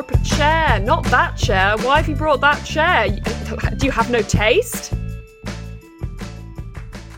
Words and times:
Up 0.00 0.10
a 0.12 0.24
chair. 0.24 0.80
Not 0.80 1.04
that 1.10 1.36
chair. 1.36 1.76
Why 1.76 1.98
have 1.98 2.08
you 2.08 2.14
brought 2.14 2.40
that 2.40 2.64
chair? 2.64 3.08
Do 3.76 3.84
you 3.84 3.92
have 3.92 4.08
no 4.10 4.22
taste? 4.22 4.94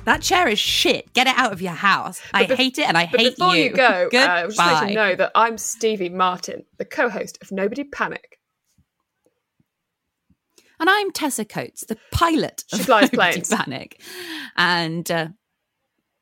That 0.05 0.21
chair 0.21 0.49
is 0.49 0.59
shit. 0.59 1.13
Get 1.13 1.29
it 1.29 1.35
out 1.39 1.53
of 1.53 1.63
your 1.63 1.75
house. 1.75 2.21
I 2.35 2.45
bef- 2.45 2.57
hate 2.57 2.79
it 2.79 2.89
and 2.89 2.99
I 2.99 3.07
But 3.09 3.21
hate 3.21 3.37
before 3.37 3.55
you, 3.55 3.71
go, 3.71 4.09
uh, 4.13 4.19
I 4.19 4.47
just 4.47 4.59
let 4.59 4.89
you 4.89 4.95
know 4.97 5.15
that 5.15 5.31
I'm 5.37 5.59
Stevie 5.59 6.09
Martin, 6.09 6.65
the 6.79 6.85
co-host 6.85 7.39
of 7.41 7.53
Nobody 7.53 7.85
Panic. 7.85 8.41
And 10.81 10.91
I'm 10.91 11.13
Tessa 11.13 11.45
Coates, 11.45 11.85
the 11.87 11.99
pilot 12.11 12.65
She 12.67 12.81
of 12.81 12.87
flies 12.87 13.03
Nobody 13.13 13.33
planes. 13.35 13.49
Panic. 13.49 14.03
And 14.57 15.09
uh, 15.09 15.29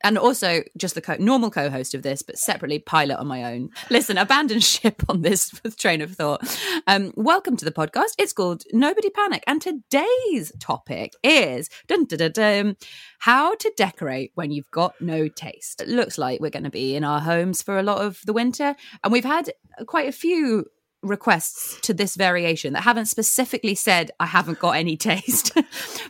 and 0.03 0.17
also 0.19 0.63
just 0.77 0.95
the 0.95 1.01
co- 1.01 1.17
normal 1.19 1.51
co-host 1.51 1.95
of 1.95 2.03
this, 2.03 2.23
but 2.23 2.39
separately 2.39 2.79
pilot 2.79 3.19
on 3.19 3.27
my 3.27 3.45
own. 3.45 3.71
Listen, 3.91 4.19
abandon 4.19 4.61
ship 4.61 5.03
on 5.09 5.23
this 5.23 5.51
train 5.77 6.01
of 6.01 6.13
thought. 6.13 6.41
Um, 6.87 7.13
welcome 7.17 7.57
to 7.57 7.65
the 7.65 7.73
podcast. 7.73 8.15
It's 8.19 8.33
called 8.33 8.65
Nobody 8.73 9.11
Panic, 9.11 9.45
and 9.47 9.61
today's 9.61 10.53
topic 10.59 11.13
is 11.23 11.69
dun, 11.87 12.07
dun, 12.07 12.33
dun, 12.33 12.77
how 13.21 13.55
to 13.57 13.73
decorate 13.77 14.33
when 14.35 14.51
you've 14.51 14.71
got 14.71 15.01
no 15.01 15.29
taste. 15.29 15.81
It 15.81 15.89
looks 15.89 16.19
like 16.19 16.41
we're 16.41 16.51
going 16.51 16.65
to 16.65 16.71
be 16.71 16.97
in 16.97 17.05
our 17.05 17.21
homes 17.21 17.63
for 17.63 17.79
a 17.79 17.83
lot 17.83 18.05
of 18.05 18.21
the 18.25 18.33
winter, 18.33 18.75
and 19.05 19.13
we've 19.13 19.25
had 19.25 19.53
quite 19.87 20.09
a 20.09 20.13
few 20.13 20.67
requests 21.03 21.81
to 21.81 21.95
this 21.95 22.15
variation 22.15 22.75
that 22.75 22.83
haven't 22.83 23.07
specifically 23.07 23.75
said 23.75 24.11
I 24.21 24.27
haven't 24.27 24.59
got 24.59 24.73
any 24.73 24.97
taste, 24.99 25.57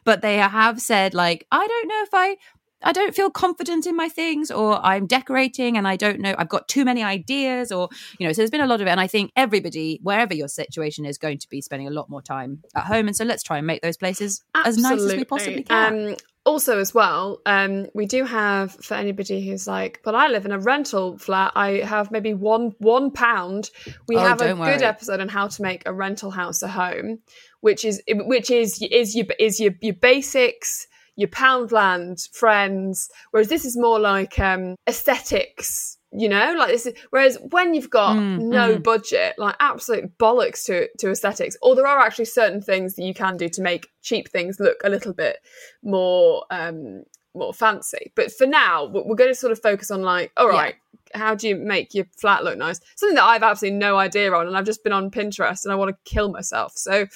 but 0.04 0.20
they 0.20 0.38
have 0.38 0.80
said 0.80 1.14
like 1.14 1.46
I 1.50 1.66
don't 1.66 1.88
know 1.88 2.02
if 2.02 2.10
I 2.12 2.36
I 2.82 2.92
don't 2.92 3.14
feel 3.14 3.30
confident 3.30 3.86
in 3.86 3.96
my 3.96 4.08
things 4.08 4.50
or 4.50 4.84
I'm 4.84 5.06
decorating 5.06 5.76
and 5.76 5.86
I 5.86 5.96
don't 5.96 6.20
know 6.20 6.34
I've 6.38 6.48
got 6.48 6.68
too 6.68 6.84
many 6.84 7.02
ideas 7.02 7.72
or 7.72 7.88
you 8.18 8.26
know 8.26 8.32
so 8.32 8.38
there's 8.38 8.50
been 8.50 8.60
a 8.60 8.66
lot 8.66 8.80
of 8.80 8.86
it 8.86 8.90
and 8.90 9.00
I 9.00 9.06
think 9.06 9.32
everybody 9.36 10.00
wherever 10.02 10.34
your 10.34 10.48
situation 10.48 11.04
is 11.04 11.18
going 11.18 11.38
to 11.38 11.48
be 11.48 11.60
spending 11.60 11.88
a 11.88 11.90
lot 11.90 12.08
more 12.08 12.22
time 12.22 12.62
at 12.74 12.84
home 12.84 13.06
and 13.06 13.16
so 13.16 13.24
let's 13.24 13.42
try 13.42 13.58
and 13.58 13.66
make 13.66 13.82
those 13.82 13.96
places 13.96 14.42
as 14.54 14.78
nice 14.78 15.00
as 15.00 15.14
we 15.14 15.24
possibly 15.24 15.62
can. 15.62 16.10
Um, 16.10 16.16
also, 16.46 16.78
as 16.78 16.94
well, 16.94 17.42
um, 17.44 17.86
we 17.94 18.06
do 18.06 18.24
have 18.24 18.72
for 18.72 18.94
anybody 18.94 19.46
who's 19.46 19.66
like, 19.66 20.00
"But 20.02 20.14
I 20.14 20.28
live 20.28 20.46
in 20.46 20.52
a 20.52 20.58
rental 20.58 21.18
flat. 21.18 21.52
I 21.54 21.82
have 21.84 22.10
maybe 22.10 22.32
one 22.32 22.72
one 22.78 23.10
pound." 23.10 23.70
We 24.08 24.16
Oh, 24.16 24.20
have 24.20 24.40
a 24.40 24.46
don't 24.48 24.58
good 24.58 24.80
episode 24.82 25.20
on 25.20 25.28
how 25.28 25.48
to 25.48 25.62
make 25.62 25.82
a 25.84 25.92
rental 25.92 26.30
house 26.30 26.62
a 26.62 26.68
home, 26.68 27.18
which 27.60 27.84
is 27.84 28.02
which 28.08 28.50
is 28.50 28.82
is 28.90 29.14
your 29.14 29.26
is 29.38 29.60
your 29.60 29.72
your 29.82 29.94
basics, 29.94 30.86
your 31.16 31.28
Poundland 31.28 32.28
friends. 32.32 33.08
Whereas 33.30 33.48
this 33.48 33.64
is 33.64 33.76
more 33.76 33.98
like 33.98 34.38
um, 34.38 34.76
aesthetics. 34.88 35.96
You 36.12 36.28
know, 36.28 36.56
like 36.58 36.70
this 36.70 36.86
is 36.86 36.94
whereas 37.10 37.38
when 37.50 37.72
you've 37.72 37.88
got 37.90 38.16
Mm, 38.16 38.40
no 38.48 38.76
mm. 38.76 38.82
budget, 38.82 39.34
like 39.38 39.54
absolute 39.60 40.18
bollocks 40.18 40.64
to 40.64 40.88
to 40.98 41.10
aesthetics. 41.10 41.56
Or 41.62 41.76
there 41.76 41.86
are 41.86 42.00
actually 42.00 42.24
certain 42.24 42.60
things 42.60 42.96
that 42.96 43.04
you 43.04 43.14
can 43.14 43.36
do 43.36 43.48
to 43.50 43.62
make 43.62 43.86
cheap 44.02 44.28
things 44.28 44.58
look 44.58 44.78
a 44.82 44.88
little 44.88 45.12
bit 45.12 45.38
more 45.84 46.44
um 46.50 47.04
more 47.32 47.54
fancy. 47.54 48.10
But 48.16 48.32
for 48.32 48.44
now, 48.44 48.86
we're 48.86 49.04
we're 49.06 49.14
going 49.14 49.30
to 49.30 49.36
sort 49.36 49.52
of 49.52 49.62
focus 49.62 49.92
on 49.92 50.02
like, 50.02 50.32
all 50.36 50.48
right 50.48 50.74
Yeah. 51.14 51.20
how 51.20 51.34
do 51.36 51.46
you 51.46 51.54
make 51.54 51.94
your 51.94 52.06
flat 52.18 52.42
look 52.42 52.58
nice? 52.58 52.80
Something 52.96 53.14
that 53.14 53.22
I've 53.24 53.44
absolutely 53.44 53.78
no 53.78 53.96
idea 53.96 54.32
on, 54.34 54.48
and 54.48 54.56
I've 54.56 54.66
just 54.66 54.82
been 54.82 54.92
on 54.92 55.12
Pinterest 55.12 55.62
and 55.64 55.72
I 55.72 55.76
want 55.76 55.90
to 55.94 56.10
kill 56.10 56.32
myself. 56.32 56.72
So 56.74 57.06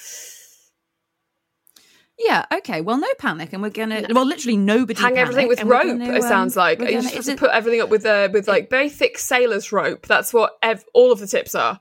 Yeah, 2.17 2.45
okay. 2.53 2.81
Well, 2.81 2.97
no 2.97 3.07
panic, 3.19 3.51
and 3.51 3.61
we're 3.61 3.69
gonna. 3.69 4.05
Well, 4.09 4.25
literally 4.25 4.57
nobody 4.57 5.01
hang 5.01 5.15
panic, 5.15 5.29
everything 5.29 5.47
with 5.47 5.63
rope. 5.63 5.83
gonna, 5.83 6.13
it 6.13 6.23
sounds 6.23 6.55
um, 6.55 6.61
like 6.61 6.79
we're 6.79 6.89
you 6.89 7.01
just 7.01 7.13
have 7.13 7.25
to 7.25 7.35
put 7.35 7.51
everything 7.51 7.81
up 7.81 7.89
with 7.89 8.05
uh, 8.05 8.29
with 8.31 8.47
like 8.47 8.69
very 8.69 8.89
thick 8.89 9.17
sailor's 9.17 9.71
rope. 9.71 10.07
That's 10.07 10.33
what 10.33 10.53
ev- 10.61 10.85
all 10.93 11.11
of 11.11 11.19
the 11.19 11.27
tips 11.27 11.55
are. 11.55 11.79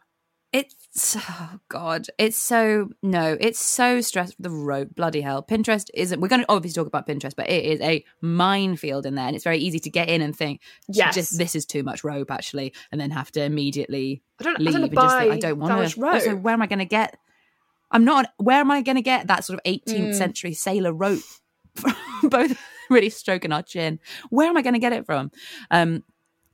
It's 0.53 1.17
oh 1.17 1.59
god, 1.69 2.07
it's 2.19 2.39
so 2.39 2.91
no, 3.03 3.37
it's 3.41 3.59
so 3.59 4.01
stressful. 4.01 4.37
The 4.41 4.51
rope, 4.51 4.95
bloody 4.95 5.21
hell. 5.21 5.43
Pinterest 5.43 5.89
isn't. 5.95 6.21
We're 6.21 6.29
going 6.29 6.43
to 6.43 6.47
obviously 6.49 6.81
talk 6.81 6.87
about 6.87 7.09
Pinterest, 7.09 7.35
but 7.37 7.51
it 7.51 7.65
is 7.65 7.81
a 7.81 8.05
minefield 8.21 9.05
in 9.05 9.17
there, 9.17 9.27
and 9.27 9.35
it's 9.35 9.43
very 9.43 9.59
easy 9.59 9.81
to 9.81 9.91
get 9.91 10.09
in 10.09 10.21
and 10.23 10.37
think, 10.37 10.61
Yes. 10.89 11.15
just 11.17 11.39
this 11.39 11.57
is 11.57 11.67
too 11.67 11.83
much 11.83 12.05
rope 12.05 12.31
actually, 12.31 12.73
and 12.93 13.01
then 13.01 13.11
have 13.11 13.33
to 13.33 13.43
immediately 13.43 14.23
I 14.41 14.45
don't. 14.45 14.61
I 14.61 14.65
don't 14.71 14.83
and 14.85 14.95
just 14.95 15.19
think, 15.19 15.33
I 15.33 15.39
don't 15.39 15.59
want 15.59 15.91
to. 15.91 16.07
Also, 16.07 16.37
where 16.37 16.55
am 16.55 16.63
I 16.63 16.67
going 16.67 16.79
to 16.81 16.85
get? 16.85 17.17
I'm 17.95 18.05
not. 18.05 18.27
Where 18.37 18.61
am 18.61 18.71
I 18.71 18.83
going 18.83 18.97
to 18.97 19.03
get 19.03 19.29
that 19.29 19.45
sort 19.45 19.59
of 19.59 19.63
18th 19.65 20.09
Mm. 20.11 20.15
century 20.15 20.53
sailor 20.53 20.93
rope? 20.93 21.23
Both 22.25 22.59
really 22.91 23.09
stroking 23.09 23.53
our 23.53 23.63
chin. 23.63 23.99
Where 24.31 24.49
am 24.49 24.57
I 24.57 24.63
going 24.63 24.75
to 24.75 24.81
get 24.81 24.93
it 24.93 25.07
from? 25.07 25.31
Um, 25.71 26.05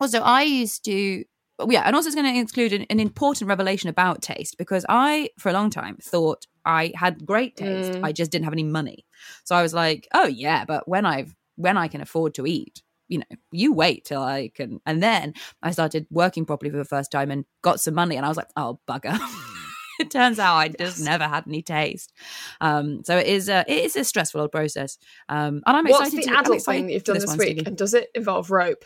also, 0.01 0.21
I 0.21 0.43
used 0.43 0.85
to. 0.85 1.25
Yeah, 1.69 1.83
and 1.85 1.95
also 1.95 2.07
it's 2.07 2.15
going 2.17 2.33
to 2.33 2.39
include 2.41 2.73
an, 2.73 2.87
an 2.89 3.01
important 3.01 3.49
revelation 3.49 3.91
about 3.91 4.23
taste 4.23 4.57
because 4.57 4.87
I, 4.89 5.29
for 5.39 5.51
a 5.51 5.53
long 5.53 5.69
time, 5.69 5.99
thought 6.01 6.47
I 6.65 6.93
had 6.95 7.27
great 7.27 7.55
taste. 7.57 7.93
Mm. 7.93 8.05
I 8.05 8.13
just 8.13 8.31
didn't 8.31 8.45
have 8.45 8.55
any 8.55 8.63
money. 8.63 9.05
So 9.45 9.55
I 9.57 9.61
was 9.63 9.75
like, 9.75 10.09
oh 10.15 10.27
yeah, 10.27 10.65
but 10.65 10.89
when 10.89 11.05
I've 11.05 11.35
when 11.57 11.77
I 11.77 11.89
can 11.89 12.01
afford 12.01 12.33
to 12.35 12.47
eat, 12.47 12.83
you 13.09 13.19
know, 13.19 13.37
you 13.53 13.75
wait 13.75 14.07
till 14.07 14.23
I 14.23 14.51
can. 14.55 14.81
And 14.87 15.03
then 15.03 15.35
I 15.63 15.71
started 15.73 16.07
working 16.11 16.47
properly 16.47 16.71
for 16.71 16.79
the 16.79 16.85
first 16.87 17.13
time 17.13 17.31
and 17.31 17.45
got 17.61 17.79
some 17.81 17.95
money, 17.95 18.17
and 18.17 18.25
I 18.25 18.29
was 18.29 18.39
like, 18.39 18.49
oh 18.57 18.81
bugger. 18.89 19.19
it 20.07 20.11
turns 20.11 20.39
out 20.39 20.57
I 20.57 20.69
just 20.69 20.99
Yes. 20.99 21.01
never 21.01 21.25
had 21.25 21.45
any 21.47 21.63
taste. 21.63 22.13
Um, 22.61 23.03
so 23.05 23.17
it 23.17 23.27
is 23.27 23.49
a 23.49 23.65
it 23.69 23.85
is 23.85 23.97
a 23.97 24.05
stressful 24.05 24.41
old 24.41 24.53
process. 24.53 24.99
Um, 25.29 25.63
and 25.67 25.77
I'm 25.77 25.87
What's 25.87 26.09
excited 26.13 26.25
the 26.27 26.33
to, 26.33 26.39
adult 26.41 26.63
thing 26.65 26.87
that 26.87 26.93
you've 26.93 27.05
done 27.05 27.15
this, 27.19 27.27
one, 27.27 27.39
week, 27.39 27.49
Stevie. 27.49 27.67
and 27.67 27.77
does 27.77 27.95
it 27.95 28.09
involve 28.15 28.51
rope? 28.51 28.85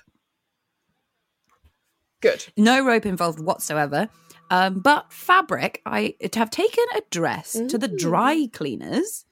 Good. 2.21 2.47
no 2.57 2.85
rope 2.85 3.05
involved 3.07 3.39
whatsoever. 3.41 4.09
Um, 4.51 4.81
but 4.81 5.13
fabric, 5.13 5.83
I 5.85 6.15
have 6.35 6.51
taken 6.51 6.85
a 6.97 7.03
dress 7.11 7.53
to 7.69 7.77
the 7.79 7.89
Mm. 7.89 7.99
dry 7.99 8.49
cleaners. 8.53 9.25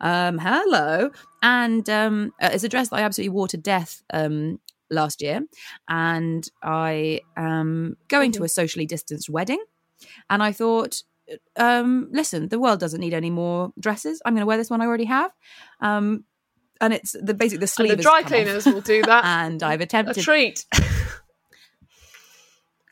Um, 0.00 0.38
hello, 0.38 1.10
and 1.42 1.88
um, 1.90 2.32
uh, 2.40 2.48
it's 2.52 2.64
a 2.64 2.68
dress 2.70 2.88
that 2.88 2.96
I 2.96 3.02
absolutely 3.02 3.34
wore 3.34 3.48
to 3.48 3.58
death 3.58 4.02
um, 4.14 4.58
last 4.90 5.20
year, 5.20 5.42
and 5.88 6.48
I 6.62 7.20
am 7.36 7.98
going 8.08 8.32
to 8.32 8.44
a 8.44 8.48
socially 8.48 8.86
distanced 8.86 9.28
wedding, 9.28 9.62
and 10.30 10.42
I 10.42 10.52
thought. 10.52 11.02
Um, 11.56 12.08
listen, 12.10 12.48
the 12.48 12.58
world 12.58 12.80
doesn't 12.80 13.00
need 13.00 13.14
any 13.14 13.30
more 13.30 13.72
dresses. 13.78 14.20
I'm 14.24 14.34
going 14.34 14.42
to 14.42 14.46
wear 14.46 14.56
this 14.56 14.70
one 14.70 14.80
I 14.80 14.86
already 14.86 15.04
have, 15.04 15.30
um, 15.80 16.24
and 16.80 16.92
it's 16.92 17.12
the 17.12 17.34
basically 17.34 17.58
the 17.58 17.62
And 17.62 17.70
sleeve. 17.70 17.96
the 17.96 18.02
dry 18.02 18.20
off. 18.20 18.26
cleaners 18.26 18.66
will 18.66 18.80
do 18.80 19.02
that. 19.02 19.24
and 19.44 19.62
I've 19.62 19.80
attempted 19.80 20.18
a 20.18 20.20
treat. 20.22 20.66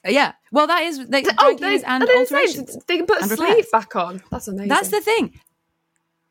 Yeah, 0.07 0.33
well, 0.53 0.67
that 0.69 0.83
is 0.85 1.07
they, 1.09 1.23
dry 1.23 1.35
oh, 1.39 1.57
they, 1.59 1.83
and 1.83 2.03
I 2.03 2.07
didn't 2.07 2.27
say 2.29 2.37
alterations. 2.37 2.79
they 2.87 2.97
can 2.97 3.07
put 3.07 3.21
a 3.21 3.25
sleeve 3.25 3.41
repairs. 3.41 3.67
back 3.73 3.97
on. 3.97 4.23
That's 4.31 4.49
amazing. 4.49 4.69
That's 4.69 4.89
the 4.91 5.01
thing. 5.01 5.41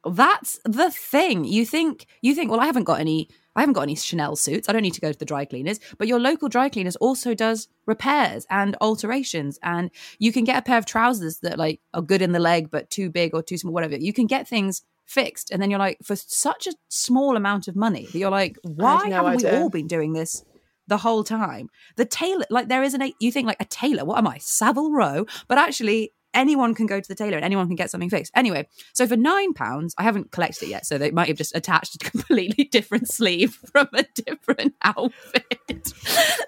That's 0.05 0.59
the 0.63 0.89
thing. 0.89 1.43
You 1.43 1.65
think 1.65 2.07
you 2.21 2.33
think, 2.33 2.49
well, 2.49 2.61
I 2.61 2.65
haven't 2.65 2.85
got 2.85 2.99
any 2.99 3.29
I 3.57 3.61
haven't 3.61 3.73
got 3.73 3.81
any 3.81 3.95
Chanel 3.95 4.35
suits. 4.35 4.69
I 4.69 4.71
don't 4.71 4.83
need 4.83 4.93
to 4.93 5.01
go 5.01 5.11
to 5.11 5.17
the 5.17 5.25
dry 5.25 5.43
cleaners. 5.43 5.79
But 5.97 6.07
your 6.07 6.19
local 6.19 6.47
dry 6.47 6.69
cleaners 6.69 6.95
also 6.97 7.33
does 7.33 7.67
repairs 7.87 8.45
and 8.51 8.77
alterations. 8.79 9.57
And 9.63 9.89
you 10.19 10.31
can 10.31 10.43
get 10.43 10.59
a 10.59 10.61
pair 10.61 10.77
of 10.77 10.85
trousers 10.85 11.39
that 11.39 11.57
like 11.57 11.81
are 11.93 12.03
good 12.03 12.21
in 12.21 12.31
the 12.31 12.39
leg 12.39 12.69
but 12.69 12.91
too 12.91 13.09
big 13.09 13.33
or 13.33 13.41
too 13.41 13.57
small, 13.57 13.73
whatever. 13.73 13.97
You 13.97 14.13
can 14.13 14.27
get 14.27 14.47
things 14.47 14.83
fixed. 15.05 15.49
And 15.51 15.61
then 15.61 15.71
you're 15.71 15.79
like, 15.79 15.97
for 16.03 16.15
such 16.15 16.67
a 16.67 16.73
small 16.89 17.35
amount 17.35 17.67
of 17.67 17.75
money, 17.75 18.05
that 18.05 18.17
you're 18.17 18.29
like, 18.29 18.57
why 18.61 19.07
no 19.07 19.15
haven't 19.23 19.43
we 19.43 19.49
all 19.49 19.69
been 19.69 19.87
doing 19.87 20.13
this 20.13 20.45
the 20.87 20.97
whole 20.97 21.23
time? 21.23 21.69
The 21.95 22.05
tailor, 22.05 22.45
like 22.51 22.67
there 22.67 22.83
isn't 22.83 23.01
a 23.01 23.11
you 23.19 23.31
think 23.31 23.47
like 23.47 23.61
a 23.61 23.65
tailor, 23.65 24.05
what 24.05 24.19
am 24.19 24.27
I? 24.27 24.37
Savile 24.37 24.91
Row? 24.91 25.25
But 25.47 25.57
actually 25.57 26.11
anyone 26.33 26.75
can 26.75 26.85
go 26.85 26.99
to 26.99 27.07
the 27.07 27.15
tailor 27.15 27.35
and 27.35 27.45
anyone 27.45 27.67
can 27.67 27.75
get 27.75 27.89
something 27.89 28.09
fixed. 28.09 28.31
Anyway, 28.35 28.67
so 28.93 29.07
for 29.07 29.17
nine 29.17 29.53
pounds, 29.53 29.93
I 29.97 30.03
haven't 30.03 30.31
collected 30.31 30.65
it 30.65 30.69
yet, 30.69 30.85
so 30.85 30.97
they 30.97 31.11
might 31.11 31.27
have 31.27 31.37
just 31.37 31.55
attached 31.55 31.95
a 31.95 31.97
completely 32.09 32.65
different 32.65 33.09
sleeve 33.09 33.55
from 33.71 33.87
a 33.93 34.03
different 34.15 34.75
outfit. 34.83 35.93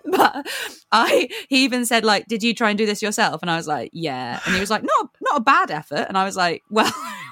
but 0.06 0.48
I 0.92 1.30
he 1.50 1.64
even 1.64 1.86
said 1.86 2.04
like, 2.04 2.28
"Did 2.28 2.44
you 2.44 2.54
try 2.54 2.70
and 2.70 2.78
do 2.78 2.86
this 2.86 3.02
yourself?" 3.02 3.42
And 3.42 3.52
I 3.52 3.58
was 3.58 3.68
like, 3.68 3.92
"Yeah." 3.94 4.40
And 4.46 4.54
he 4.54 4.60
was 4.60 4.70
like, 4.70 4.84
"Not 4.84 5.10
not 5.22 5.38
a 5.38 5.44
bad 5.44 5.72
effort." 5.72 6.06
And 6.08 6.18
I 6.18 6.24
was 6.24 6.36
like, 6.36 6.64
"Well, 6.70 6.92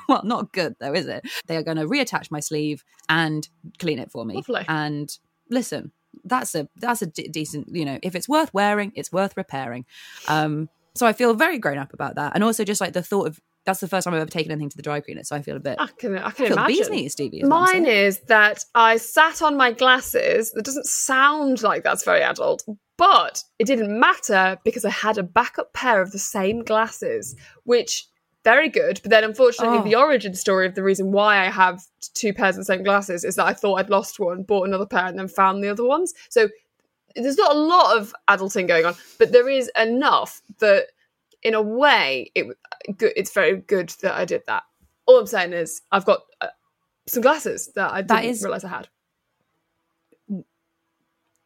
well, 0.09 0.21
not 0.23 0.51
good 0.53 0.75
though, 0.79 0.93
is 0.93 1.07
it?" 1.07 1.27
They 1.47 1.57
are 1.57 1.63
going 1.63 1.77
to 1.77 1.85
reattach 1.85 2.31
my 2.31 2.39
sleeve 2.39 2.83
and 3.09 3.47
clean 3.79 3.99
it 3.99 4.11
for 4.11 4.25
me. 4.25 4.35
Lovely. 4.35 4.65
And 4.67 5.09
listen, 5.49 5.91
that's 6.23 6.55
a 6.55 6.67
that's 6.77 7.01
a 7.01 7.07
d- 7.07 7.27
decent 7.27 7.67
you 7.73 7.85
know 7.85 7.99
if 8.03 8.15
it's 8.15 8.27
worth 8.27 8.53
wearing 8.53 8.91
it's 8.95 9.11
worth 9.11 9.35
repairing 9.37 9.85
um 10.27 10.69
so 10.97 11.05
i 11.07 11.13
feel 11.13 11.33
very 11.33 11.57
grown 11.59 11.77
up 11.77 11.93
about 11.93 12.15
that 12.15 12.31
and 12.35 12.43
also 12.43 12.63
just 12.63 12.81
like 12.81 12.93
the 12.93 13.01
thought 13.03 13.27
of 13.27 13.39
that's 13.65 13.79
the 13.79 13.87
first 13.87 14.05
time 14.05 14.13
i've 14.13 14.21
ever 14.21 14.29
taken 14.29 14.51
anything 14.51 14.69
to 14.69 14.77
the 14.77 14.83
dry 14.83 14.99
cleaner 14.99 15.23
so 15.23 15.35
i 15.35 15.41
feel 15.41 15.55
a 15.55 15.59
bit 15.59 15.75
I 15.79 15.87
can, 15.87 16.17
I 16.17 16.19
can 16.19 16.25
I 16.25 16.31
feel 16.31 16.53
imagine. 16.53 16.75
bee's 16.75 16.89
knees, 16.89 17.11
Stevie, 17.13 17.39
is 17.41 17.47
Mine 17.49 17.85
is 17.85 18.19
that 18.27 18.63
I 18.75 18.97
sat 18.97 19.41
on 19.41 19.55
my 19.57 19.71
glasses. 19.71 20.51
That 20.53 20.65
doesn't 20.65 20.85
sound 20.85 21.61
like 21.63 21.83
that's 21.83 22.03
very 22.03 22.21
adult, 22.21 22.63
but 22.97 23.43
it 23.59 23.65
didn't 23.67 23.97
matter 23.99 24.57
because 24.63 24.85
I 24.85 24.89
had 24.89 25.17
a 25.17 25.23
backup 25.23 25.73
pair 25.73 26.01
of 26.01 26.11
the 26.11 26.19
same 26.19 26.63
glasses, 26.63 27.35
which 27.63 28.05
very 28.43 28.69
good. 28.69 28.99
But 29.03 29.09
then, 29.11 29.23
unfortunately, 29.25 29.79
Oh. 29.79 29.83
the 29.83 29.95
origin 29.95 30.33
story 30.33 30.65
of 30.67 30.75
the 30.75 30.83
reason 30.83 31.11
why 31.11 31.45
I 31.45 31.49
have 31.49 31.81
two 32.13 32.33
pairs 32.33 32.55
of 32.55 32.61
the 32.61 32.65
same 32.73 32.83
glasses 32.83 33.25
is 33.25 33.35
that 33.35 33.45
I 33.45 33.53
thought 33.53 33.75
I'd 33.75 33.89
lost 33.89 34.19
one, 34.19 34.43
bought 34.43 34.67
another 34.67 34.85
pair, 34.85 35.05
and 35.05 35.19
then 35.19 35.27
found 35.27 35.61
the 35.63 35.67
other 35.69 35.83
ones. 35.85 36.13
So 36.29 36.47
there's 37.23 37.37
not 37.37 37.55
a 37.55 37.59
lot 37.59 37.97
of 37.97 38.13
adulting 38.27 38.67
going 38.67 38.85
on, 38.85 38.95
but 39.19 39.31
there 39.31 39.49
is 39.49 39.69
enough 39.77 40.41
that, 40.59 40.87
in 41.43 41.53
a 41.53 41.61
way, 41.61 42.31
it. 42.35 42.47
It's 42.99 43.33
very 43.33 43.57
good 43.57 43.89
that 44.01 44.15
I 44.15 44.25
did 44.25 44.43
that. 44.47 44.63
All 45.05 45.19
I'm 45.19 45.27
saying 45.27 45.53
is, 45.53 45.81
I've 45.91 46.05
got 46.05 46.21
uh, 46.41 46.47
some 47.07 47.21
glasses 47.21 47.71
that 47.75 47.91
I 47.91 48.01
didn't 48.01 48.25
is- 48.25 48.43
realize 48.43 48.63
I 48.63 48.69
had. 48.69 48.87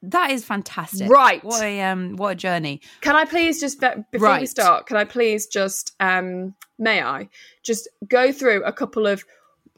that 0.04 0.32
is 0.32 0.44
fantastic 0.44 1.10
Right. 1.10 1.44
what 1.44 1.62
a 1.62 1.82
um 1.82 2.16
what 2.16 2.30
a 2.32 2.36
journey 2.36 2.82
Can 3.02 3.16
I 3.16 3.26
please 3.26 3.60
just 3.60 3.80
be- 3.80 3.88
before 4.12 4.40
we 4.40 4.48
start? 4.48 4.88
Can 4.88 4.98
I 4.98 5.04
please 5.06 5.46
just 5.46 5.96
um 6.00 6.56
may 6.80 7.02
I 7.04 7.30
just 7.64 7.88
go 8.08 8.32
through 8.32 8.64
a 8.64 8.74
couple 8.74 9.06
of 9.06 9.24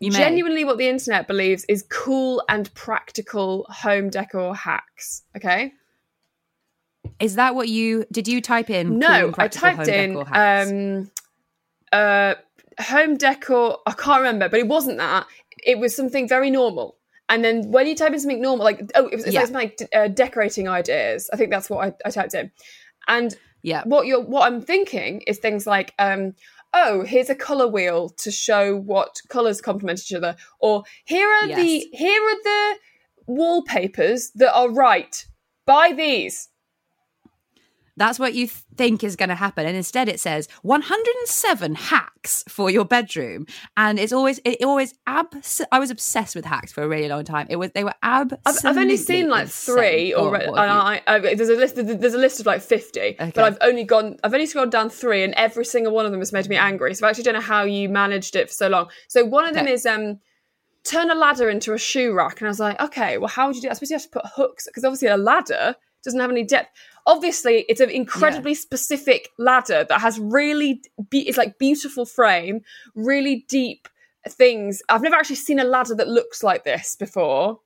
genuinely 0.01 0.63
what 0.63 0.77
the 0.77 0.87
internet 0.87 1.27
believes 1.27 1.65
is 1.69 1.83
cool 1.89 2.41
and 2.49 2.73
practical 2.73 3.65
home 3.69 4.09
decor 4.09 4.55
hacks? 4.55 5.23
Okay. 5.35 5.73
Is 7.23 7.35
that 7.35 7.55
what 7.55 7.69
you 7.69 8.05
did 8.11 8.27
you 8.27 8.41
type 8.41 8.69
in 8.69 8.99
No, 8.99 9.33
I 9.37 9.47
typed 9.47 9.87
in 9.87 10.17
um 10.33 11.11
uh 11.91 12.35
home 12.79 13.17
decor. 13.17 13.79
I 13.85 13.93
can't 13.93 14.19
remember, 14.21 14.49
but 14.49 14.59
it 14.59 14.67
wasn't 14.67 14.97
that. 14.97 15.25
It 15.65 15.79
was 15.79 15.95
something 15.95 16.27
very 16.27 16.49
normal. 16.51 16.97
And 17.29 17.43
then 17.43 17.71
when 17.71 17.87
you 17.87 17.95
type 17.95 18.11
in 18.13 18.19
something 18.19 18.41
normal, 18.41 18.63
like 18.65 18.81
oh, 18.95 19.07
it 19.07 19.15
was, 19.15 19.33
Yeah. 19.33 19.45
like 19.51 19.79
uh, 19.95 20.07
decorating 20.09 20.67
ideas. 20.67 21.29
I 21.31 21.37
think 21.37 21.49
that's 21.51 21.69
what 21.69 21.79
I, 21.87 21.93
I 22.07 22.09
typed 22.09 22.33
in. 22.33 22.51
And 23.07 23.35
yeah 23.65 23.83
what 23.85 24.05
you're 24.07 24.21
what 24.21 24.43
I'm 24.51 24.61
thinking 24.61 25.21
is 25.21 25.37
things 25.39 25.65
like 25.65 25.93
um 25.97 26.33
oh 26.73 27.03
here's 27.03 27.29
a 27.29 27.35
color 27.35 27.67
wheel 27.67 28.09
to 28.09 28.29
show 28.29 28.75
what 28.75 29.21
colors 29.29 29.61
complement 29.61 29.99
each 30.01 30.13
other 30.13 30.35
or 30.59 30.83
here 31.05 31.29
are 31.29 31.47
Yes. 31.47 31.57
the 31.57 31.87
here 31.93 32.21
are 32.21 32.43
the 32.43 32.75
wallpapers 33.27 34.31
that 34.35 34.53
are 34.53 34.69
right 34.69 35.25
buy 35.65 35.93
these 35.95 36.49
That's 37.95 38.17
what 38.17 38.33
you 38.33 38.47
th- 38.47 38.57
think 38.75 39.03
is 39.03 39.15
going 39.15 39.29
to 39.29 39.35
happen, 39.35 39.65
and 39.67 39.75
instead 39.77 40.09
it 40.09 40.19
says 40.19 40.47
107 40.63 41.75
hacks 41.75 42.43
for 42.49 42.69
your 42.69 42.85
bedroom, 42.85 43.45
and 43.77 43.99
it's 43.99 44.11
always 44.11 44.39
it 44.45 44.63
always 44.63 44.93
abs. 45.05 45.61
I 45.71 45.79
was 45.79 45.91
obsessed 45.91 46.35
with 46.35 46.45
hacks 46.45 46.71
for 46.71 46.83
a 46.83 46.87
really 46.87 47.07
long 47.07 47.23
time. 47.23 47.47
It 47.49 47.57
was 47.57 47.71
they 47.71 47.83
were 47.83 47.93
I've. 48.01 48.33
I've 48.45 48.77
only 48.77 48.97
seen 48.97 49.29
like 49.29 49.47
three 49.47 50.13
already 50.13 50.45
and 50.45 50.57
I, 50.57 51.01
I, 51.07 51.19
there's 51.19 51.49
a 51.49 51.55
list 51.55 51.75
there's 51.75 52.13
a 52.13 52.17
list 52.17 52.39
of 52.39 52.45
like 52.45 52.61
50 52.61 52.99
Okay. 52.99 53.31
but 53.35 53.43
I've 53.43 53.57
only 53.61 53.83
gone 53.83 54.17
I've 54.23 54.33
only 54.33 54.45
scrolled 54.45 54.71
down 54.71 54.89
three 54.89 55.23
and 55.23 55.33
every 55.35 55.65
single 55.65 55.93
one 55.93 56.05
of 56.05 56.11
them 56.11 56.21
has 56.21 56.31
made 56.33 56.47
me 56.49 56.55
angry 56.55 56.93
so 56.95 57.05
I 57.05 57.09
actually 57.09 57.23
don't 57.25 57.33
know 57.35 57.41
how 57.41 57.63
you 57.63 57.89
managed 57.89 58.35
it 58.35 58.47
for 58.49 58.53
so 58.53 58.67
long 58.69 58.89
so 59.07 59.23
one 59.25 59.45
of 59.47 59.53
them 59.53 59.65
Okay. 59.65 59.73
is 59.73 59.85
um 59.85 60.19
turn 60.83 61.09
a 61.11 61.15
ladder 61.15 61.49
into 61.49 61.73
a 61.73 61.77
shoe 61.77 62.13
rack 62.13 62.39
and 62.39 62.47
I 62.47 62.49
was 62.49 62.59
like 62.59 62.79
okay 62.81 63.17
well 63.17 63.29
how 63.29 63.47
would 63.47 63.55
you 63.55 63.61
do 63.61 63.67
that? 63.67 63.71
I 63.71 63.75
suppose 63.75 63.89
you 63.91 63.95
have 63.95 64.03
to 64.03 64.09
put 64.09 64.25
hooks 64.35 64.65
because 64.67 64.83
obviously 64.83 65.07
a 65.09 65.17
ladder 65.17 65.75
doesn't 66.03 66.19
have 66.19 66.31
any 66.31 66.43
depth 66.43 66.69
obviously 67.05 67.65
it's 67.69 67.81
an 67.81 67.89
incredibly 67.89 68.53
specific 68.53 69.29
ladder 69.37 69.85
that 69.87 70.01
has 70.01 70.19
really 70.19 70.81
be- 71.09 71.27
it's 71.27 71.37
like 71.37 71.57
beautiful 71.59 72.05
frame 72.05 72.61
really 72.95 73.45
deep 73.47 73.87
things 74.29 74.81
I've 74.89 75.01
never 75.01 75.15
actually 75.15 75.35
seen 75.35 75.59
a 75.59 75.63
ladder 75.65 75.95
that 75.95 76.07
looks 76.07 76.43
like 76.43 76.63
this 76.63 76.95
before 76.95 77.59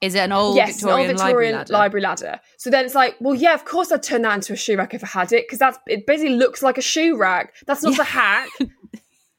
Is 0.00 0.14
it 0.14 0.20
an 0.20 0.32
old 0.32 0.56
yes, 0.56 0.76
Victorian, 0.76 1.10
an 1.10 1.10
old 1.10 1.18
Victorian 1.18 1.54
library 1.54 1.78
library 1.78 2.02
ladder? 2.02 2.26
ladder. 2.26 2.40
So 2.56 2.70
then 2.70 2.84
it's 2.86 2.94
like, 2.94 3.16
well, 3.20 3.34
yeah, 3.34 3.54
of 3.54 3.64
course 3.64 3.92
I'd 3.92 4.02
turn 4.02 4.22
that 4.22 4.34
into 4.34 4.52
a 4.54 4.56
shoe 4.56 4.76
rack 4.76 4.94
if 4.94 5.04
I 5.04 5.06
had 5.06 5.32
it, 5.32 5.44
because 5.46 5.58
that's 5.58 5.78
it. 5.86 6.06
Basically, 6.06 6.34
looks 6.34 6.62
like 6.62 6.78
a 6.78 6.82
shoe 6.82 7.16
rack. 7.16 7.54
That's 7.66 7.82
not 7.82 7.98
a 7.98 8.04
hack. 8.04 8.48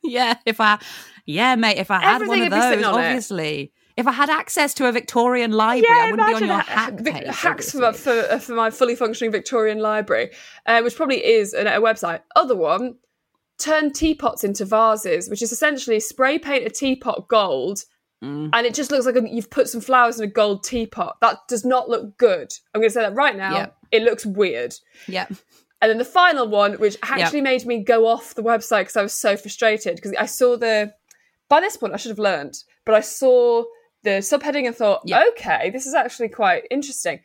Yeah, 0.07 0.35
if 0.45 0.61
I, 0.61 0.79
yeah, 1.25 1.55
mate, 1.55 1.77
if 1.77 1.89
I 1.91 1.99
had 1.99 2.27
one 2.27 2.39
of 2.39 2.43
would 2.43 2.51
be 2.51 2.61
sitting 2.61 2.81
those, 2.81 2.95
obviously. 2.95 3.61
it. 3.61 3.71
If 3.97 4.07
I 4.07 4.11
had 4.11 4.29
access 4.29 4.73
to 4.75 4.87
a 4.87 4.91
Victorian 4.91 5.51
library, 5.51 5.99
I 5.99 6.11
wouldn't 6.11 6.27
be 6.27 6.33
on 6.35 6.45
your 6.45 6.59
ha- 6.59 6.91
hack 6.91 7.03
page. 7.03 7.27
hacks 7.27 7.71
for, 7.71 7.93
for 7.93 8.39
for 8.39 8.53
my 8.53 8.69
fully 8.69 8.95
functioning 8.95 9.31
Victorian 9.31 9.79
library, 9.79 10.31
uh, 10.65 10.81
which 10.81 10.95
probably 10.95 11.25
is 11.25 11.53
a, 11.53 11.61
a 11.61 11.81
website. 11.81 12.21
Other 12.35 12.55
one, 12.55 12.95
turn 13.57 13.91
teapots 13.91 14.43
into 14.43 14.65
vases, 14.65 15.29
which 15.29 15.41
is 15.41 15.51
essentially 15.51 15.99
spray 15.99 16.37
paint 16.37 16.65
a 16.65 16.69
teapot 16.69 17.27
gold. 17.27 17.83
Mm. 18.23 18.49
And 18.53 18.65
it 18.65 18.73
just 18.73 18.91
looks 18.91 19.05
like 19.05 19.15
you've 19.29 19.49
put 19.49 19.69
some 19.69 19.81
flowers 19.81 20.19
in 20.19 20.23
a 20.23 20.31
gold 20.31 20.63
teapot. 20.63 21.17
That 21.21 21.39
does 21.47 21.65
not 21.65 21.89
look 21.89 22.17
good. 22.17 22.51
I'm 22.73 22.81
going 22.81 22.89
to 22.89 22.93
say 22.93 23.01
that 23.01 23.13
right 23.13 23.35
now. 23.35 23.53
Yeah. 23.53 23.67
It 23.91 24.03
looks 24.03 24.25
weird. 24.25 24.73
Yeah, 25.07 25.27
And 25.81 25.91
then 25.91 25.97
the 25.97 26.05
final 26.05 26.47
one, 26.47 26.73
which 26.73 26.97
actually 27.03 27.41
made 27.41 27.65
me 27.65 27.83
go 27.83 28.07
off 28.07 28.33
the 28.33 28.41
website 28.41 28.81
because 28.81 28.97
I 28.97 29.03
was 29.03 29.13
so 29.13 29.37
frustrated 29.37 29.95
because 29.95 30.13
I 30.17 30.25
saw 30.25 30.57
the. 30.57 30.93
By 31.47 31.59
this 31.59 31.77
point, 31.77 31.93
I 31.93 31.97
should 31.97 32.09
have 32.09 32.19
learned, 32.19 32.63
but 32.85 32.95
I 32.95 33.01
saw 33.01 33.65
the 34.05 34.21
subheading 34.21 34.65
and 34.65 34.75
thought, 34.75 35.01
Yeah. 35.03 35.23
okay, 35.31 35.69
this 35.71 35.85
is 35.85 35.93
actually 35.93 36.29
quite 36.29 36.63
interesting. 36.71 37.19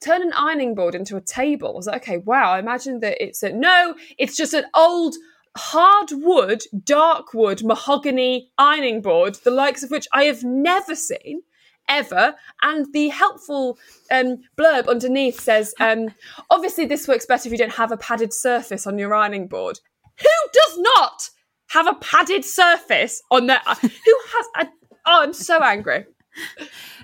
Turn 0.00 0.22
an 0.22 0.32
ironing 0.34 0.74
board 0.74 0.94
into 0.94 1.16
a 1.16 1.20
table. 1.20 1.70
I 1.70 1.72
was 1.72 1.86
like, 1.86 2.02
okay, 2.02 2.18
wow. 2.18 2.52
I 2.52 2.58
imagine 2.60 3.00
that 3.00 3.20
it's 3.20 3.42
a 3.42 3.50
no. 3.50 3.94
It's 4.18 4.36
just 4.36 4.54
an 4.54 4.66
old 4.74 5.16
hardwood, 5.56 6.62
dark 6.84 7.32
wood, 7.34 7.64
mahogany 7.64 8.50
ironing 8.58 9.00
board, 9.00 9.36
the 9.42 9.50
likes 9.50 9.82
of 9.82 9.90
which 9.90 10.06
I 10.12 10.24
have 10.24 10.44
never 10.44 10.94
seen 10.94 11.42
ever. 11.88 12.34
And 12.62 12.92
the 12.92 13.08
helpful 13.08 13.78
um, 14.10 14.38
blurb 14.58 14.86
underneath 14.88 15.40
says, 15.40 15.74
um, 15.80 16.10
obviously, 16.50 16.84
this 16.84 17.08
works 17.08 17.26
better 17.26 17.48
if 17.48 17.52
you 17.52 17.58
don't 17.58 17.72
have 17.72 17.92
a 17.92 17.96
padded 17.96 18.32
surface 18.34 18.86
on 18.86 18.98
your 18.98 19.14
ironing 19.14 19.48
board. 19.48 19.80
Who 20.20 20.50
does 20.52 20.78
not 20.78 21.30
have 21.68 21.86
a 21.86 21.94
padded 21.94 22.44
surface 22.44 23.22
on 23.30 23.46
their. 23.46 23.60
Who 23.80 23.88
has. 23.88 24.46
A, 24.56 24.68
oh, 25.06 25.22
I'm 25.22 25.32
so 25.32 25.62
angry. 25.62 26.06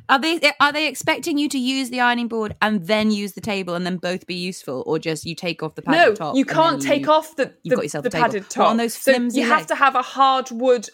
Are 0.09 0.19
they 0.19 0.41
are 0.61 0.73
they 0.73 0.87
expecting 0.89 1.39
you 1.39 1.49
to 1.49 1.59
use 1.59 1.91
the 1.91 2.01
ironing 2.01 2.29
board 2.29 2.57
and 2.61 2.87
then 2.87 3.11
use 3.11 3.33
the 3.33 3.41
table 3.41 3.75
and 3.75 3.85
then 3.87 3.97
both 3.97 4.27
be 4.27 4.35
useful, 4.35 4.83
or 4.87 4.99
just 4.99 5.25
you 5.25 5.35
take 5.35 5.62
off 5.62 5.75
the 5.75 5.83
padded 5.83 6.09
No, 6.11 6.15
top? 6.15 6.37
you 6.37 6.45
can't 6.45 6.81
take 6.83 7.03
you- 7.07 7.12
off 7.12 7.37
the, 7.37 7.53
you've 7.62 7.71
the, 7.71 7.77
got 7.77 7.83
yourself 7.85 8.05
the 8.05 8.11
table. 8.11 8.23
padded 8.25 8.51
top. 8.51 8.69
on 8.69 8.77
those 8.77 8.95
so 8.95 9.12
you 9.12 9.45
have 9.45 9.59
legs? 9.61 9.67
to 9.67 9.75
have 9.75 9.95
a 9.95 10.03
hardwood, 10.03 10.89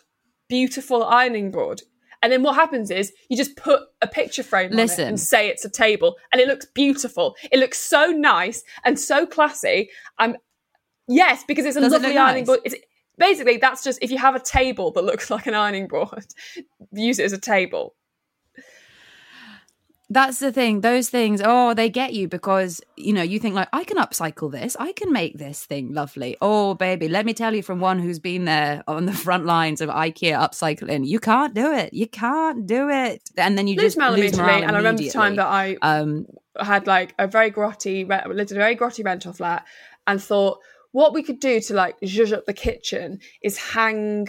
beautiful 0.49 1.05
ironing 1.05 1.51
board. 1.51 1.83
And 2.21 2.33
then 2.33 2.43
what 2.43 2.57
happens 2.57 2.91
is 2.91 3.13
you 3.29 3.37
just 3.37 3.57
put 3.57 3.81
a 4.03 4.09
picture 4.09 4.43
frame 4.43 4.73
on 4.73 4.79
it 4.81 4.99
and 4.99 5.21
say 5.21 5.49
it's 5.49 5.65
a 5.65 5.71
table, 5.71 6.17
and 6.33 6.41
it 6.41 6.49
looks 6.49 6.67
beautiful. 6.75 7.37
It 7.53 7.61
looks 7.61 7.79
so 7.81 8.07
nice 8.09 8.65
and 8.85 8.99
so 8.99 9.25
classy. 9.25 9.89
I'm 10.19 10.37
yes, 11.07 11.45
because 11.47 11.65
it's 11.65 11.77
a 11.77 11.81
Does 11.81 11.93
lovely 11.93 12.09
look 12.09 12.17
ironing 12.19 12.41
nice? 12.43 12.47
board. 12.49 12.61
It's, 12.65 12.75
basically, 13.19 13.59
that's 13.59 13.85
just 13.85 14.01
if 14.03 14.11
you 14.11 14.19
have 14.19 14.35
a 14.35 14.41
table 14.41 14.91
that 14.93 15.05
looks 15.05 15.31
like 15.35 15.47
an 15.47 15.55
ironing 15.55 15.87
board, 15.87 16.27
use 16.93 17.21
it 17.21 17.25
as 17.25 17.33
a 17.33 17.39
table. 17.39 17.95
That's 20.11 20.39
the 20.39 20.51
thing. 20.53 20.81
Those 20.81 21.11
things, 21.11 21.43
oh, 21.45 21.75
they 21.75 21.91
get 21.91 22.15
you 22.15 22.29
because 22.29 22.81
you 22.97 23.13
know 23.13 23.23
you 23.23 23.39
think 23.39 23.55
like 23.55 23.69
I 23.73 23.85
can 23.85 23.99
upcycle 23.99 24.51
this, 24.51 24.77
I 24.79 24.93
can 24.93 25.13
make 25.13 25.37
this 25.37 25.65
thing 25.65 25.93
lovely. 25.93 26.37
Oh, 26.41 26.75
baby, 26.75 27.09
let 27.09 27.27
me 27.27 27.35
tell 27.35 27.55
you 27.55 27.63
from 27.63 27.81
one 27.81 27.99
who's 27.99 28.19
been 28.19 28.45
there 28.45 28.83
on 28.89 29.07
the 29.07 29.13
front 29.25 29.45
lines 29.45 29.81
of 29.81 29.91
IKEA 29.91 30.39
upcycling, 30.39 31.07
you 31.07 31.21
can't 31.21 31.55
do 31.55 31.73
it. 31.73 31.93
You 31.93 32.07
can't 32.07 32.67
do 32.67 32.89
it, 32.89 33.31
and 33.37 33.59
then 33.59 33.67
you 33.67 33.77
Lose 33.77 33.95
just 33.95 33.99
morale 33.99 34.13
lose 34.13 34.37
morale 34.37 34.49
immediately. 34.49 34.67
And 34.67 34.77
I 34.77 34.79
remember 34.79 35.03
the 35.03 35.11
time 35.11 35.37
that 35.37 35.47
I 35.47 35.77
um, 35.83 36.27
had 36.59 36.87
like 36.87 37.15
a 37.19 37.27
very 37.27 37.51
grotty, 37.51 38.09
lived 38.09 38.51
in 38.51 38.57
a 38.57 38.61
very 38.61 38.77
grotty 38.77 39.05
rental 39.05 39.33
flat, 39.33 39.67
and 40.07 40.23
thought 40.23 40.61
what 40.93 41.13
we 41.13 41.23
could 41.23 41.41
do 41.41 41.61
to 41.61 41.75
like 41.75 42.01
zhuzh 42.01 42.33
up 42.33 42.47
the 42.47 42.55
kitchen 42.55 43.21
is 43.43 43.59
hang 43.59 44.29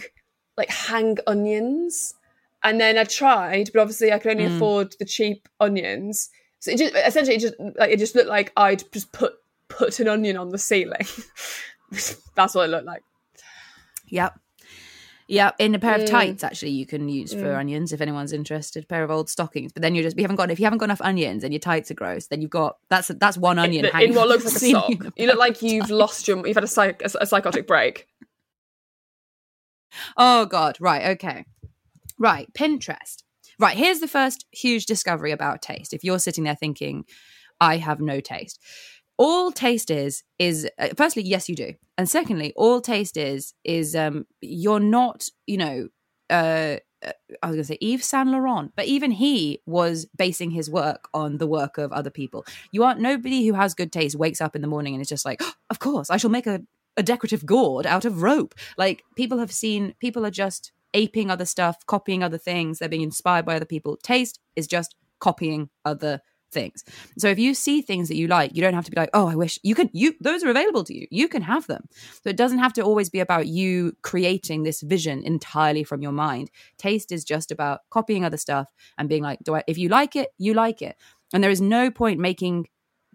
like 0.56 0.68
hang 0.68 1.16
onions. 1.26 2.14
And 2.62 2.80
then 2.80 2.98
I 2.98 3.04
tried, 3.04 3.70
but 3.72 3.80
obviously 3.80 4.12
I 4.12 4.18
could 4.18 4.32
only 4.32 4.44
Mm. 4.44 4.56
afford 4.56 4.94
the 4.98 5.04
cheap 5.06 5.48
onions. 5.60 6.28
So 6.58 6.70
it 6.72 6.78
just 6.78 6.94
essentially 6.94 7.36
it 7.36 7.40
just 7.40 7.54
like 7.78 7.90
it 7.90 7.98
just 7.98 8.14
looked 8.14 8.28
like 8.28 8.52
I'd 8.56 8.82
just 8.92 9.12
put 9.12 9.32
put 9.68 9.98
an 10.00 10.08
onion 10.08 10.36
on 10.36 10.50
the 10.50 10.58
ceiling. 10.58 11.06
That's 12.34 12.54
what 12.54 12.64
it 12.64 12.68
looked 12.70 12.86
like. 12.86 13.02
Yep. 14.08 14.38
Yep, 15.28 15.54
in 15.60 15.76
a 15.76 15.78
pair 15.78 15.94
of 15.94 16.02
Mm. 16.02 16.06
tights 16.10 16.42
actually 16.42 16.72
you 16.72 16.84
can 16.86 17.08
use 17.08 17.32
for 17.32 17.54
onions 17.54 17.92
if 17.92 18.00
anyone's 18.00 18.32
interested. 18.32 18.88
pair 18.88 19.04
of 19.04 19.12
old 19.12 19.30
stockings, 19.30 19.72
but 19.72 19.80
then 19.80 19.94
you're 19.94 20.02
just 20.02 20.16
you 20.16 20.24
haven't 20.24 20.36
got 20.36 20.50
if 20.50 20.58
you 20.58 20.66
haven't 20.66 20.78
got 20.80 20.86
enough 20.86 21.00
onions 21.02 21.44
and 21.44 21.54
your 21.54 21.60
tights 21.60 21.88
are 21.90 21.94
gross, 21.94 22.26
then 22.26 22.42
you've 22.42 22.50
got 22.50 22.78
that's 22.88 23.08
that's 23.08 23.38
one 23.38 23.58
onion 23.60 23.84
in, 23.84 23.92
hanging 23.92 24.08
in 24.10 24.14
what 24.16 24.28
looks 24.28 24.44
like 24.44 24.56
a 24.56 24.58
sock. 24.58 24.92
You 25.16 25.28
look 25.28 25.38
like 25.38 25.62
you've 25.62 25.88
lost 25.88 26.26
your 26.26 26.44
you've 26.46 26.56
had 26.56 26.64
a, 26.64 26.66
psych, 26.66 27.00
a, 27.02 27.10
a 27.20 27.26
psychotic 27.26 27.66
break. 27.68 28.08
Oh 30.16 30.46
God! 30.46 30.76
Right. 30.80 31.06
Okay. 31.10 31.44
Right. 32.20 32.46
Pinterest. 32.54 33.24
Right. 33.58 33.76
Here's 33.76 33.98
the 34.00 34.06
first 34.08 34.46
huge 34.52 34.86
discovery 34.86 35.32
about 35.32 35.62
taste. 35.62 35.92
If 35.92 36.04
you're 36.04 36.20
sitting 36.20 36.44
there 36.44 36.54
thinking, 36.54 37.04
"I 37.60 37.78
have 37.78 38.00
no 38.00 38.20
taste," 38.20 38.60
all 39.18 39.50
taste 39.50 39.90
is 39.90 40.22
is 40.38 40.68
uh, 40.78 40.90
firstly, 40.96 41.24
yes, 41.24 41.48
you 41.48 41.56
do, 41.56 41.74
and 41.98 42.08
secondly, 42.08 42.52
all 42.56 42.80
taste 42.80 43.16
is 43.16 43.54
is 43.64 43.96
um 43.96 44.26
you're 44.40 44.80
not, 44.98 45.26
you 45.48 45.56
know, 45.56 45.88
uh. 46.30 46.76
uh, 47.02 47.12
I 47.42 47.46
was 47.48 47.56
going 47.56 47.64
to 47.66 47.72
say 47.72 47.78
Yves 47.80 48.04
Saint 48.04 48.28
Laurent, 48.28 48.72
but 48.76 48.84
even 48.84 49.10
he 49.10 49.62
was 49.66 50.06
basing 50.16 50.50
his 50.50 50.70
work 50.70 51.08
on 51.14 51.38
the 51.38 51.46
work 51.46 51.78
of 51.78 51.92
other 51.92 52.10
people. 52.10 52.44
You 52.72 52.84
aren't 52.84 53.00
nobody 53.00 53.46
who 53.46 53.54
has 53.54 53.72
good 53.74 53.90
taste 53.92 54.16
wakes 54.16 54.40
up 54.42 54.54
in 54.54 54.60
the 54.62 54.68
morning 54.68 54.94
and 54.94 55.00
is 55.00 55.08
just 55.08 55.24
like, 55.24 55.42
of 55.70 55.78
course, 55.78 56.10
I 56.10 56.18
shall 56.18 56.30
make 56.30 56.46
a 56.46 56.60
a 56.98 57.02
decorative 57.02 57.46
gourd 57.46 57.86
out 57.86 58.04
of 58.04 58.22
rope. 58.22 58.54
Like 58.76 59.02
people 59.16 59.38
have 59.38 59.52
seen, 59.52 59.94
people 60.00 60.26
are 60.26 60.30
just 60.30 60.72
aping 60.94 61.30
other 61.30 61.44
stuff, 61.44 61.84
copying 61.86 62.22
other 62.22 62.38
things. 62.38 62.78
They're 62.78 62.88
being 62.88 63.02
inspired 63.02 63.44
by 63.44 63.56
other 63.56 63.64
people. 63.64 63.96
Taste 64.02 64.40
is 64.56 64.66
just 64.66 64.94
copying 65.20 65.70
other 65.84 66.20
things. 66.52 66.84
So 67.18 67.28
if 67.28 67.38
you 67.38 67.54
see 67.54 67.80
things 67.80 68.08
that 68.08 68.16
you 68.16 68.26
like, 68.26 68.54
you 68.54 68.62
don't 68.62 68.74
have 68.74 68.84
to 68.84 68.90
be 68.90 69.00
like, 69.00 69.10
oh, 69.14 69.28
I 69.28 69.34
wish 69.34 69.58
you 69.62 69.74
could. 69.74 69.90
You 69.92 70.14
those 70.20 70.42
are 70.44 70.50
available 70.50 70.84
to 70.84 70.94
you. 70.94 71.06
You 71.10 71.28
can 71.28 71.42
have 71.42 71.66
them. 71.66 71.84
So 72.22 72.30
it 72.30 72.36
doesn't 72.36 72.58
have 72.58 72.72
to 72.74 72.82
always 72.82 73.08
be 73.08 73.20
about 73.20 73.46
you 73.46 73.96
creating 74.02 74.62
this 74.62 74.80
vision 74.80 75.22
entirely 75.24 75.84
from 75.84 76.02
your 76.02 76.12
mind. 76.12 76.50
Taste 76.78 77.12
is 77.12 77.24
just 77.24 77.50
about 77.50 77.80
copying 77.90 78.24
other 78.24 78.36
stuff 78.36 78.68
and 78.98 79.08
being 79.08 79.22
like, 79.22 79.38
do 79.44 79.54
I? 79.54 79.62
If 79.66 79.78
you 79.78 79.88
like 79.88 80.16
it, 80.16 80.30
you 80.38 80.54
like 80.54 80.82
it. 80.82 80.96
And 81.32 81.42
there 81.44 81.50
is 81.50 81.60
no 81.60 81.90
point 81.90 82.18
making 82.18 82.66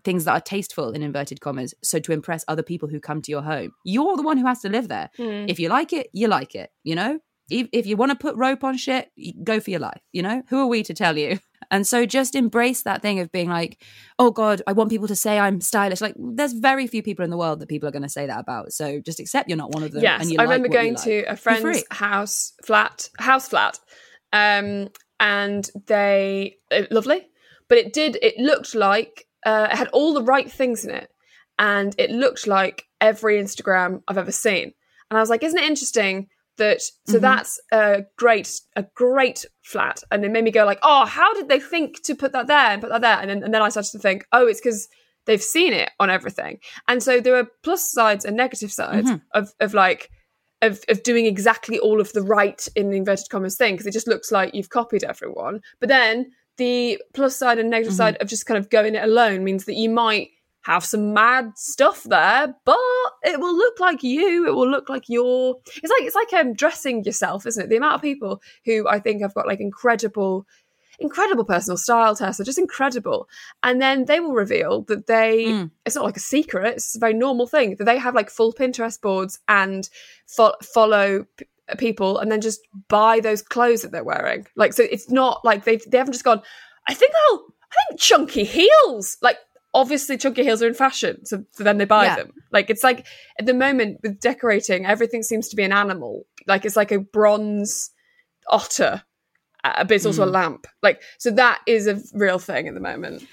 things 0.06 0.26
that 0.26 0.34
are 0.34 0.42
tasteful 0.42 0.92
in 0.92 1.02
inverted 1.02 1.42
commas 1.42 1.74
so 1.84 2.00
to 2.00 2.12
impress 2.14 2.46
other 2.48 2.62
people 2.62 2.88
who 2.88 3.00
come 3.00 3.24
to 3.24 3.32
your 3.32 3.42
home 3.42 3.72
you're 3.84 4.16
the 4.16 4.22
one 4.22 4.38
who 4.38 4.46
has 4.46 4.62
to 4.62 4.70
live 4.70 4.88
there 4.88 5.10
hmm. 5.18 5.46
if 5.50 5.60
you 5.60 5.68
like 5.68 5.92
it 5.92 6.12
you 6.14 6.28
like 6.28 6.54
it 6.54 6.70
you 6.84 6.94
know 6.94 7.20
if, 7.50 7.68
if 7.72 7.86
you 7.86 7.96
want 7.98 8.12
to 8.12 8.16
put 8.16 8.36
rope 8.36 8.64
on 8.64 8.78
shit 8.78 9.12
go 9.44 9.60
for 9.60 9.70
your 9.70 9.80
life 9.80 10.02
you 10.12 10.22
know 10.22 10.42
who 10.50 10.60
are 10.60 10.68
we 10.68 10.84
to 10.84 10.94
tell 10.94 11.18
you 11.18 11.40
and 11.72 11.86
so 11.86 12.06
just 12.06 12.36
embrace 12.36 12.84
that 12.84 13.02
thing 13.02 13.20
of 13.20 13.32
being 13.32 13.50
like 13.50 13.82
oh 14.20 14.32
god 14.32 14.62
i 14.68 14.72
want 14.72 14.90
people 14.90 15.08
to 15.08 15.16
say 15.16 15.40
i'm 15.40 15.62
stylish 15.62 16.02
like 16.02 16.16
there's 16.18 16.54
very 16.54 16.88
few 16.88 17.04
people 17.04 17.24
in 17.24 17.32
the 17.32 17.38
world 17.38 17.60
that 17.60 17.70
people 17.70 17.88
are 17.88 17.92
going 17.92 18.02
to 18.02 18.10
say 18.10 18.26
that 18.28 18.40
about 18.40 18.72
so 18.72 19.00
just 19.00 19.20
accept 19.20 19.50
you're 19.50 19.58
not 19.58 19.74
one 19.74 19.84
of 19.84 19.92
them 19.92 20.02
Yes, 20.04 20.22
and 20.22 20.32
you 20.32 20.38
I 20.40 20.44
like 20.44 20.54
remember 20.54 20.70
going 20.70 20.94
like. 20.94 21.04
to 21.04 21.24
a 21.24 21.36
friend's 21.36 21.84
house 21.90 22.54
flat, 22.64 23.10
house 23.18 23.48
flat, 23.50 23.80
um, 24.34 24.90
and 25.20 25.70
they 25.88 26.58
lovely, 26.92 27.28
but 27.68 27.78
it 27.78 27.94
did. 27.94 28.18
It 28.22 28.38
looked 28.38 28.76
like 28.76 29.26
uh, 29.46 29.70
it 29.72 29.78
had 29.78 29.88
all 29.90 30.14
the 30.14 30.22
right 30.24 30.52
things 30.52 30.86
in 30.86 30.92
it, 30.92 31.10
and 31.58 31.96
it 31.98 32.12
looked 32.12 32.46
like 32.48 32.86
every 33.02 33.42
Instagram 33.42 34.02
I've 34.08 34.18
ever 34.18 34.32
seen. 34.32 34.74
And 35.10 35.18
I 35.18 35.22
was 35.22 35.30
like, 35.30 35.44
isn't 35.44 35.58
it 35.58 35.66
interesting 35.66 36.28
that? 36.58 36.82
So 36.82 36.92
Mm-hmm. 37.14 37.22
that's 37.22 37.60
a 37.72 38.04
great, 38.18 38.62
a 38.76 38.84
great 38.96 39.46
flat, 39.64 40.04
and 40.12 40.24
it 40.26 40.32
made 40.32 40.44
me 40.44 40.52
go 40.52 40.66
like, 40.66 40.80
oh, 40.84 41.06
how 41.06 41.34
did 41.34 41.48
they 41.50 41.60
think 41.60 42.02
to 42.04 42.16
put 42.16 42.32
that 42.34 42.48
there 42.48 42.72
and 42.72 42.82
put 42.82 42.90
that 42.92 43.02
there? 43.02 43.20
And 43.20 43.30
then, 43.30 43.44
and 43.44 43.54
then 43.54 43.62
I 43.62 43.70
started 43.70 43.92
to 43.92 44.00
think, 44.00 44.26
oh, 44.32 44.48
it's 44.48 44.62
because 44.62 44.88
they've 45.26 45.42
seen 45.42 45.74
it 45.74 45.90
on 46.00 46.10
everything. 46.10 46.60
And 46.88 47.02
so 47.02 47.20
there 47.20 47.36
are 47.36 47.48
plus 47.64 47.92
sides 47.92 48.26
and 48.26 48.36
negative 48.38 48.72
sides 48.72 49.10
Mm-hmm. 49.10 49.40
of 49.40 49.54
of 49.60 49.74
like 49.74 50.10
of 50.62 50.82
of 50.88 51.04
doing 51.04 51.26
exactly 51.26 51.78
all 51.80 52.00
of 52.00 52.14
the 52.14 52.22
right 52.22 52.68
in 52.76 52.90
the 52.90 52.98
inverted 52.98 53.30
commas 53.30 53.58
thing 53.58 53.74
because 53.74 53.88
it 53.88 53.94
just 53.94 54.08
looks 54.08 54.32
like 54.32 54.54
you've 54.56 54.70
copied 54.70 55.04
everyone. 55.04 55.62
But 55.80 55.90
then 55.90 56.32
the 56.58 57.02
plus 57.14 57.36
side 57.36 57.60
and 57.60 57.70
negative 57.70 57.92
Mm-hmm. 57.94 57.98
side 57.98 58.18
of 58.22 58.28
just 58.30 58.46
kind 58.46 58.58
of 58.58 58.70
going 58.70 58.96
it 58.96 59.04
alone 59.04 59.44
means 59.44 59.66
that 59.66 59.76
you 59.76 59.90
might 59.90 60.30
have 60.66 60.84
some 60.84 61.14
mad 61.14 61.52
stuff 61.56 62.04
there, 62.04 62.56
but 62.66 62.78
it 63.24 63.40
will 63.40 63.56
look 63.56 63.80
like 63.80 64.02
you. 64.04 64.48
It 64.48 64.56
will 64.56 64.70
look 64.70 64.90
like 64.90 65.04
you're. 65.08 65.56
It's 65.82 65.92
like 65.92 66.02
it's 66.04 66.16
like 66.16 66.34
um 66.34 66.54
dressing 66.54 67.04
yourself, 67.04 67.46
isn't 67.46 67.64
it? 67.66 67.70
The 67.70 67.78
amount 67.78 67.96
of 67.96 68.02
people 68.02 68.42
who 68.66 68.88
I 68.88 69.00
think 69.00 69.22
have 69.22 69.34
got 69.36 69.48
like 69.48 69.60
incredible 69.60 70.46
incredible 70.98 71.44
personal 71.44 71.76
style 71.76 72.16
tests 72.16 72.40
are 72.40 72.46
just 72.46 72.58
incredible 72.58 73.28
and 73.64 73.82
then 73.82 74.06
they 74.06 74.22
will 74.22 74.32
reveal 74.32 74.82
that 74.84 75.08
they 75.08 75.44
Mm. 75.48 75.72
it's 75.86 75.94
not 75.96 76.06
like 76.06 76.16
a 76.16 76.22
secret 76.22 76.76
it's 76.76 76.96
a 76.96 77.00
very 77.00 77.14
normal 77.14 77.48
thing 77.48 77.76
that 77.76 77.84
they 77.84 77.98
have 77.98 78.16
like 78.16 78.30
full 78.30 78.54
pinterest 78.54 79.02
boards 79.02 79.38
and 79.50 79.90
fo- 80.26 80.56
follow 80.64 81.26
p- 81.36 81.46
people 81.78 82.18
and 82.20 82.32
then 82.32 82.40
just 82.40 82.62
buy 82.88 83.20
those 83.20 83.42
clothes 83.42 83.82
that 83.82 83.92
they're 83.92 84.06
wearing 84.06 84.48
like 84.56 84.72
so 84.72 84.84
it's 84.90 85.10
not 85.10 85.44
like 85.44 85.66
they've 85.66 85.84
they 85.92 85.98
haven't 85.98 86.14
just 86.14 86.24
gone 86.24 86.42
i 86.88 86.94
think 86.94 87.12
i'll 87.30 87.44
i 87.74 87.76
think 87.90 88.00
chunky 88.00 88.46
heels 88.46 89.18
like 89.22 89.38
obviously 89.82 90.18
chunky 90.18 90.42
heels 90.44 90.64
are 90.64 90.68
in 90.68 90.74
fashion 90.74 91.24
so, 91.26 91.44
so 91.52 91.64
then 91.64 91.78
they 91.78 91.86
buy 91.86 92.06
Yeah. 92.06 92.16
them 92.16 92.32
like 92.52 92.70
it's 92.70 92.84
like 92.84 93.06
at 93.40 93.46
the 93.46 93.54
moment 93.54 94.00
with 94.02 94.20
decorating 94.20 94.86
everything 94.86 95.22
seems 95.22 95.50
to 95.50 95.56
be 95.56 95.64
an 95.64 95.72
animal 95.74 96.24
like 96.48 96.66
it's 96.66 96.76
like 96.78 96.92
a 96.92 97.00
bronze 97.00 97.92
otter 98.50 99.04
uh, 99.64 99.84
but 99.84 99.92
it's 99.94 100.06
also 100.06 100.22
Hmm. 100.24 100.30
a 100.30 100.32
lamp. 100.32 100.68
Like, 100.84 101.02
so 101.18 101.32
that 101.32 101.60
is 101.66 101.88
a 101.88 102.00
real 102.14 102.38
thing 102.38 102.68
at 102.68 102.76
the 102.76 102.80
moment. 102.80 103.26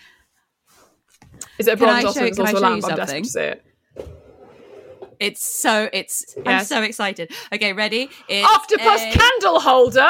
Is 1.59 1.69
it 1.69 1.75
a 1.75 1.77
bronze 1.77 2.07
otter? 2.07 2.21
show- 2.21 2.25
It's 2.25 2.39
also 2.39 2.59
a 2.59 2.61
lamp. 2.61 2.85
I'm 2.87 2.97
desperate 2.97 3.25
to 3.25 3.29
see 3.29 3.41
it. 3.41 3.63
it's 5.21 5.45
so 5.63 5.89
it's 5.93 6.35
i'm 6.47 6.65
so 6.65 6.83
excited 6.83 7.31
okay 7.55 7.73
ready 7.75 8.09
it's 8.29 8.49
Octopus 8.57 9.03
a- 9.03 9.13
candle 9.19 9.61
holder 9.61 10.09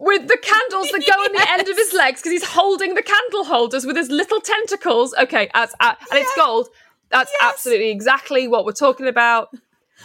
with 0.00 0.28
the 0.28 0.38
candles 0.38 0.90
that 0.90 1.04
go 1.06 1.12
on 1.12 1.32
the 1.32 1.50
end 1.50 1.68
of 1.68 1.76
his 1.76 1.92
legs 1.94 2.20
because 2.20 2.32
he's 2.32 2.44
holding 2.44 2.94
the 2.94 3.02
candle 3.02 3.44
holders 3.44 3.84
with 3.84 3.96
his 3.96 4.10
little 4.10 4.40
tentacles. 4.40 5.14
Okay, 5.20 5.50
that's, 5.52 5.74
uh, 5.78 5.94
and 6.10 6.18
it's 6.18 6.34
gold. 6.34 6.68
That's 7.10 7.30
absolutely 7.42 7.90
exactly 7.90 8.48
what 8.48 8.64
we're 8.64 8.72
talking 8.72 9.06
about. 9.06 9.54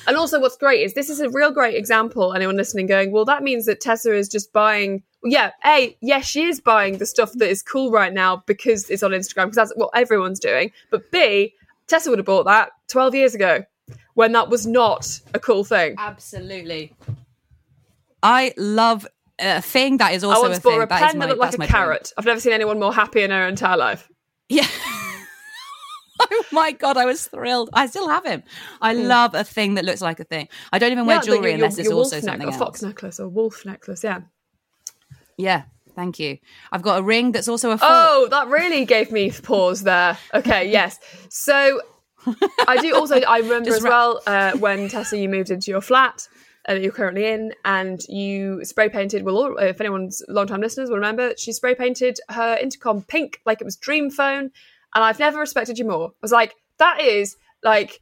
And 0.07 0.17
also, 0.17 0.41
what's 0.41 0.57
great 0.57 0.81
is 0.81 0.93
this 0.93 1.09
is 1.09 1.21
a 1.21 1.29
real 1.29 1.51
great 1.51 1.75
example. 1.75 2.33
Anyone 2.33 2.57
listening 2.57 2.87
going, 2.87 3.13
well, 3.13 3.23
that 3.25 3.41
means 3.41 3.65
that 3.65 3.79
Tessa 3.79 4.13
is 4.13 4.27
just 4.27 4.51
buying. 4.51 5.01
Yeah, 5.23 5.51
A, 5.65 5.97
yes, 6.01 6.25
she 6.25 6.43
is 6.43 6.59
buying 6.59 6.97
the 6.97 7.05
stuff 7.05 7.31
that 7.35 7.49
is 7.49 7.63
cool 7.63 7.89
right 7.89 8.13
now 8.13 8.43
because 8.45 8.89
it's 8.89 9.01
on 9.01 9.11
Instagram, 9.11 9.45
because 9.45 9.55
that's 9.55 9.73
what 9.75 9.89
everyone's 9.95 10.39
doing. 10.39 10.71
But 10.91 11.09
B, 11.09 11.53
Tessa 11.87 12.09
would 12.09 12.19
have 12.19 12.25
bought 12.25 12.45
that 12.45 12.71
12 12.89 13.15
years 13.15 13.33
ago 13.33 13.63
when 14.15 14.33
that 14.33 14.49
was 14.49 14.67
not 14.67 15.19
a 15.33 15.39
cool 15.39 15.63
thing. 15.63 15.95
Absolutely. 15.97 16.93
I 18.21 18.53
love 18.57 19.07
a 19.39 19.61
thing 19.61 19.97
that 19.97 20.13
is 20.13 20.23
also 20.23 20.39
I 20.45 20.47
once 20.47 20.57
a 20.57 20.61
bought 20.61 20.71
thing. 20.71 20.81
a 20.81 20.87
pen 20.87 21.19
that 21.19 21.29
looked 21.29 21.41
like 21.41 21.55
a 21.55 21.57
my 21.57 21.65
dream. 21.65 21.71
carrot. 21.73 22.13
I've 22.17 22.25
never 22.25 22.39
seen 22.39 22.53
anyone 22.53 22.79
more 22.79 22.93
happy 22.93 23.21
in 23.23 23.31
her 23.31 23.47
entire 23.47 23.77
life. 23.77 24.09
Yeah. 24.49 24.67
oh 26.31 26.43
my 26.51 26.71
god, 26.71 26.97
I 26.97 27.05
was 27.05 27.27
thrilled. 27.27 27.69
I 27.73 27.87
still 27.87 28.07
have 28.07 28.25
him. 28.25 28.43
I 28.81 28.93
love 28.93 29.35
a 29.35 29.43
thing 29.43 29.75
that 29.75 29.85
looks 29.85 30.01
like 30.01 30.19
a 30.19 30.23
thing. 30.23 30.47
I 30.71 30.79
don't 30.79 30.91
even 30.91 31.05
wear. 31.05 31.17
Yeah, 31.17 31.21
jewelry 31.21 31.37
your- 31.37 31.47
your- 31.49 31.55
unless 31.55 31.77
it's 31.77 31.91
also 31.91 32.19
something 32.19 32.47
else. 32.47 32.55
a 32.55 32.59
fox 32.59 32.81
necklace, 32.81 33.19
or 33.19 33.27
wolf 33.27 33.65
necklace. 33.65 34.03
Yeah. 34.03 34.21
Yeah, 35.37 35.63
thank 35.95 36.17
you. 36.19 36.37
I've 36.71 36.81
got 36.81 36.99
a 36.99 37.03
ring 37.03 37.33
that's 37.33 37.49
also 37.49 37.71
a 37.71 37.77
fork. 37.77 37.91
Oh, 37.93 38.27
that 38.31 38.47
really 38.47 38.85
gave 38.85 39.11
me 39.11 39.31
pause 39.31 39.83
there. 39.83 40.17
Okay, 40.33 40.71
yes. 40.71 40.97
So 41.29 41.81
I 42.67 42.77
do 42.77 42.95
also. 42.95 43.19
I 43.19 43.39
remember 43.39 43.65
Just 43.71 43.79
as 43.79 43.83
well 43.83 44.21
uh, 44.25 44.53
when 44.57 44.87
Tessa, 44.87 45.17
you 45.17 45.27
moved 45.27 45.49
into 45.51 45.71
your 45.71 45.81
flat 45.81 46.27
uh, 46.67 46.73
that 46.73 46.81
you're 46.81 46.91
currently 46.91 47.25
in, 47.25 47.53
and 47.63 48.01
you 48.09 48.63
spray 48.65 48.89
painted. 48.89 49.23
Well, 49.23 49.57
if 49.57 49.79
anyone's 49.79 50.23
long-time 50.27 50.61
listeners 50.61 50.89
will 50.89 50.97
remember, 50.97 51.33
she 51.37 51.51
spray 51.51 51.75
painted 51.75 52.19
her 52.29 52.57
intercom 52.57 53.03
pink, 53.03 53.41
like 53.45 53.61
it 53.61 53.65
was 53.65 53.75
Dream 53.77 54.09
Phone, 54.09 54.51
and 54.93 55.03
I've 55.03 55.19
never 55.19 55.39
respected 55.39 55.77
you 55.77 55.85
more. 55.85 56.09
I 56.09 56.13
was 56.21 56.31
like, 56.31 56.55
that 56.79 57.01
is 57.01 57.37
like, 57.63 57.99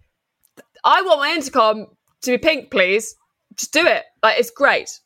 I 0.84 1.01
want 1.01 1.20
my 1.20 1.34
intercom 1.34 1.88
to 2.22 2.32
be 2.32 2.38
pink, 2.38 2.72
please. 2.72 3.15
Just 3.55 3.74
do 3.74 3.86
it. 3.86 4.03
Like 4.22 4.39
it's 4.39 4.50
great. 4.50 5.00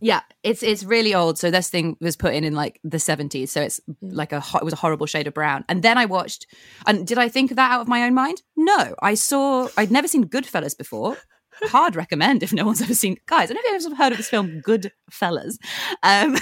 Yeah, 0.00 0.20
it's 0.42 0.62
it's 0.62 0.82
really 0.84 1.14
old. 1.14 1.38
So 1.38 1.50
this 1.50 1.68
thing 1.68 1.96
was 2.00 2.16
put 2.16 2.32
in 2.34 2.42
in 2.44 2.54
like 2.54 2.80
the 2.84 2.98
seventies. 2.98 3.52
So 3.52 3.60
it's 3.60 3.80
Mm. 3.88 3.94
like 4.00 4.32
a 4.32 4.40
ho- 4.40 4.58
it 4.58 4.64
was 4.64 4.72
a 4.72 4.76
horrible 4.76 5.06
shade 5.06 5.26
of 5.26 5.34
brown. 5.34 5.64
And 5.68 5.82
then 5.82 5.98
I 5.98 6.06
watched. 6.06 6.46
And 6.86 7.06
did 7.06 7.18
I 7.18 7.28
think 7.28 7.50
of 7.50 7.56
that 7.56 7.70
out 7.70 7.82
of 7.82 7.88
my 7.88 8.04
own 8.04 8.14
mind? 8.14 8.42
No, 8.56 8.94
I 9.02 9.14
saw. 9.14 9.68
I'd 9.76 9.90
never 9.90 10.08
seen 10.08 10.24
Goodfellas 10.24 10.76
before. 10.76 11.18
Hard 11.64 11.94
recommend 11.96 12.42
if 12.42 12.52
no 12.54 12.64
one's 12.64 12.80
ever 12.80 12.94
seen. 12.94 13.16
Guys, 13.26 13.50
I 13.50 13.54
don't 13.54 13.62
know 13.66 13.76
if 13.76 13.82
you've 13.82 13.92
ever 13.92 14.02
heard 14.02 14.12
of 14.12 14.16
this 14.18 14.30
film, 14.30 14.62
Goodfellas. 14.66 15.58
Um, 16.02 16.38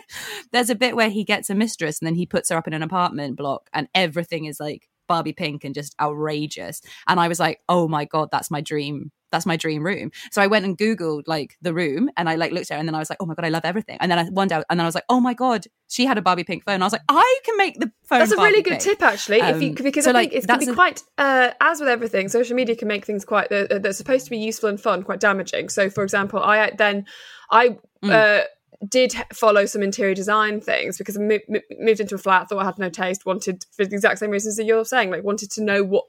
there's 0.52 0.70
a 0.70 0.74
bit 0.74 0.96
where 0.96 1.10
he 1.10 1.24
gets 1.24 1.50
a 1.50 1.54
mistress 1.54 2.00
and 2.00 2.06
then 2.06 2.14
he 2.14 2.24
puts 2.26 2.48
her 2.50 2.56
up 2.56 2.66
in 2.66 2.72
an 2.72 2.82
apartment 2.82 3.36
block, 3.36 3.68
and 3.74 3.88
everything 3.94 4.46
is 4.46 4.58
like 4.60 4.88
Barbie 5.08 5.34
pink 5.34 5.64
and 5.64 5.74
just 5.74 5.94
outrageous. 6.00 6.80
And 7.06 7.20
I 7.20 7.28
was 7.28 7.38
like, 7.40 7.60
oh 7.68 7.88
my 7.88 8.06
god, 8.06 8.28
that's 8.32 8.50
my 8.50 8.62
dream. 8.62 9.10
That's 9.32 9.46
my 9.46 9.56
dream 9.56 9.82
room. 9.84 10.12
So 10.30 10.40
I 10.40 10.46
went 10.46 10.64
and 10.64 10.78
googled 10.78 11.22
like 11.26 11.56
the 11.60 11.74
room, 11.74 12.10
and 12.16 12.28
I 12.28 12.36
like 12.36 12.52
looked 12.52 12.70
at 12.70 12.76
it 12.76 12.78
and 12.80 12.88
then 12.88 12.94
I 12.94 12.98
was 13.00 13.10
like, 13.10 13.16
oh 13.20 13.26
my 13.26 13.34
god, 13.34 13.44
I 13.44 13.48
love 13.48 13.64
everything. 13.64 13.96
And 14.00 14.10
then 14.12 14.18
I 14.20 14.24
one 14.26 14.46
day, 14.46 14.56
and 14.70 14.78
then 14.78 14.82
I 14.84 14.86
was 14.86 14.94
like, 14.94 15.04
oh 15.08 15.20
my 15.20 15.34
god, 15.34 15.64
she 15.88 16.06
had 16.06 16.18
a 16.18 16.22
Barbie 16.22 16.44
pink 16.44 16.64
phone. 16.64 16.80
I 16.82 16.86
was 16.86 16.92
like, 16.92 17.02
I 17.08 17.38
can 17.44 17.56
make 17.56 17.80
the 17.80 17.90
phone. 18.04 18.20
That's 18.20 18.32
a 18.32 18.36
Barbie 18.36 18.50
really 18.52 18.62
good 18.62 18.70
pink. 18.78 18.82
tip, 18.82 19.02
actually. 19.02 19.40
if 19.40 19.60
you, 19.62 19.68
Um, 19.70 19.74
because 19.74 20.04
so, 20.04 20.10
I 20.10 20.14
like, 20.14 20.30
think 20.30 20.44
it 20.44 20.46
can 20.46 20.58
be 20.60 20.66
a- 20.70 20.74
quite, 20.74 21.02
uh, 21.18 21.50
as 21.60 21.80
with 21.80 21.88
everything, 21.88 22.28
social 22.28 22.54
media 22.54 22.76
can 22.76 22.86
make 22.88 23.04
things 23.04 23.24
quite 23.24 23.50
uh, 23.50 23.78
that's 23.78 23.98
supposed 23.98 24.24
to 24.26 24.30
be 24.30 24.38
useful 24.38 24.68
and 24.68 24.80
fun, 24.80 25.02
quite 25.02 25.20
damaging. 25.20 25.68
So, 25.70 25.90
for 25.90 26.02
example, 26.04 26.40
I 26.40 26.60
uh, 26.60 26.70
then 26.76 27.06
I 27.50 27.78
Mm. 28.04 28.10
uh, 28.10 28.44
did 28.88 29.14
follow 29.32 29.64
some 29.64 29.80
interior 29.82 30.14
design 30.14 30.60
things 30.60 30.98
because 30.98 31.16
I 31.16 31.20
mo- 31.20 31.38
mo- 31.48 31.60
moved 31.78 32.00
into 32.00 32.16
a 32.16 32.18
flat, 32.18 32.48
thought 32.48 32.58
I 32.62 32.64
had 32.64 32.78
no 32.78 32.90
taste, 32.90 33.24
wanted 33.24 33.64
for 33.76 33.84
the 33.84 33.94
exact 33.94 34.18
same 34.18 34.30
reasons 34.30 34.56
that 34.56 34.64
you're 34.64 34.84
saying, 34.84 35.10
like 35.10 35.22
wanted 35.22 35.50
to 35.52 35.62
know 35.62 35.84
what 35.84 36.04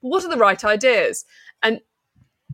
what 0.00 0.24
are 0.24 0.28
the 0.28 0.36
right 0.36 0.62
ideas 0.64 1.24
and. 1.62 1.80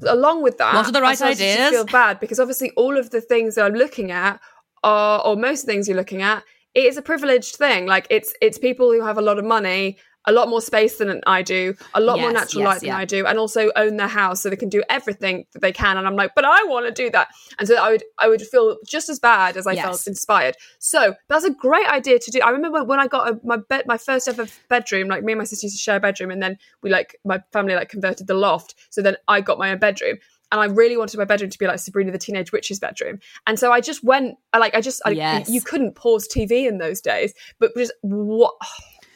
Along 0.07 0.43
with 0.43 0.59
that, 0.59 0.75
What 0.75 0.87
are 0.87 0.93
the 0.93 0.99
I 0.99 1.03
right 1.03 1.17
started 1.17 1.39
to 1.39 1.45
ideas? 1.45 1.71
feel 1.71 1.85
bad 1.85 2.21
because 2.21 2.41
obviously 2.41 2.71
all 2.77 2.97
of 2.99 3.11
the 3.11 3.21
things 3.21 3.55
that 3.55 3.65
I'm 3.65 3.75
looking 3.75 4.11
at 4.11 4.41
are, 4.83 5.21
or 5.25 5.37
most 5.37 5.65
things 5.67 5.89
you're 5.89 5.97
looking 5.97 6.23
at, 6.23 6.43
it 6.75 6.85
is 6.85 6.97
a 6.97 7.03
privileged 7.03 7.57
thing. 7.57 7.87
Like 7.87 8.07
it's 8.11 8.35
it's 8.41 8.59
people 8.59 8.91
who 8.93 9.03
have 9.03 9.19
a 9.19 9.23
lot 9.23 9.39
of 9.39 9.45
money, 9.45 9.99
a 10.27 10.33
lot 10.33 10.49
more 10.49 10.61
space 10.61 10.99
than 10.99 11.21
I 11.27 11.43
do, 11.43 11.75
a 11.95 12.01
lot 12.01 12.19
more 12.21 12.33
natural 12.33 12.63
yes, 12.63 12.69
light 12.69 12.81
than 12.81 12.89
yeah. 12.89 12.97
I 12.99 13.05
do, 13.05 13.27
and 13.27 13.39
also 13.39 13.71
own 13.77 13.97
their 13.97 14.09
house 14.09 14.43
so 14.43 14.51
they 14.51 14.57
can 14.57 14.69
do 14.69 14.83
everything 14.89 15.47
that 15.53 15.61
they 15.63 15.73
can. 15.73 15.97
And 15.97 16.07
I'm 16.07 16.17
like, 16.17 16.35
but 16.35 16.45
I 16.45 16.63
want 16.65 16.87
to 16.87 16.93
do 16.93 17.11
that, 17.11 17.29
and 17.59 17.67
so 17.67 17.75
I 17.77 17.91
would 17.91 18.05
I 18.19 18.29
would 18.29 18.43
feel 18.43 18.77
just 18.87 19.09
as 19.09 19.19
bad 19.19 19.57
as 19.57 19.67
I 19.67 19.73
Yes. 19.73 19.85
felt 19.85 20.07
inspired. 20.07 20.57
So 20.79 21.15
that's 21.29 21.45
a 21.45 21.51
great 21.51 21.89
idea 21.89 22.19
to 22.19 22.31
do. 22.31 22.41
I 22.41 22.51
remember 22.51 22.85
when 22.85 23.01
I 23.01 23.07
got 23.09 23.29
a, 23.29 23.41
my 23.45 23.57
bed, 23.57 23.85
my 23.87 23.99
first 23.99 24.29
ever 24.29 24.47
bedroom. 24.69 25.09
Like 25.09 25.25
me 25.25 25.33
and 25.33 25.39
my 25.39 25.45
sister 25.45 25.67
used 25.67 25.77
to 25.77 25.83
share 25.83 25.97
a 25.97 26.01
bedroom, 26.01 26.31
and 26.31 26.43
then 26.43 26.59
we 26.83 26.91
like 26.91 27.17
my 27.25 27.43
family 27.53 27.75
like 27.75 27.89
converted 27.89 28.27
the 28.27 28.35
loft. 28.35 28.75
So 28.91 29.03
then 29.03 29.17
I 29.29 29.41
got 29.41 29.59
my 29.59 29.71
own 29.71 29.79
bedroom. 29.79 30.19
And 30.51 30.61
I 30.61 30.67
really 30.67 30.99
wanted 30.99 31.17
my 31.17 31.25
bedroom 31.25 31.49
to 31.49 31.59
be 31.59 31.67
like 31.67 31.79
Sabrina 31.79 32.13
the 32.13 32.19
Teenage 32.19 32.53
Witch's 32.53 32.79
bedroom, 32.79 33.21
and 33.47 33.59
so 33.59 33.73
I 33.73 33.81
just 33.81 34.05
went. 34.05 34.37
I 34.53 34.59
like 34.59 34.75
I 34.75 34.83
just 34.83 35.01
I, 35.07 35.13
Yes. 35.13 35.49
you 35.49 35.63
couldn't 35.63 35.95
pause 35.95 36.29
TV 36.29 36.69
in 36.69 36.77
those 36.77 37.01
days, 37.01 37.33
but 37.59 37.73
just 37.75 37.93
what 38.03 38.53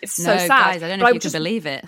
it's 0.03 0.19
No, 0.19 0.33
so 0.37 0.39
sad. 0.39 0.49
guys, 0.49 0.83
I 0.83 0.89
don't 0.89 0.99
know 0.99 1.05
But 1.05 1.09
if 1.11 1.15
you 1.15 1.21
just- 1.21 1.35
can 1.35 1.41
believe 1.43 1.67
it. 1.67 1.85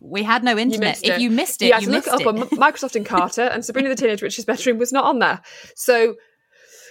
We 0.00 0.22
had 0.22 0.44
no 0.44 0.56
internet. 0.56 0.90
missed 1.00 1.04
if 1.06 1.18
you 1.20 1.28
missed 1.28 1.60
it, 1.60 1.66
you 1.66 1.72
had 1.72 1.82
you 1.82 1.88
to 1.88 1.92
look 1.94 2.06
it 2.06 2.12
up 2.12 2.20
it. 2.20 2.26
on 2.26 2.36
Microsoft 2.50 3.02
Encarta, 3.02 3.52
and 3.52 3.64
Sabrina 3.64 3.88
the 3.88 3.96
Teenage 3.96 4.22
Witch's 4.22 4.44
bedroom 4.44 4.78
was 4.78 4.92
not 4.92 5.04
on 5.04 5.18
there. 5.18 5.40
So 5.74 6.14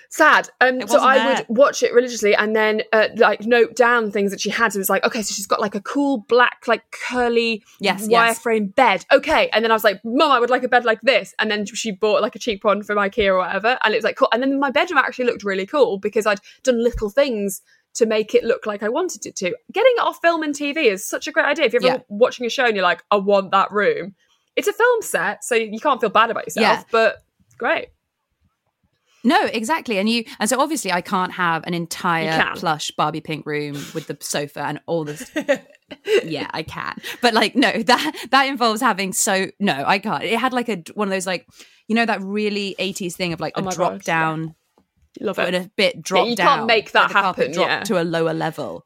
sad. 0.09 0.49
Um, 0.61 0.85
so 0.87 0.99
I 1.01 1.17
there. 1.17 1.45
would 1.47 1.57
watch 1.57 1.83
it 1.83 1.93
religiously 1.93 2.35
and 2.35 2.55
then 2.55 2.81
uh, 2.93 3.07
like 3.17 3.45
note 3.45 3.75
down 3.75 4.11
things 4.11 4.31
that 4.31 4.39
she 4.41 4.49
had. 4.49 4.73
So 4.73 4.77
it 4.77 4.81
was 4.81 4.89
like, 4.89 5.05
okay, 5.05 5.21
so 5.21 5.33
she's 5.33 5.47
got 5.47 5.61
like 5.61 5.75
a 5.75 5.81
cool 5.81 6.19
black, 6.27 6.63
like 6.67 6.83
curly 6.91 7.63
Yes, 7.79 8.07
yes. 8.09 8.39
wireframe 8.39 8.75
bed. 8.75 9.05
Okay, 9.11 9.49
and 9.53 9.63
then 9.63 9.71
I 9.71 9.73
was 9.75 9.83
like, 9.85 10.01
Mum, 10.03 10.31
I 10.31 10.39
would 10.39 10.49
like 10.49 10.63
a 10.63 10.69
bed 10.69 10.83
like 10.85 10.99
this. 11.01 11.33
And 11.39 11.49
then 11.49 11.65
she 11.65 11.91
bought 11.91 12.21
like 12.21 12.35
a 12.35 12.39
cheap 12.39 12.63
one 12.65 12.83
from 12.83 12.97
IKEA 12.97 13.27
or 13.27 13.37
whatever, 13.37 13.77
and 13.83 13.93
it 13.93 13.97
was 13.97 14.03
like 14.03 14.17
cool. 14.17 14.29
And 14.33 14.41
then 14.43 14.59
my 14.59 14.69
bedroom 14.69 14.97
actually 14.97 15.25
looked 15.25 15.43
really 15.45 15.65
cool 15.65 15.97
because 15.97 16.25
I'd 16.25 16.39
done 16.63 16.83
little 16.83 17.09
things. 17.09 17.61
To 17.95 18.05
make 18.05 18.35
it 18.35 18.43
look 18.43 18.65
like 18.67 18.83
I 18.83 18.89
wanted 18.89 19.25
it 19.25 19.35
to. 19.37 19.55
Getting 19.73 19.93
it 19.97 20.01
off 20.01 20.19
film 20.21 20.43
and 20.43 20.53
TV 20.53 20.85
is 20.85 21.07
such 21.07 21.27
a 21.27 21.31
great 21.31 21.47
idea. 21.47 21.65
If 21.65 21.73
you're 21.73 21.81
ever 21.83 21.97
Yeah. 21.97 22.03
watching 22.09 22.45
a 22.45 22.49
show 22.49 22.65
and 22.65 22.75
you're 22.75 22.83
like, 22.83 23.03
I 23.09 23.15
want 23.15 23.49
that 23.51 23.71
room, 23.71 24.13
it's 24.55 24.67
a 24.67 24.73
film 24.73 25.01
set, 25.01 25.43
so 25.43 25.55
you 25.55 25.79
can't 25.79 25.99
feel 25.99 26.11
bad 26.11 26.29
about 26.29 26.45
yourself, 26.45 26.63
Yeah. 26.63 26.83
but 26.91 27.17
great. 27.57 27.87
No, 29.23 29.45
exactly. 29.45 29.97
And 29.97 30.07
you 30.07 30.23
and 30.39 30.49
so 30.49 30.59
obviously 30.59 30.91
I 30.91 31.01
can't 31.01 31.33
have 31.33 31.63
an 31.65 31.73
entire 31.73 32.53
plush 32.55 32.91
Barbie 32.91 33.19
pink 33.19 33.45
room 33.45 33.73
with 33.93 34.07
the 34.07 34.17
sofa 34.21 34.61
and 34.61 34.79
all 34.85 35.03
this. 35.03 35.29
yeah, 36.23 36.47
I 36.51 36.63
can. 36.63 36.95
But 37.21 37.33
like 37.33 37.55
no, 37.55 37.71
that 37.83 38.27
that 38.31 38.43
involves 38.43 38.79
having 38.79 39.11
so 39.11 39.47
no, 39.59 39.83
I 39.85 39.99
can't. 39.99 40.23
It 40.23 40.39
had 40.39 40.53
like 40.53 40.69
a 40.69 40.83
one 40.93 41.07
of 41.07 41.11
those 41.11 41.25
like 41.27 41.45
you 41.87 41.95
know 41.95 42.05
that 42.05 42.21
really 42.21 42.75
80s 42.79 43.13
thing 43.15 43.33
of 43.33 43.39
like 43.39 43.53
Oh 43.57 43.67
a 43.67 43.71
drop 43.71 44.03
down 44.03 44.55
Love 45.19 45.39
it. 45.39 45.53
a 45.53 45.71
bit 45.75 46.01
drop 46.01 46.27
you 46.27 46.35
down. 46.35 46.47
can't 46.47 46.67
make 46.67 46.91
that 46.91 47.11
happen, 47.11 47.51
drop 47.51 47.67
yeah. 47.67 47.83
to 47.83 48.01
a 48.01 48.03
lower 48.03 48.33
level. 48.33 48.85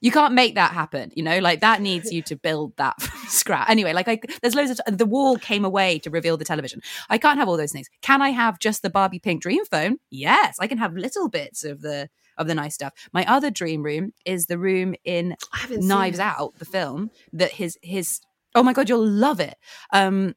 You 0.00 0.10
can't 0.10 0.34
make 0.34 0.56
that 0.56 0.72
happen, 0.72 1.10
you 1.14 1.22
know. 1.22 1.38
Like 1.38 1.60
that 1.60 1.80
needs 1.80 2.12
you 2.12 2.22
to 2.22 2.36
build 2.42 2.76
that 2.76 3.00
from 3.00 3.28
scratch. 3.28 3.68
Anyway, 3.70 3.92
like 3.92 4.08
I, 4.08 4.20
there's 4.42 4.54
loads 4.54 4.78
of 4.86 4.98
the 4.98 5.06
wall 5.06 5.36
came 5.36 5.64
away 5.64 5.98
to 6.00 6.10
reveal 6.10 6.36
the 6.36 6.44
television. 6.44 6.80
I 7.08 7.18
can't 7.18 7.38
have 7.38 7.48
all 7.48 7.56
those 7.56 7.72
things. 7.72 7.88
Can 8.02 8.22
I 8.22 8.30
have 8.30 8.58
just 8.58 8.82
the 8.82 8.90
Barbie 8.90 9.18
pink 9.18 9.42
dream 9.42 9.64
phone? 9.64 9.98
Yes, 10.10 10.56
I 10.60 10.66
can 10.66 10.78
have 10.78 10.94
little 10.94 11.28
bits 11.28 11.64
of 11.64 11.80
the 11.80 12.08
of 12.36 12.46
the 12.46 12.54
nice 12.54 12.74
stuff. 12.74 12.92
My 13.12 13.24
other 13.26 13.50
dream 13.50 13.82
room 13.82 14.12
is 14.24 14.46
the 14.46 14.58
room 14.58 14.94
in 15.04 15.36
Knives. 15.70 16.18
Out, 16.18 16.58
the 16.58 16.64
film 16.64 17.10
that 17.32 17.52
his 17.52 17.78
his. 17.82 18.20
Oh 18.54 18.62
my 18.62 18.72
god, 18.72 18.88
you'll 18.88 19.06
love 19.06 19.40
it. 19.40 19.56
Um, 19.92 20.34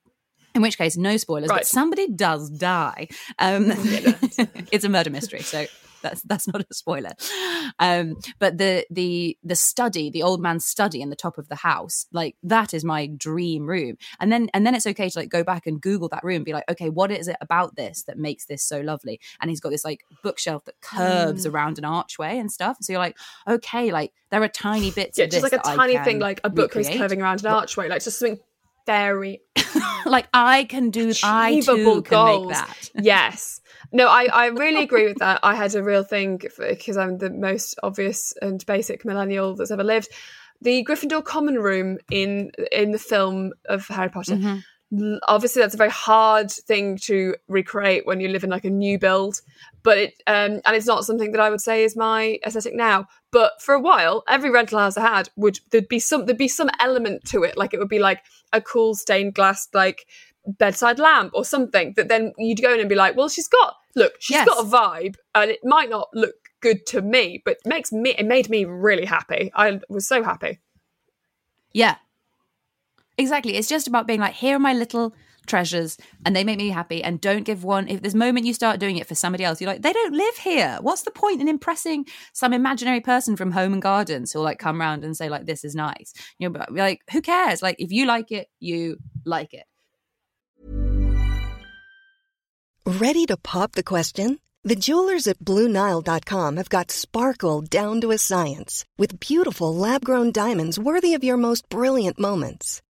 in 0.59 0.63
which 0.63 0.77
case, 0.77 0.97
no 0.97 1.15
spoilers, 1.17 1.49
Right. 1.49 1.59
but 1.59 1.65
somebody 1.67 2.07
does 2.09 2.49
die. 2.49 3.07
Um, 3.39 3.65
it's 4.71 4.83
a 4.83 4.89
murder 4.89 5.09
mystery, 5.09 5.41
so 5.41 5.65
that's 6.01 6.21
that's 6.23 6.47
not 6.47 6.61
a 6.61 6.73
spoiler. 6.73 7.11
Um, 7.79 8.15
but 8.39 8.57
the 8.57 8.85
the 8.89 9.37
the 9.43 9.55
study, 9.55 10.09
the 10.09 10.23
old 10.23 10.41
man's 10.41 10.65
study 10.65 11.01
in 11.01 11.09
the 11.09 11.15
top 11.15 11.37
of 11.37 11.49
the 11.49 11.55
house, 11.55 12.05
like 12.13 12.35
that 12.43 12.73
is 12.73 12.83
my 12.85 13.07
dream 13.07 13.65
room. 13.67 13.97
And 14.19 14.31
then 14.31 14.49
and 14.53 14.65
then 14.65 14.75
it's 14.75 14.87
okay 14.87 15.09
to 15.09 15.19
like 15.19 15.29
go 15.29 15.43
back 15.43 15.67
and 15.67 15.81
Google 15.81 16.07
that 16.09 16.23
room, 16.23 16.37
and 16.37 16.45
be 16.45 16.53
like, 16.53 16.69
okay, 16.71 16.89
what 16.89 17.11
is 17.11 17.27
it 17.27 17.37
about 17.41 17.75
this 17.75 18.03
that 18.03 18.17
makes 18.17 18.45
this 18.45 18.63
so 18.63 18.79
lovely? 18.81 19.19
And 19.41 19.49
he's 19.49 19.59
got 19.59 19.69
this 19.71 19.83
like 19.85 20.01
bookshelf 20.23 20.63
that 20.65 20.79
curves 20.81 21.45
Mm. 21.45 21.53
around 21.53 21.77
an 21.79 21.85
archway 21.85 22.37
and 22.37 22.51
stuff. 22.51 22.77
So 22.81 22.93
you're 22.93 22.99
like, 23.01 23.17
okay, 23.47 23.91
like 23.91 24.13
there 24.31 24.41
are 24.43 24.47
tiny 24.47 24.91
bits. 24.91 25.17
Yeah, 25.17 25.25
just 25.25 25.43
like 25.43 25.53
a 25.53 25.57
tiny 25.59 25.97
thing, 25.99 26.19
like 26.19 26.39
a 26.43 26.49
bookcase 26.49 26.85
recreate. 26.87 27.01
curving 27.01 27.21
around 27.21 27.41
an 27.41 27.47
archway, 27.51 27.87
like 27.89 28.03
just 28.03 28.19
something 28.19 28.39
very 28.89 29.41
like 30.05 30.27
I 30.33 30.63
can 30.63 30.89
do. 30.89 31.13
I 31.23 31.61
too 31.61 32.01
can 32.01 32.01
goals. 32.01 32.47
make 32.47 32.55
that. 32.55 32.89
yes. 32.95 33.61
No, 33.91 34.07
I, 34.07 34.27
I 34.31 34.45
really 34.47 34.83
agree 34.83 35.05
with 35.05 35.19
that. 35.19 35.39
I 35.43 35.55
had 35.55 35.75
a 35.75 35.83
real 35.83 36.03
thing 36.03 36.41
because 36.57 36.97
I'm 36.97 37.17
the 37.17 37.29
most 37.29 37.79
obvious 37.83 38.33
and 38.41 38.63
basic 38.65 39.05
millennial 39.05 39.55
that's 39.55 39.71
ever 39.71 39.83
lived. 39.83 40.09
The 40.61 40.83
Gryffindor 40.83 41.23
common 41.23 41.55
room 41.55 41.99
in 42.11 42.51
in 42.71 42.91
the 42.91 42.99
film 42.99 43.53
of 43.65 43.87
Harry 43.87 44.09
Potter. 44.09 44.35
Mm-hmm. 44.35 44.57
Obviously, 45.27 45.61
that's 45.61 45.75
a 45.75 45.77
very 45.77 45.91
hard 45.91 46.51
thing 46.51 46.97
to 47.03 47.35
recreate 47.47 48.07
when 48.07 48.19
you 48.19 48.27
live 48.27 48.43
in 48.43 48.49
like 48.49 48.65
a 48.65 48.69
new 48.71 48.97
build, 48.97 49.41
but 49.83 49.97
it 49.99 50.13
um, 50.25 50.61
and 50.65 50.75
it's 50.75 50.87
not 50.87 51.05
something 51.05 51.31
that 51.31 51.41
I 51.41 51.49
would 51.51 51.61
say 51.61 51.83
is 51.83 51.95
my 51.95 52.39
aesthetic 52.45 52.73
now. 52.73 53.07
But 53.31 53.61
for 53.61 53.75
a 53.75 53.79
while, 53.79 54.23
every 54.27 54.49
rental 54.49 54.79
house 54.79 54.97
I 54.97 55.01
had 55.01 55.29
would 55.35 55.59
there'd 55.69 55.87
be 55.87 55.99
some 55.99 56.25
there'd 56.25 56.39
be 56.39 56.47
some 56.47 56.71
element 56.79 57.25
to 57.25 57.43
it, 57.43 57.55
like 57.55 57.73
it 57.73 57.79
would 57.79 57.89
be 57.89 57.99
like 57.99 58.23
a 58.51 58.61
cool 58.61 58.95
stained 58.95 59.35
glass 59.35 59.67
like 59.73 60.07
bedside 60.47 60.97
lamp 60.97 61.31
or 61.35 61.45
something 61.45 61.93
that 61.95 62.07
then 62.07 62.33
you'd 62.39 62.61
go 62.61 62.73
in 62.73 62.79
and 62.79 62.89
be 62.89 62.95
like, 62.95 63.15
well, 63.15 63.29
she's 63.29 63.47
got 63.47 63.75
look, 63.95 64.13
she's 64.19 64.35
Yes. 64.35 64.47
got 64.47 64.65
a 64.65 64.67
vibe, 64.67 65.15
and 65.35 65.51
it 65.51 65.59
might 65.63 65.89
not 65.89 66.09
look 66.13 66.33
good 66.61 66.85
to 66.87 67.01
me, 67.03 67.41
but 67.45 67.57
it 67.63 67.67
makes 67.67 67.91
me 67.91 68.15
it 68.17 68.25
made 68.25 68.49
me 68.49 68.65
really 68.65 69.05
happy. 69.05 69.51
I 69.53 69.81
was 69.87 70.07
so 70.07 70.23
happy. 70.23 70.59
Yeah. 71.73 71.97
Exactly. 73.19 73.55
It's 73.55 73.67
just 73.67 73.87
about 73.87 74.07
being 74.07 74.21
like, 74.21 74.33
here 74.33 74.55
are 74.55 74.59
my 74.59 74.73
little 74.73 75.13
treasures 75.45 75.97
and 76.25 76.33
they 76.33 76.45
make 76.45 76.57
me 76.57 76.69
happy. 76.69 77.03
And 77.03 77.19
don't 77.19 77.43
give 77.43 77.65
one, 77.65 77.89
if 77.89 78.01
this 78.01 78.13
moment 78.13 78.45
you 78.45 78.53
start 78.53 78.79
doing 78.79 78.95
it 78.95 79.07
for 79.07 79.15
somebody 79.15 79.43
else, 79.43 79.59
you're 79.59 79.69
like, 79.69 79.81
they 79.81 79.91
don't 79.91 80.13
live 80.13 80.37
here. 80.37 80.77
What's 80.79 81.01
the 81.01 81.11
point 81.11 81.41
in 81.41 81.49
impressing 81.49 82.05
some 82.31 82.53
imaginary 82.53 83.01
person 83.01 83.35
from 83.35 83.51
home 83.51 83.73
and 83.73 83.81
gardens 83.81 84.31
who'll 84.31 84.43
like 84.43 84.57
come 84.57 84.79
round 84.79 85.03
and 85.03 85.17
say, 85.17 85.27
like, 85.27 85.45
this 85.45 85.65
is 85.65 85.75
nice? 85.75 86.13
You 86.37 86.47
know, 86.47 86.57
but 86.57 86.71
like, 86.71 87.01
who 87.11 87.21
cares? 87.21 87.61
Like, 87.61 87.75
if 87.77 87.91
you 87.91 88.05
like 88.05 88.31
it, 88.31 88.47
you 88.61 88.95
like 89.25 89.53
it. 89.53 89.65
Ready 92.85 93.25
to 93.25 93.35
pop 93.35 93.73
the 93.73 93.83
question? 93.83 94.39
The 94.63 94.77
jewelers 94.77 95.27
at 95.27 95.39
BlueNile.com 95.39 96.55
have 96.55 96.69
got 96.69 96.89
sparkle 96.89 97.61
down 97.61 97.99
to 97.99 98.11
a 98.11 98.17
science 98.17 98.85
with 98.97 99.19
beautiful 99.19 99.75
lab 99.75 100.05
grown 100.05 100.31
diamonds 100.31 100.79
worthy 100.79 101.13
of 101.15 101.23
your 101.23 101.37
most 101.37 101.67
brilliant 101.67 102.17
moments. 102.17 102.81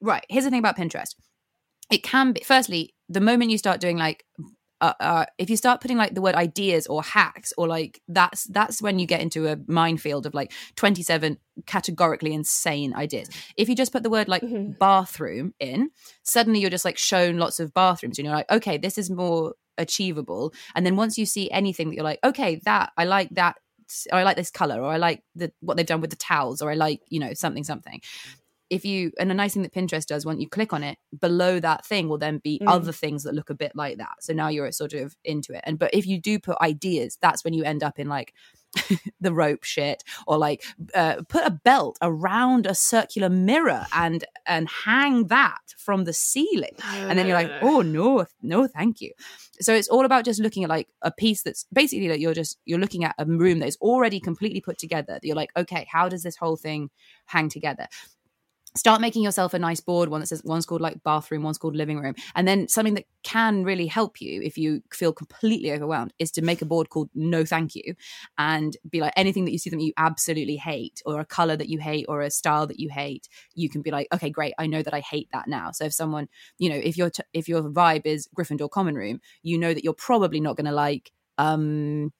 Right. 0.00 0.24
Here's 0.28 0.44
the 0.44 0.50
thing 0.50 0.60
about 0.60 0.76
Pinterest. 0.76 1.14
It 1.90 2.02
can 2.02 2.32
be, 2.32 2.42
firstly, 2.44 2.94
the 3.08 3.20
moment 3.20 3.50
you 3.50 3.58
start 3.58 3.80
doing 3.80 3.96
like 3.96 4.24
uh, 4.80 4.92
uh, 5.00 5.24
if 5.38 5.50
you 5.50 5.56
start 5.56 5.80
putting 5.80 5.96
like 5.96 6.14
the 6.14 6.20
word 6.20 6.36
ideas 6.36 6.86
or 6.86 7.02
hacks 7.02 7.52
or 7.58 7.66
like 7.66 8.00
that's 8.06 8.44
that's 8.44 8.80
when 8.80 8.98
you 8.98 9.06
get 9.06 9.20
into 9.20 9.48
a 9.48 9.56
minefield 9.66 10.24
of 10.24 10.34
like 10.34 10.52
27 10.76 11.36
categorically 11.66 12.32
insane 12.32 12.94
ideas 12.94 13.28
if 13.56 13.68
you 13.68 13.74
just 13.74 13.90
put 13.90 14.04
the 14.04 14.10
word 14.10 14.28
like 14.28 14.42
mm-hmm. 14.42 14.70
bathroom 14.78 15.52
in 15.58 15.90
suddenly 16.22 16.60
you're 16.60 16.70
just 16.70 16.84
like 16.84 16.96
shown 16.96 17.38
lots 17.38 17.58
of 17.58 17.74
bathrooms 17.74 18.18
and 18.18 18.26
you're 18.26 18.36
like 18.36 18.50
okay 18.52 18.78
this 18.78 18.98
is 18.98 19.10
more 19.10 19.54
achievable 19.78 20.52
and 20.76 20.86
then 20.86 20.94
once 20.94 21.18
you 21.18 21.26
see 21.26 21.50
anything 21.50 21.88
that 21.88 21.96
you're 21.96 22.04
like 22.04 22.20
okay 22.22 22.60
that 22.64 22.92
i 22.96 23.04
like 23.04 23.28
that 23.30 23.56
or 24.12 24.18
I 24.18 24.22
like 24.22 24.36
this 24.36 24.50
color, 24.50 24.82
or 24.82 24.90
I 24.90 24.98
like 24.98 25.22
the 25.34 25.50
what 25.60 25.76
they've 25.76 25.86
done 25.86 26.00
with 26.00 26.10
the 26.10 26.16
towels, 26.16 26.60
or 26.60 26.70
I 26.70 26.74
like 26.74 27.00
you 27.08 27.20
know 27.20 27.32
something 27.34 27.64
something 27.64 28.00
if 28.70 28.84
you 28.84 29.12
and 29.18 29.30
a 29.30 29.34
nice 29.34 29.54
thing 29.54 29.62
that 29.62 29.74
pinterest 29.74 30.06
does 30.06 30.26
when 30.26 30.40
you 30.40 30.48
click 30.48 30.72
on 30.72 30.82
it 30.82 30.98
below 31.18 31.58
that 31.60 31.86
thing 31.86 32.08
will 32.08 32.18
then 32.18 32.38
be 32.38 32.58
mm. 32.58 32.68
other 32.68 32.92
things 32.92 33.22
that 33.24 33.34
look 33.34 33.50
a 33.50 33.54
bit 33.54 33.72
like 33.74 33.98
that. 33.98 34.16
So 34.20 34.32
now 34.32 34.48
you're 34.48 34.70
sort 34.72 34.92
of 34.92 35.16
into 35.24 35.54
it. 35.54 35.62
And 35.64 35.78
but 35.78 35.92
if 35.94 36.06
you 36.06 36.20
do 36.20 36.38
put 36.38 36.58
ideas 36.60 37.18
that's 37.20 37.44
when 37.44 37.54
you 37.54 37.64
end 37.64 37.82
up 37.82 37.98
in 37.98 38.08
like 38.08 38.34
the 39.20 39.32
rope 39.32 39.64
shit 39.64 40.04
or 40.26 40.36
like 40.36 40.62
uh, 40.94 41.22
put 41.28 41.46
a 41.46 41.50
belt 41.50 41.96
around 42.02 42.66
a 42.66 42.74
circular 42.74 43.30
mirror 43.30 43.86
and 43.94 44.24
and 44.46 44.68
hang 44.84 45.28
that 45.28 45.60
from 45.78 46.04
the 46.04 46.12
ceiling. 46.12 46.76
And 46.84 47.18
then 47.18 47.26
you're 47.26 47.36
like 47.36 47.50
oh. 47.62 47.82
No 47.88 48.26
no 48.42 48.66
thank 48.66 49.00
you. 49.00 49.12
So 49.60 49.74
it's 49.74 49.88
all 49.88 50.04
about 50.04 50.24
just 50.24 50.40
looking 50.40 50.62
at 50.64 50.70
like 50.70 50.88
a 51.02 51.10
piece 51.10 51.42
that's 51.42 51.66
basically 51.72 52.08
like 52.08 52.20
you're 52.20 52.34
just 52.34 52.58
you're 52.64 52.78
looking 52.78 53.04
at 53.04 53.14
a 53.18 53.24
room 53.24 53.60
that 53.60 53.66
is 53.66 53.78
already 53.80 54.20
completely 54.20 54.60
put 54.60 54.78
together 54.78 55.18
you're 55.22 55.36
like 55.36 55.50
okay 55.56 55.86
how 55.90 56.08
does 56.08 56.22
this 56.22 56.36
whole 56.36 56.56
thing 56.56 56.90
hang 57.26 57.48
together 57.48 57.86
start 58.78 59.00
making 59.00 59.22
yourself 59.22 59.54
a 59.54 59.58
nice 59.58 59.80
board 59.80 60.08
one 60.08 60.20
that 60.20 60.26
says 60.26 60.42
one's 60.44 60.66
called 60.66 60.80
like 60.80 61.02
bathroom 61.02 61.42
one's 61.42 61.58
called 61.58 61.76
living 61.76 61.98
room. 61.98 62.14
And 62.34 62.46
then 62.46 62.68
something 62.68 62.94
that 62.94 63.06
can 63.22 63.64
really 63.64 63.86
help 63.86 64.20
you 64.20 64.40
if 64.42 64.56
you 64.56 64.82
feel 64.92 65.12
completely 65.12 65.72
overwhelmed 65.72 66.12
is 66.18 66.30
to 66.32 66.42
make 66.42 66.62
a 66.62 66.64
board 66.64 66.88
called 66.88 67.10
no 67.14 67.44
thank 67.44 67.74
you 67.74 67.94
and 68.38 68.76
be 68.88 69.00
like 69.00 69.12
anything 69.16 69.44
that 69.44 69.52
you 69.52 69.58
see 69.58 69.70
that 69.70 69.80
you 69.80 69.92
absolutely 69.96 70.56
hate 70.56 71.02
or 71.04 71.20
a 71.20 71.24
color 71.24 71.56
that 71.56 71.68
you 71.68 71.78
hate 71.78 72.06
or 72.08 72.22
a 72.22 72.30
style 72.30 72.66
that 72.66 72.78
you 72.78 72.88
hate 72.88 73.28
you 73.54 73.68
can 73.68 73.82
be 73.82 73.90
like 73.90 74.06
okay 74.12 74.30
great 74.30 74.54
i 74.58 74.66
know 74.66 74.82
that 74.82 74.94
i 74.94 75.00
hate 75.00 75.28
that 75.32 75.48
now. 75.48 75.70
So 75.72 75.84
if 75.84 75.92
someone 75.92 76.28
you 76.58 76.70
know 76.70 76.76
if 76.76 76.96
your 76.96 77.10
t- 77.10 77.22
if 77.32 77.48
your 77.48 77.62
vibe 77.62 78.06
is 78.06 78.28
gryffindor 78.34 78.70
common 78.70 78.94
room 78.94 79.20
you 79.42 79.58
know 79.58 79.74
that 79.74 79.84
you're 79.84 79.92
probably 79.92 80.40
not 80.40 80.56
going 80.56 80.66
to 80.66 80.72
like 80.72 81.12
um 81.36 82.12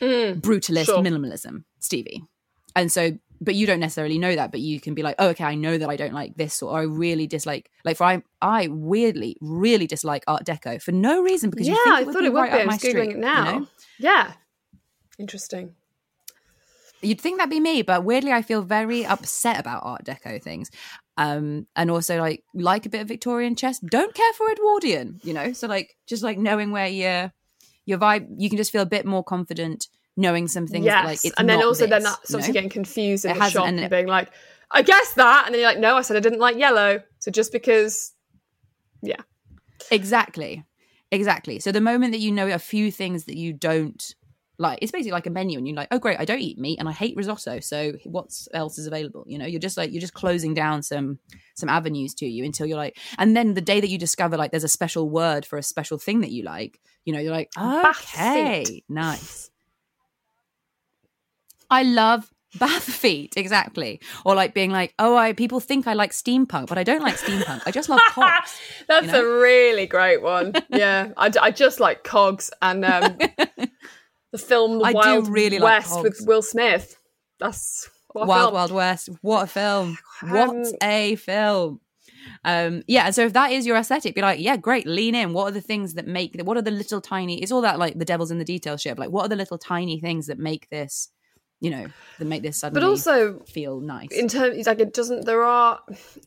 mm, 0.00 0.40
brutalist 0.40 0.86
sure. 0.86 1.02
minimalism 1.02 1.64
stevie. 1.80 2.22
And 2.74 2.92
so 2.92 3.12
but 3.40 3.54
you 3.54 3.66
don't 3.66 3.80
necessarily 3.80 4.18
know 4.18 4.34
that 4.34 4.50
but 4.50 4.60
you 4.60 4.80
can 4.80 4.94
be 4.94 5.02
like 5.02 5.14
oh 5.18 5.28
okay 5.28 5.44
i 5.44 5.54
know 5.54 5.76
that 5.76 5.88
i 5.88 5.96
don't 5.96 6.14
like 6.14 6.34
this 6.36 6.62
or 6.62 6.78
i 6.78 6.82
really 6.82 7.26
dislike 7.26 7.70
like 7.84 7.96
for 7.96 8.04
i 8.04 8.22
i 8.40 8.68
weirdly 8.68 9.36
really 9.40 9.86
dislike 9.86 10.24
art 10.26 10.44
deco 10.44 10.80
for 10.80 10.92
no 10.92 11.22
reason 11.22 11.50
because 11.50 11.66
yeah 11.66 11.74
you 11.74 11.84
think 11.84 12.08
i 12.08 12.12
thought 12.12 12.24
it 12.24 12.32
would 12.32 12.40
right 12.40 12.52
be. 12.52 12.58
i'm 12.60 12.68
googling 12.68 12.78
street, 12.78 13.10
it 13.10 13.16
now 13.18 13.52
you 13.52 13.60
know? 13.60 13.66
yeah. 13.98 14.32
Interesting. 15.18 15.74
You'd 17.00 17.20
think 17.20 17.38
that'd 17.38 17.50
be 17.50 17.60
me 17.60 17.82
but 17.82 18.04
weirdly 18.04 18.32
i 18.32 18.42
feel 18.42 18.62
very 18.62 19.04
upset 19.04 19.60
about 19.60 19.82
art 19.84 20.04
deco 20.04 20.42
things. 20.42 20.70
Um 21.16 21.66
and 21.76 21.90
also 21.90 22.18
like 22.18 22.42
like 22.54 22.84
a 22.84 22.88
bit 22.88 23.00
of 23.00 23.08
victorian 23.08 23.56
chess 23.56 23.78
don't 23.78 24.14
care 24.14 24.32
for 24.34 24.50
edwardian 24.50 25.20
you 25.22 25.32
know? 25.32 25.52
So 25.52 25.68
like 25.68 25.96
just 26.06 26.22
like 26.22 26.38
knowing 26.38 26.70
where 26.72 26.88
your 26.88 27.32
your 27.86 27.98
vibe 27.98 28.28
you 28.36 28.48
can 28.48 28.58
just 28.58 28.72
feel 28.72 28.82
a 28.82 28.86
bit 28.86 29.06
more 29.06 29.24
confident 29.24 29.88
knowing 30.16 30.48
some 30.48 30.66
things 30.66 30.84
yes. 30.84 31.24
like 31.24 31.34
and 31.38 31.48
then 31.48 31.62
also 31.62 31.84
this, 31.84 31.90
then 31.90 32.02
that's 32.02 32.34
obviously 32.34 32.52
getting 32.52 32.70
confused 32.70 33.24
in 33.24 33.32
it 33.32 33.38
the 33.38 33.50
shop 33.50 33.66
and 33.66 33.90
being 33.90 34.06
like 34.06 34.30
i 34.70 34.80
guess 34.80 35.12
that 35.14 35.44
and 35.44 35.54
then 35.54 35.60
you're 35.60 35.68
like 35.68 35.78
no 35.78 35.96
i 35.96 36.02
said 36.02 36.16
i 36.16 36.20
didn't 36.20 36.38
like 36.38 36.56
yellow. 36.56 37.02
So 37.18 37.30
just 37.30 37.52
because 37.52 38.12
yeah. 39.02 39.20
Exactly. 39.90 40.64
Exactly. 41.10 41.60
So 41.60 41.72
the 41.72 41.80
moment 41.80 42.12
that 42.12 42.18
you 42.18 42.32
know 42.32 42.48
a 42.48 42.58
few 42.58 42.90
things 42.90 43.24
that 43.24 43.36
you 43.36 43.52
don't 43.52 44.14
like 44.58 44.78
it's 44.80 44.90
basically 44.90 45.12
like 45.12 45.26
a 45.26 45.30
menu 45.30 45.58
and 45.58 45.68
you're 45.68 45.76
like 45.76 45.88
oh 45.90 45.98
great 45.98 46.18
i 46.18 46.24
don't 46.24 46.40
eat 46.40 46.58
meat 46.58 46.78
and 46.78 46.88
i 46.88 46.92
hate 46.92 47.14
risotto 47.14 47.60
so 47.60 47.92
what 48.04 48.30
else 48.54 48.78
is 48.78 48.86
available? 48.86 49.22
You 49.26 49.36
know 49.36 49.44
you're 49.44 49.60
just 49.60 49.76
like 49.76 49.92
you're 49.92 50.00
just 50.00 50.14
closing 50.14 50.54
down 50.54 50.82
some 50.82 51.18
some 51.54 51.68
avenues 51.68 52.14
to 52.14 52.26
you 52.26 52.42
until 52.42 52.66
you're 52.66 52.78
like 52.78 52.96
and 53.18 53.36
then 53.36 53.52
the 53.52 53.60
day 53.60 53.80
that 53.80 53.90
you 53.90 53.98
discover 53.98 54.38
like 54.38 54.52
there's 54.52 54.64
a 54.64 54.68
special 54.68 55.10
word 55.10 55.44
for 55.44 55.58
a 55.58 55.62
special 55.62 55.98
thing 55.98 56.22
that 56.22 56.30
you 56.30 56.42
like 56.42 56.80
you 57.04 57.12
know 57.12 57.18
you're 57.18 57.34
like 57.34 57.50
okay 57.58 58.64
nice 58.88 59.50
I 61.70 61.82
love 61.82 62.30
bath 62.58 62.84
feet. 62.84 63.34
Exactly. 63.36 64.00
Or 64.24 64.34
like 64.34 64.54
being 64.54 64.70
like 64.70 64.94
oh 64.98 65.16
i 65.16 65.32
people 65.32 65.60
think 65.60 65.86
i 65.86 65.92
like 65.92 66.12
steampunk 66.12 66.68
but 66.68 66.78
i 66.78 66.84
don't 66.84 67.02
like 67.02 67.16
steampunk. 67.16 67.62
I 67.66 67.70
just 67.70 67.88
love 67.88 68.00
cogs 68.08 68.58
that's 68.88 69.06
you 69.06 69.12
know? 69.12 69.20
a 69.20 69.40
really 69.40 69.86
great 69.86 70.22
one. 70.22 70.52
Yeah. 70.70 71.10
I, 71.16 71.30
I 71.40 71.50
just 71.50 71.80
like 71.80 72.04
cogs 72.04 72.50
and 72.62 72.84
um 72.84 73.18
the 74.32 74.38
film 74.38 74.78
the 74.78 74.92
wild 74.92 75.28
really 75.28 75.60
west 75.60 75.92
like 75.92 76.04
with 76.04 76.20
will 76.26 76.42
smith. 76.42 76.96
That's 77.38 77.90
wild 78.14 78.28
film. 78.28 78.54
wild 78.54 78.72
west. 78.72 79.08
What 79.20 79.44
a 79.44 79.46
film. 79.46 79.98
What 80.22 80.50
um, 80.50 80.64
a 80.82 81.16
film. 81.16 81.80
Um 82.44 82.82
yeah 82.86 83.10
so 83.10 83.26
if 83.26 83.34
that 83.34 83.52
is 83.52 83.66
your 83.66 83.76
aesthetic 83.76 84.14
be 84.14 84.22
like 84.22 84.40
yeah 84.40 84.56
great 84.56 84.86
lean 84.86 85.14
in. 85.14 85.32
What 85.32 85.48
are 85.48 85.52
the 85.52 85.60
things 85.60 85.94
that 85.94 86.06
make 86.06 86.40
what 86.42 86.56
are 86.56 86.62
the 86.62 86.70
little 86.70 87.00
tiny 87.00 87.42
it's 87.42 87.52
all 87.52 87.60
that 87.62 87.78
like 87.78 87.98
the 87.98 88.04
devil's 88.04 88.30
in 88.30 88.38
the 88.38 88.44
detail 88.44 88.76
shit 88.76 88.98
like 88.98 89.10
what 89.10 89.26
are 89.26 89.28
the 89.28 89.36
little 89.36 89.58
tiny 89.58 90.00
things 90.00 90.26
that 90.28 90.38
make 90.38 90.70
this 90.70 91.10
you 91.60 91.70
know 91.70 91.86
that 92.18 92.24
make 92.24 92.42
this 92.42 92.58
suddenly 92.58 92.80
but 92.80 92.86
also 92.86 93.40
feel 93.40 93.80
nice. 93.80 94.10
in 94.10 94.28
terms 94.28 94.66
like 94.66 94.80
it 94.80 94.92
doesn't 94.92 95.24
there 95.24 95.42
are 95.42 95.80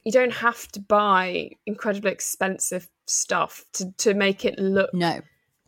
you 0.04 0.12
don't 0.12 0.34
have 0.34 0.68
to 0.70 0.80
buy 0.80 1.50
incredibly 1.66 2.12
expensive 2.12 2.88
stuff 3.06 3.64
to 3.74 3.92
to 3.98 4.14
make 4.14 4.46
it 4.46 4.58
look 4.58 4.94
no. 4.94 5.20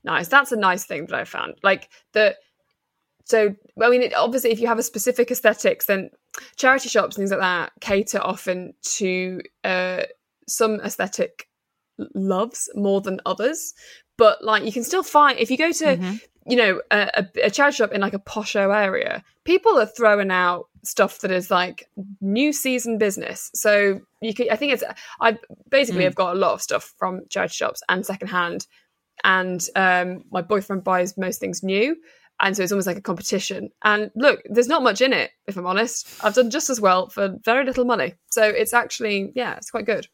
nice. 0.04 0.28
That's 0.28 0.52
a 0.52 0.58
nice 0.58 0.86
thing 0.86 1.06
that 1.08 1.16
i 1.16 1.26
found. 1.26 1.56
Like 1.64 1.90
the 2.14 2.36
so 3.26 3.56
i 3.82 3.90
mean 3.90 4.02
it, 4.02 4.14
obviously 4.16 4.52
if 4.52 4.60
you 4.60 4.68
have 4.68 4.80
a 4.80 4.84
specific 4.84 5.30
aesthetics 5.30 5.86
then 5.86 6.10
charity 6.56 6.90
shops 6.90 7.16
and 7.16 7.22
things 7.22 7.32
like 7.32 7.40
that 7.40 7.72
cater 7.80 8.20
often 8.20 8.74
to 8.82 9.42
uh 9.64 10.02
some 10.48 10.82
aesthetic 10.82 11.48
loves 12.16 12.70
more 12.74 13.02
than 13.02 13.22
others. 13.26 13.74
But 14.18 14.44
like 14.44 14.66
you 14.66 14.72
can 14.72 14.84
still 14.84 15.04
find 15.04 15.38
if 15.38 15.52
you 15.52 15.58
go 15.58 15.72
to 15.72 15.86
mm-hmm 15.86 16.16
you 16.46 16.56
know, 16.56 16.82
a, 16.90 17.26
a, 17.44 17.52
charity 17.52 17.76
shop 17.76 17.92
in 17.92 18.02
like 18.02 18.14
a 18.14 18.20
posho 18.20 18.76
area, 18.76 19.24
people 19.44 19.80
are 19.80 19.86
throwing 19.86 20.32
out 20.32 20.68
stuff 20.84 21.20
that 21.20 21.32
is 21.32 21.52
like 21.52 21.88
new 22.20 22.52
season 22.52 22.98
business. 22.98 23.52
So 23.54 24.02
you 24.22 24.34
can, 24.34 24.48
I 24.52 24.56
think 24.56 24.74
it's, 24.74 24.84
I 25.20 25.38
basically 25.70 26.02
mm. 26.02 26.06
have 26.06 26.16
got 26.16 26.36
a 26.36 26.40
lot 26.40 26.54
of 26.54 26.62
stuff 26.62 26.94
from 26.98 27.22
charity 27.30 27.54
shops 27.54 27.84
and 27.90 28.06
secondhand. 28.06 28.66
And 29.24 29.66
um, 29.76 30.24
my 30.32 30.42
boyfriend 30.42 30.84
buys 30.84 31.18
most 31.18 31.40
things 31.40 31.62
new. 31.62 31.96
And 32.42 32.58
so 32.58 32.64
it's 32.64 32.72
almost 32.72 32.88
like 32.88 32.98
a 32.98 33.02
competition. 33.02 33.70
And 33.84 34.10
look, 34.16 34.42
there's 34.46 34.68
not 34.68 34.82
much 34.82 35.02
in 35.02 35.14
it, 35.14 35.30
if 35.46 35.58
I'm 35.58 35.68
honest. 35.68 36.08
I've 36.24 36.34
done 36.34 36.50
just 36.50 36.72
as 36.72 36.82
well 36.82 37.08
for 37.10 37.38
very 37.46 37.66
little 37.66 37.86
money. 37.86 38.16
So 38.32 38.44
it's 38.44 38.74
actually, 38.74 39.32
yeah, 39.36 39.58
it's 39.58 39.70
quite 39.70 39.86
good 39.86 40.08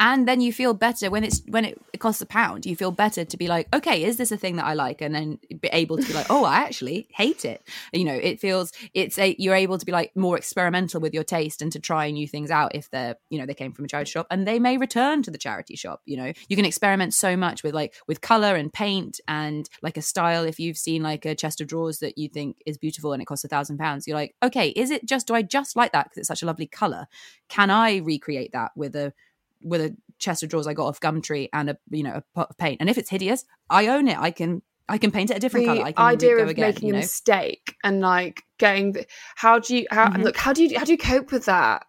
and 0.00 0.26
then 0.26 0.40
you 0.40 0.52
feel 0.52 0.74
better 0.74 1.10
when 1.10 1.24
it's 1.24 1.42
when 1.48 1.64
it, 1.64 1.80
it, 1.92 1.98
costs 1.98 2.22
a 2.22 2.26
pound 2.26 2.64
you 2.64 2.76
feel 2.76 2.90
better 2.90 3.24
to 3.24 3.36
be 3.36 3.48
like 3.48 3.66
okay 3.74 4.04
is 4.04 4.16
this 4.16 4.30
a 4.30 4.36
thing 4.36 4.56
that 4.56 4.66
i 4.66 4.74
like? 4.74 5.00
And 5.00 5.14
then 5.14 5.38
be 5.60 5.68
able 5.72 5.96
to 5.96 6.06
be 6.06 6.12
like 6.12 6.26
oh 6.30 6.44
i 6.44 6.56
actually 6.56 7.08
hate 7.10 7.44
it. 7.44 7.62
You 7.92 8.04
know 8.04 8.14
it 8.14 8.40
feels 8.40 8.72
it's 8.94 9.18
a 9.18 9.34
you're 9.38 9.54
able 9.54 9.78
to 9.78 9.86
be 9.86 9.92
like 9.92 10.14
more 10.16 10.36
experimental 10.36 11.00
with 11.00 11.14
your 11.14 11.24
taste 11.24 11.62
and 11.62 11.70
to 11.72 11.80
try 11.80 12.10
new 12.10 12.26
things 12.26 12.50
out 12.50 12.74
if 12.74 12.90
they're 12.90 13.16
you 13.30 13.38
know 13.38 13.46
they 13.46 13.54
came 13.54 13.72
from 13.72 13.84
a 13.84 13.88
charity 13.88 14.10
shop 14.10 14.26
and 14.30 14.46
they 14.46 14.58
may 14.58 14.76
return 14.76 15.22
to 15.22 15.30
the 15.30 15.38
charity 15.38 15.76
shop 15.76 16.02
you 16.08 16.16
know? 16.16 16.32
You 16.48 16.56
can 16.56 16.64
experiment 16.64 17.14
so 17.14 17.36
much 17.36 17.62
with 17.62 17.74
like 17.74 17.94
with 18.06 18.20
color 18.20 18.54
and 18.56 18.72
paint 18.72 19.20
and 19.28 19.68
like 19.82 19.96
a 19.96 20.02
style. 20.02 20.44
If 20.44 20.58
you've 20.58 20.78
seen 20.78 21.02
like 21.02 21.24
a 21.24 21.34
chest 21.34 21.60
of 21.60 21.66
drawers 21.66 21.98
that 21.98 22.16
you 22.16 22.28
think 22.28 22.62
is 22.66 22.78
beautiful 22.78 23.12
and 23.12 23.22
it 23.22 23.26
costs 23.26 23.44
a 23.44 23.48
thousand 23.48 23.78
pounds 23.78 24.06
you're 24.06 24.16
like 24.16 24.34
okay 24.42 24.70
is 24.70 24.90
it 24.90 25.04
just 25.04 25.26
do 25.26 25.34
i 25.34 25.42
just 25.42 25.76
like 25.76 25.92
that 25.92 26.04
because 26.04 26.18
it's 26.18 26.28
such 26.28 26.42
a 26.42 26.46
lovely 26.46 26.66
color? 26.66 27.06
Can 27.48 27.70
i 27.70 27.96
recreate 27.96 28.52
that 28.52 28.72
with 28.74 28.96
a 28.96 29.12
with 29.62 29.80
a 29.80 29.96
chest 30.18 30.42
of 30.42 30.48
drawers 30.48 30.66
I 30.66 30.74
got 30.74 30.86
off 30.86 31.00
Gumtree 31.00 31.48
and 31.52 31.70
a 31.70 31.78
you 31.90 32.02
know 32.02 32.14
a 32.14 32.22
pot 32.34 32.48
of 32.50 32.58
paint. 32.58 32.78
And 32.80 32.88
if 32.90 32.98
it's 32.98 33.10
hideous, 33.10 33.44
I 33.70 33.86
own 33.88 34.08
it. 34.08 34.18
I 34.18 34.30
can 34.30 34.62
I 34.88 34.98
can 34.98 35.10
paint 35.10 35.30
it 35.30 35.36
a 35.36 35.40
different 35.40 35.66
the 35.66 35.74
color. 35.74 35.84
I 35.86 35.92
can 35.92 36.04
idea 36.04 36.36
of 36.38 36.48
again, 36.48 36.68
making 36.68 36.88
you 36.88 36.92
know? 36.92 36.98
a 36.98 37.02
mistake 37.02 37.76
and 37.84 38.00
like 38.00 38.42
getting 38.58 38.92
the, 38.92 39.06
how 39.36 39.58
do 39.58 39.76
you 39.76 39.86
how 39.90 40.08
Mhm. 40.08 40.24
look 40.24 40.36
how 40.36 40.52
do 40.52 40.64
you 40.64 40.78
how 40.78 40.84
do 40.84 40.92
you 40.92 40.98
cope 40.98 41.30
with 41.32 41.44
that 41.44 41.84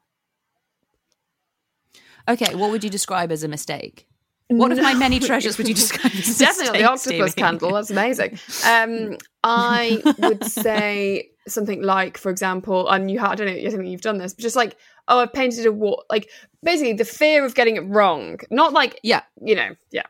Okay, 2.27 2.53
what 2.53 2.69
would 2.69 2.83
you 2.83 2.89
describe 2.89 3.31
as 3.31 3.43
a 3.43 3.47
mistake? 3.47 4.05
What 4.49 4.71
of 4.71 4.79
my 4.79 4.95
many 4.95 5.19
treasures 5.19 5.57
would 5.57 5.67
you 5.67 5.75
describe 5.75 6.11
as 6.11 6.37
definitely 6.39 6.79
the 6.79 6.89
octopus 6.89 7.35
candle 7.35 7.73
that's 7.73 7.91
amazing 7.91 8.39
um 8.65 9.15
i 9.43 10.01
would 10.17 10.43
say 10.43 11.29
something 11.47 11.83
like 11.83 12.17
for 12.17 12.31
example 12.31 12.89
and 12.89 13.11
you 13.11 13.19
i 13.19 13.35
don't 13.35 13.45
know 13.45 13.53
i 13.53 13.69
think 13.69 13.85
you've 13.85 14.01
done 14.01 14.17
this 14.17 14.33
but 14.33 14.41
just 14.41 14.55
like 14.55 14.75
oh 15.09 15.19
i've 15.19 15.33
painted 15.33 15.65
a 15.65 15.71
wall 15.71 16.03
like 16.09 16.29
basically 16.63 16.93
the 16.93 17.05
fear 17.05 17.43
of 17.45 17.53
getting 17.55 17.75
it 17.75 17.81
wrong 17.87 18.39
not 18.49 18.71
like 18.73 18.99
Yeah. 19.03 19.23
you 19.41 19.55
know 19.55 19.75
yeah 19.91 20.03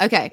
Okay. 0.00 0.30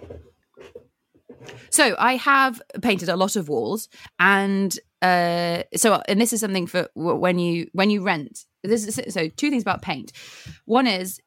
So 1.69 1.95
I 1.97 2.15
have 2.15 2.61
painted 2.81 3.09
a 3.09 3.15
lot 3.15 3.35
of 3.35 3.49
walls, 3.49 3.89
and 4.19 4.77
uh, 5.01 5.63
so 5.75 6.01
and 6.07 6.21
this 6.21 6.31
is 6.33 6.39
something 6.41 6.67
for 6.67 6.87
when 6.95 7.39
you 7.39 7.67
when 7.73 7.89
you 7.89 8.01
rent. 8.01 8.45
This 8.63 8.85
is 8.85 9.13
so 9.13 9.27
two 9.27 9.49
things 9.49 9.63
about 9.63 9.81
paint. 9.81 10.13
One 10.65 10.87
is 10.87 11.19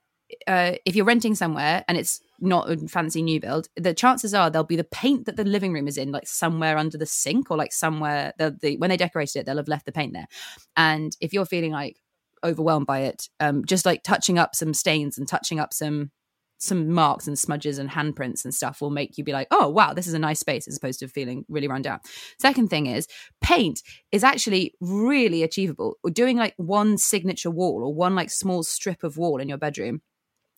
uh, 0.47 0.73
if 0.87 0.97
you're 0.97 1.05
renting 1.05 1.35
somewhere 1.35 1.85
and 1.87 1.99
it's 1.99 2.21
not 2.41 2.71
a 2.71 2.77
fancy 2.89 3.23
new 3.23 3.41
build, 3.41 3.69
the 3.77 3.93
chances 3.93 4.33
are 4.35 4.49
there'll 4.51 4.65
be 4.67 4.77
the 4.77 4.85
paint 4.85 5.27
that 5.27 5.37
the 5.37 5.45
living 5.45 5.73
room 5.73 5.89
is 5.89 5.99
in, 5.99 6.13
like 6.13 6.27
somewhere 6.27 6.79
under 6.79 6.97
the 6.97 7.07
sink 7.07 7.51
or 7.51 7.57
like 7.57 7.73
somewhere. 7.73 8.33
The, 8.39 8.57
the 8.61 8.77
when 8.79 8.91
they 8.91 8.97
decorated 8.97 9.41
it, 9.41 9.47
they'll 9.47 9.57
have 9.59 9.69
left 9.69 9.87
the 9.87 9.93
paint 9.93 10.15
there. 10.15 10.29
And 10.77 11.15
if 11.21 11.33
you're 11.33 11.47
feeling 11.47 11.73
like 11.73 11.99
overwhelmed 12.47 12.87
by 12.87 13.01
it, 13.01 13.29
um, 13.41 13.65
just 13.65 13.85
like 13.85 14.03
touching 14.03 14.39
up 14.39 14.55
some 14.55 14.73
stains 14.73 15.19
and 15.19 15.29
touching 15.29 15.61
up 15.61 15.73
some 15.75 16.11
some 16.59 16.91
marks 16.91 17.27
and 17.27 17.39
smudges 17.39 17.79
and 17.79 17.91
handprints 17.91 18.45
and 18.45 18.55
stuff 18.55 18.81
will 18.81 18.91
make 18.91 19.19
you 19.19 19.25
be 19.25 19.33
like, 19.33 19.47
oh 19.51 19.69
wow, 19.69 19.93
this 19.93 20.07
is 20.07 20.15
a 20.15 20.19
nice 20.19 20.41
space, 20.41 20.67
as 20.67 20.77
opposed 20.77 21.01
to 21.01 21.09
feeling 21.09 21.45
really 21.49 21.69
run 21.69 21.83
down. 21.83 22.01
Second 22.39 22.69
thing 22.69 22.87
is 22.87 23.07
paint 23.43 23.83
is 24.11 24.25
actually 24.25 24.73
really 24.81 25.43
achievable. 25.43 25.97
Doing 26.13 26.37
like 26.37 26.55
one 26.57 26.97
signature 26.99 27.51
wall 27.51 27.83
or 27.85 27.95
one 27.95 28.15
like 28.15 28.31
small 28.31 28.63
strip 28.63 29.05
of 29.05 29.19
wall 29.19 29.39
in 29.39 29.49
your 29.49 29.59
bedroom. 29.59 30.01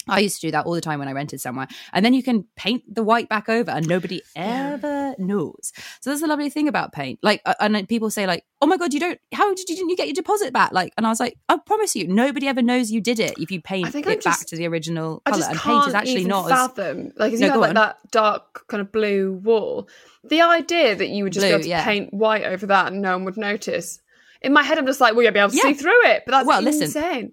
I 0.08 0.20
used 0.20 0.40
to 0.40 0.46
do 0.46 0.50
that 0.52 0.66
all 0.66 0.72
the 0.72 0.80
time 0.80 0.98
when 0.98 1.08
I 1.08 1.12
rented 1.12 1.40
somewhere. 1.40 1.68
And 1.92 2.04
then 2.04 2.14
you 2.14 2.22
can 2.22 2.44
paint 2.56 2.82
the 2.92 3.02
white 3.02 3.28
back 3.28 3.48
over 3.48 3.70
and 3.70 3.86
nobody 3.88 4.22
ever 4.36 5.14
knows. 5.18 5.72
So 6.00 6.10
that's 6.10 6.20
the 6.20 6.26
lovely 6.26 6.50
thing 6.50 6.68
about 6.68 6.92
paint. 6.92 7.18
Like, 7.22 7.42
uh, 7.44 7.54
and 7.60 7.88
people 7.88 8.10
say 8.10 8.26
like, 8.26 8.44
oh 8.60 8.66
my 8.66 8.76
God, 8.76 8.92
you 8.94 9.00
don't, 9.00 9.18
how 9.32 9.54
did 9.54 9.68
you, 9.68 9.76
didn't 9.76 9.90
you 9.90 9.96
get 9.96 10.06
your 10.08 10.14
deposit 10.14 10.52
back? 10.52 10.72
Like, 10.72 10.92
and 10.96 11.06
I 11.06 11.10
was 11.10 11.20
like, 11.20 11.36
I 11.48 11.58
promise 11.58 11.94
you, 11.94 12.08
nobody 12.08 12.48
ever 12.48 12.62
knows 12.62 12.90
you 12.90 13.00
did 13.00 13.20
it 13.20 13.34
if 13.38 13.50
you 13.50 13.60
paint 13.60 13.94
it 13.94 14.06
I 14.06 14.16
back 14.16 14.46
to 14.46 14.56
the 14.56 14.66
original 14.66 15.20
color. 15.26 15.38
just 15.38 15.50
And 15.50 15.58
paint 15.60 15.86
is 15.88 15.94
actually 15.94 16.24
not 16.24 16.46
as, 16.46 16.50
fathom 16.50 17.12
like 17.16 17.32
if 17.32 17.40
you 17.40 17.46
had 17.46 17.54
go 17.54 17.60
like 17.60 17.68
on. 17.70 17.74
that 17.76 17.98
dark 18.10 18.66
kind 18.68 18.80
of 18.80 18.90
blue 18.92 19.32
wall. 19.32 19.88
The 20.24 20.42
idea 20.42 20.96
that 20.96 21.08
you 21.08 21.24
would 21.24 21.32
just 21.32 21.44
be 21.44 21.50
able 21.50 21.62
to 21.62 21.68
yeah. 21.68 21.84
paint 21.84 22.12
white 22.12 22.44
over 22.44 22.66
that 22.66 22.92
and 22.92 23.00
no 23.02 23.12
one 23.12 23.24
would 23.26 23.36
notice. 23.36 24.00
In 24.42 24.52
my 24.52 24.62
head, 24.62 24.78
I'm 24.78 24.86
just 24.86 25.00
like, 25.00 25.14
well, 25.14 25.22
you'll 25.22 25.32
be 25.32 25.38
able 25.40 25.50
to 25.50 25.56
Yeah. 25.56 25.62
see 25.62 25.74
through 25.74 26.06
it, 26.06 26.22
but 26.26 26.32
that's 26.32 26.46
Well, 26.46 26.60
listen. 26.62 26.82
insane. 26.84 27.32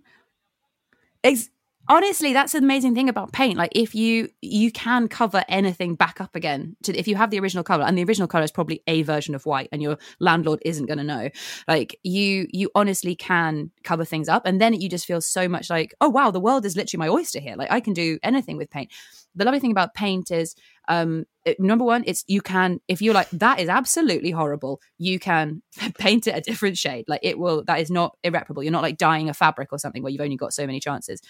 Ex- 1.23 1.49
honestly 1.87 2.33
that's 2.33 2.53
the 2.53 2.57
amazing 2.59 2.95
thing 2.95 3.09
about 3.09 3.31
paint. 3.31 3.57
Like 3.57 3.71
if 3.75 3.95
you 3.95 4.29
you 4.41 4.71
can 4.71 5.07
cover 5.07 5.43
anything 5.47 5.95
back 5.95 6.19
up 6.19 6.35
again 6.35 6.75
to 6.83 6.97
if 6.97 7.07
you 7.07 7.15
have 7.15 7.29
the 7.31 7.39
original 7.39 7.63
color 7.63 7.85
and 7.85 7.97
the 7.97 8.03
original 8.03 8.27
color 8.27 8.43
is 8.43 8.51
probably 8.51 8.81
a 8.87 9.03
version 9.03 9.35
of 9.35 9.45
white 9.45 9.69
and 9.71 9.81
your 9.81 9.97
landlord 10.19 10.59
isn't 10.65 10.85
going 10.85 10.97
to 10.97 11.03
know. 11.03 11.29
Like 11.67 11.97
you 12.03 12.47
you 12.51 12.69
honestly 12.75 13.15
can 13.15 13.71
cover 13.83 14.05
things 14.05 14.29
up 14.29 14.45
and 14.45 14.59
then 14.59 14.73
you 14.73 14.89
just 14.89 15.05
feel 15.05 15.21
so 15.21 15.47
much 15.47 15.69
like 15.69 15.93
oh 16.01 16.09
wow 16.09 16.31
the 16.31 16.39
world 16.39 16.65
is 16.65 16.75
literally 16.75 17.05
my 17.05 17.11
oyster 17.11 17.39
here. 17.39 17.55
Like 17.55 17.71
i 17.71 17.79
can 17.79 17.93
do 17.93 18.19
anything 18.23 18.57
with 18.57 18.69
paint. 18.69 18.91
The 19.35 19.45
lovely 19.45 19.59
thing 19.59 19.71
about 19.71 19.93
paint 19.93 20.31
is 20.31 20.55
um 20.87 21.25
number 21.59 21.83
one 21.83 22.03
it's 22.07 22.23
you 22.27 22.41
can 22.41 22.79
if 22.87 23.01
you're 23.01 23.13
like 23.13 23.29
that 23.31 23.59
is 23.59 23.69
absolutely 23.69 24.31
horrible 24.31 24.79
you 24.97 25.19
can 25.19 25.61
paint 25.97 26.27
it 26.27 26.35
a 26.35 26.41
different 26.41 26.77
shade. 26.77 27.05
Like 27.07 27.21
it 27.23 27.37
will 27.37 27.63
that 27.65 27.79
is 27.79 27.91
not 27.91 28.17
irreparable. 28.23 28.63
You're 28.63 28.71
not 28.71 28.83
like 28.83 28.97
dyeing 28.97 29.29
a 29.29 29.33
fabric 29.33 29.69
or 29.71 29.77
something 29.79 30.01
where 30.01 30.11
you've 30.11 30.21
only 30.21 30.37
got 30.37 30.53
so 30.53 30.65
many 30.65 30.79
chances 30.79 31.21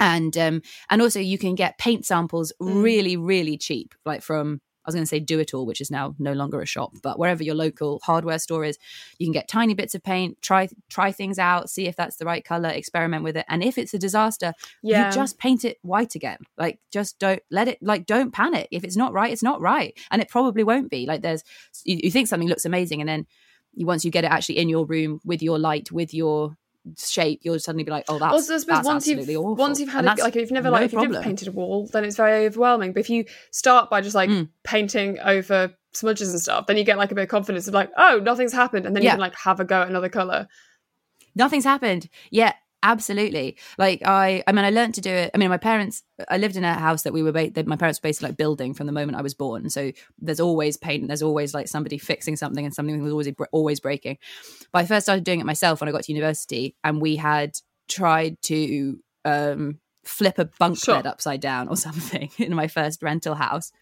and 0.00 0.36
um 0.36 0.62
and 0.90 1.02
also 1.02 1.20
you 1.20 1.38
can 1.38 1.54
get 1.54 1.78
paint 1.78 2.04
samples 2.04 2.52
really 2.60 3.16
really 3.16 3.56
cheap 3.56 3.94
like 4.04 4.22
from 4.22 4.60
I 4.86 4.88
was 4.88 4.94
going 4.94 5.04
to 5.04 5.08
say 5.08 5.18
do 5.18 5.38
it 5.38 5.54
all 5.54 5.64
which 5.64 5.80
is 5.80 5.90
now 5.90 6.14
no 6.18 6.34
longer 6.34 6.60
a 6.60 6.66
shop 6.66 6.92
but 7.02 7.18
wherever 7.18 7.42
your 7.42 7.54
local 7.54 8.00
hardware 8.04 8.38
store 8.38 8.64
is 8.66 8.76
you 9.18 9.26
can 9.26 9.32
get 9.32 9.48
tiny 9.48 9.72
bits 9.72 9.94
of 9.94 10.02
paint 10.02 10.42
try 10.42 10.68
try 10.90 11.10
things 11.10 11.38
out 11.38 11.70
see 11.70 11.86
if 11.86 11.96
that's 11.96 12.16
the 12.16 12.26
right 12.26 12.44
color 12.44 12.68
experiment 12.68 13.24
with 13.24 13.34
it. 13.36 13.46
And 13.48 13.64
if 13.64 13.78
it's 13.78 13.94
a 13.94 13.98
disaster 13.98 14.52
Yeah. 14.82 15.06
you 15.06 15.12
just 15.14 15.38
paint 15.38 15.64
it 15.64 15.78
white 15.80 16.14
again. 16.14 16.36
Like 16.58 16.80
just 16.92 17.18
don't 17.18 17.42
let 17.50 17.66
it 17.68 17.78
like 17.80 18.04
don't 18.04 18.30
panic. 18.30 18.68
If 18.70 18.84
it's 18.84 18.96
not 18.96 19.14
right 19.14 19.32
it's 19.32 19.42
not 19.42 19.62
right. 19.62 19.98
And 20.10 20.20
it 20.20 20.28
probably 20.28 20.64
won't 20.64 20.90
be. 20.90 21.06
Like 21.06 21.22
there's 21.22 21.44
you, 21.84 22.00
you 22.02 22.10
think 22.10 22.28
something 22.28 22.48
looks 22.48 22.66
amazing 22.66 23.00
and 23.00 23.08
then 23.08 23.26
you, 23.72 23.86
once 23.86 24.04
you 24.04 24.10
get 24.10 24.24
it 24.24 24.30
actually 24.30 24.58
in 24.58 24.68
your 24.68 24.84
room 24.84 25.18
with 25.24 25.42
your 25.42 25.58
light 25.58 25.90
with 25.90 26.12
your 26.12 26.58
shape 26.98 27.40
you'll 27.42 27.58
suddenly 27.58 27.84
be 27.84 27.90
like 27.90 28.04
oh 28.08 28.18
that's, 28.18 28.32
also, 28.32 28.54
I 28.54 28.58
suppose 28.58 28.66
that's 28.76 28.86
once 28.86 29.04
absolutely 29.08 29.32
you've 29.34 29.40
awful 29.42 29.54
once 29.54 29.80
you've 29.80 29.88
had 29.88 30.04
a, 30.04 30.08
like 30.22 30.36
if 30.36 30.42
you've 30.42 30.50
never 30.50 30.68
no 30.68 30.72
like 30.72 30.84
if 30.84 30.92
you've 30.92 31.10
never 31.10 31.22
painted 31.22 31.48
a 31.48 31.52
wall, 31.52 31.86
then 31.92 32.04
it's 32.04 32.16
very 32.16 32.44
overwhelming. 32.46 32.92
But 32.92 33.00
if 33.00 33.10
you 33.10 33.24
start 33.52 33.88
by 33.90 34.00
just 34.02 34.14
like 34.14 34.28
Mm. 34.30 34.48
painting 34.64 35.18
over 35.20 35.74
smudges 35.94 36.30
and 36.30 36.40
stuff, 36.40 36.66
then 36.66 36.76
you 36.76 36.84
get 36.84 36.98
like 36.98 37.10
a 37.12 37.14
bit 37.14 37.22
of 37.22 37.28
confidence 37.28 37.68
of 37.68 37.74
like, 37.74 37.90
oh, 37.96 38.20
nothing's 38.22 38.52
happened, 38.52 38.84
and 38.84 38.94
then 38.94 39.02
Yeah. 39.02 39.10
you 39.10 39.14
can 39.14 39.20
like 39.20 39.36
have 39.36 39.60
a 39.60 39.64
go 39.64 39.82
at 39.82 39.88
another 39.88 40.08
color. 40.08 40.46
nothing's 41.36 41.64
happened 41.64 42.08
yeah 42.30 42.52
absolutely. 42.84 43.56
Like 43.78 44.02
i 44.04 44.44
i 44.46 44.52
mean 44.52 44.64
i 44.64 44.70
learned 44.70 44.94
to 44.94 45.00
do 45.00 45.10
it 45.10 45.30
i 45.34 45.38
mean 45.38 45.48
my 45.48 45.56
parents 45.56 46.02
i 46.28 46.36
lived 46.38 46.54
in 46.56 46.62
a 46.64 46.74
house 46.74 47.02
that 47.02 47.12
we 47.12 47.22
were 47.22 47.32
ba- 47.32 47.50
that 47.50 47.66
my 47.66 47.76
parents 47.76 47.98
were 47.98 48.06
basically 48.08 48.28
like 48.28 48.36
building 48.36 48.74
from 48.74 48.86
the 48.86 48.92
moment 48.92 49.18
i 49.18 49.22
was 49.22 49.34
born. 49.34 49.68
So 49.70 49.90
there's 50.20 50.38
always 50.40 50.76
paint 50.76 51.00
and 51.00 51.10
there's 51.10 51.22
always 51.22 51.54
like 51.54 51.66
somebody 51.66 51.98
fixing 51.98 52.36
something 52.36 52.64
and 52.64 52.72
something 52.74 53.02
was 53.02 53.12
always 53.12 53.32
always 53.50 53.80
breaking. 53.80 54.18
But 54.72 54.80
i 54.80 54.86
first 54.86 55.06
started 55.06 55.24
doing 55.24 55.40
it 55.40 55.46
myself 55.46 55.80
when 55.80 55.88
i 55.88 55.92
got 55.92 56.04
to 56.04 56.12
university 56.12 56.76
and 56.84 57.00
we 57.00 57.16
had 57.16 57.58
tried 57.88 58.40
to 58.42 58.98
um 59.24 59.80
flip 60.04 60.38
a 60.38 60.44
bunk 60.58 60.78
Sure. 60.78 60.96
bed 60.96 61.06
upside 61.06 61.40
down 61.40 61.68
or 61.68 61.76
something 61.88 62.30
in 62.38 62.54
my 62.54 62.68
first 62.68 63.02
rental 63.02 63.34
house. 63.34 63.72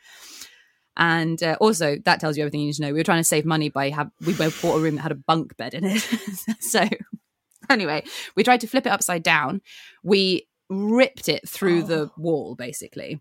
And 0.97 1.43
uh, 1.43 1.57
also 1.61 1.97
that 2.05 2.21
tells 2.21 2.37
you 2.37 2.43
everything 2.43 2.61
you 2.61 2.67
need 2.67 2.75
to 2.75 2.83
know. 2.83 2.93
We 2.93 3.01
were 3.01 3.05
trying 3.05 3.21
to 3.21 3.25
save 3.25 3.45
money 3.47 3.71
by 3.71 3.89
have 3.91 4.11
we 4.27 4.35
both 4.35 4.61
bought 4.61 4.77
a 4.77 4.81
room 4.81 4.97
that 4.97 5.03
had 5.03 5.13
a 5.13 5.17
bunk 5.17 5.57
bed 5.57 5.75
in 5.75 5.85
it. 5.85 6.07
So 6.61 6.87
anyway 7.71 8.03
we 8.37 8.43
tried 8.43 8.61
to 8.61 8.67
flip 8.67 8.87
it 8.87 8.91
upside 8.91 9.23
down 9.23 9.61
we 10.03 10.47
ripped 10.69 11.29
it 11.29 11.47
through 11.49 11.83
the 11.83 12.11
wall 12.17 12.55
basically 12.55 13.21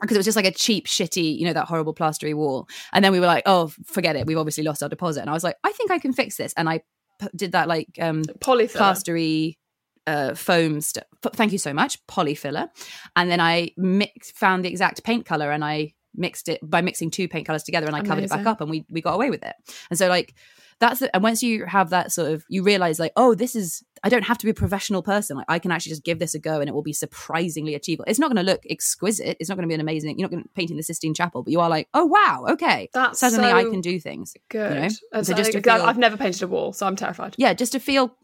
because 0.00 0.16
it 0.16 0.18
was 0.18 0.26
just 0.26 0.36
like 0.36 0.44
a 0.44 0.50
cheap 0.50 0.86
shitty 0.86 1.38
you 1.38 1.46
know 1.46 1.52
that 1.52 1.66
horrible 1.66 1.94
plastery 1.94 2.34
wall 2.34 2.68
and 2.92 3.04
then 3.04 3.12
we 3.12 3.20
were 3.20 3.26
like 3.26 3.44
oh 3.46 3.72
forget 3.86 4.16
it 4.16 4.26
we've 4.26 4.38
obviously 4.38 4.64
lost 4.64 4.82
our 4.82 4.88
deposit 4.88 5.20
and 5.20 5.30
i 5.30 5.32
was 5.32 5.44
like 5.44 5.56
i 5.64 5.72
think 5.72 5.90
i 5.90 5.98
can 5.98 6.12
fix 6.12 6.36
this 6.36 6.52
and 6.56 6.68
i 6.68 6.80
p- 7.20 7.28
did 7.34 7.52
that 7.52 7.68
like 7.68 7.88
um 8.00 8.22
Polyfilla. 8.40 8.76
plastery 8.76 9.58
uh, 10.06 10.34
foam 10.34 10.80
stuff. 10.80 11.04
Thank 11.32 11.52
you 11.52 11.58
so 11.58 11.72
much, 11.72 12.04
polyfilla. 12.06 12.68
And 13.16 13.30
then 13.30 13.40
I 13.40 13.70
mix, 13.76 14.30
found 14.30 14.64
the 14.64 14.68
exact 14.68 15.04
paint 15.04 15.24
color, 15.24 15.50
and 15.50 15.64
I 15.64 15.94
mixed 16.14 16.48
it 16.48 16.60
by 16.62 16.80
mixing 16.80 17.10
two 17.10 17.28
paint 17.28 17.46
colors 17.46 17.62
together, 17.62 17.86
and 17.86 17.96
I 17.96 18.02
covered 18.02 18.24
it 18.24 18.30
back 18.30 18.46
up, 18.46 18.60
and 18.60 18.70
we 18.70 18.84
we 18.88 19.00
got 19.00 19.14
away 19.14 19.30
with 19.30 19.42
it. 19.44 19.54
And 19.90 19.98
so 19.98 20.08
like 20.08 20.34
that's 20.80 21.00
the, 21.00 21.14
and 21.14 21.22
once 21.22 21.42
you 21.42 21.64
have 21.66 21.90
that 21.90 22.12
sort 22.12 22.32
of 22.32 22.44
you 22.48 22.62
realize 22.62 22.98
like 22.98 23.12
oh 23.16 23.34
this 23.34 23.54
is 23.54 23.84
I 24.02 24.08
don't 24.08 24.24
have 24.24 24.38
to 24.38 24.44
be 24.44 24.50
a 24.50 24.54
professional 24.54 25.02
person 25.02 25.36
like 25.36 25.46
I 25.48 25.58
can 25.58 25.70
actually 25.70 25.90
just 25.90 26.04
give 26.04 26.18
this 26.18 26.34
a 26.34 26.38
go 26.38 26.60
and 26.60 26.68
it 26.68 26.72
will 26.72 26.82
be 26.82 26.92
surprisingly 26.92 27.74
achievable. 27.74 28.04
It's 28.08 28.18
not 28.18 28.28
going 28.28 28.44
to 28.44 28.50
look 28.50 28.62
exquisite. 28.68 29.36
It's 29.40 29.48
not 29.48 29.54
going 29.54 29.62
to 29.62 29.68
be 29.68 29.74
an 29.74 29.80
amazing. 29.80 30.18
You're 30.18 30.28
not 30.28 30.32
going 30.32 30.42
to 30.42 30.48
painting 30.54 30.76
the 30.76 30.82
Sistine 30.82 31.14
Chapel, 31.14 31.42
but 31.42 31.52
you 31.52 31.60
are 31.60 31.68
like 31.68 31.88
oh 31.94 32.04
wow 32.06 32.46
okay 32.50 32.88
That's 32.92 33.20
suddenly 33.20 33.50
I 33.50 33.62
can 33.64 33.80
do 33.80 34.00
things. 34.00 34.34
Good. 34.48 34.74
You 34.74 34.80
know? 34.80 34.88
So 34.88 35.22
so 35.22 35.34
just 35.34 35.52
to 35.52 35.60
feel- 35.60 35.72
I've 35.74 35.98
never 35.98 36.16
painted 36.16 36.42
a 36.42 36.48
wall, 36.48 36.72
so 36.72 36.86
I'm 36.86 36.96
terrified. 36.96 37.34
yeah 37.38 37.54
just 37.54 37.72
to 37.72 37.78
feel 37.78 38.16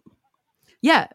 yeah 0.83 1.07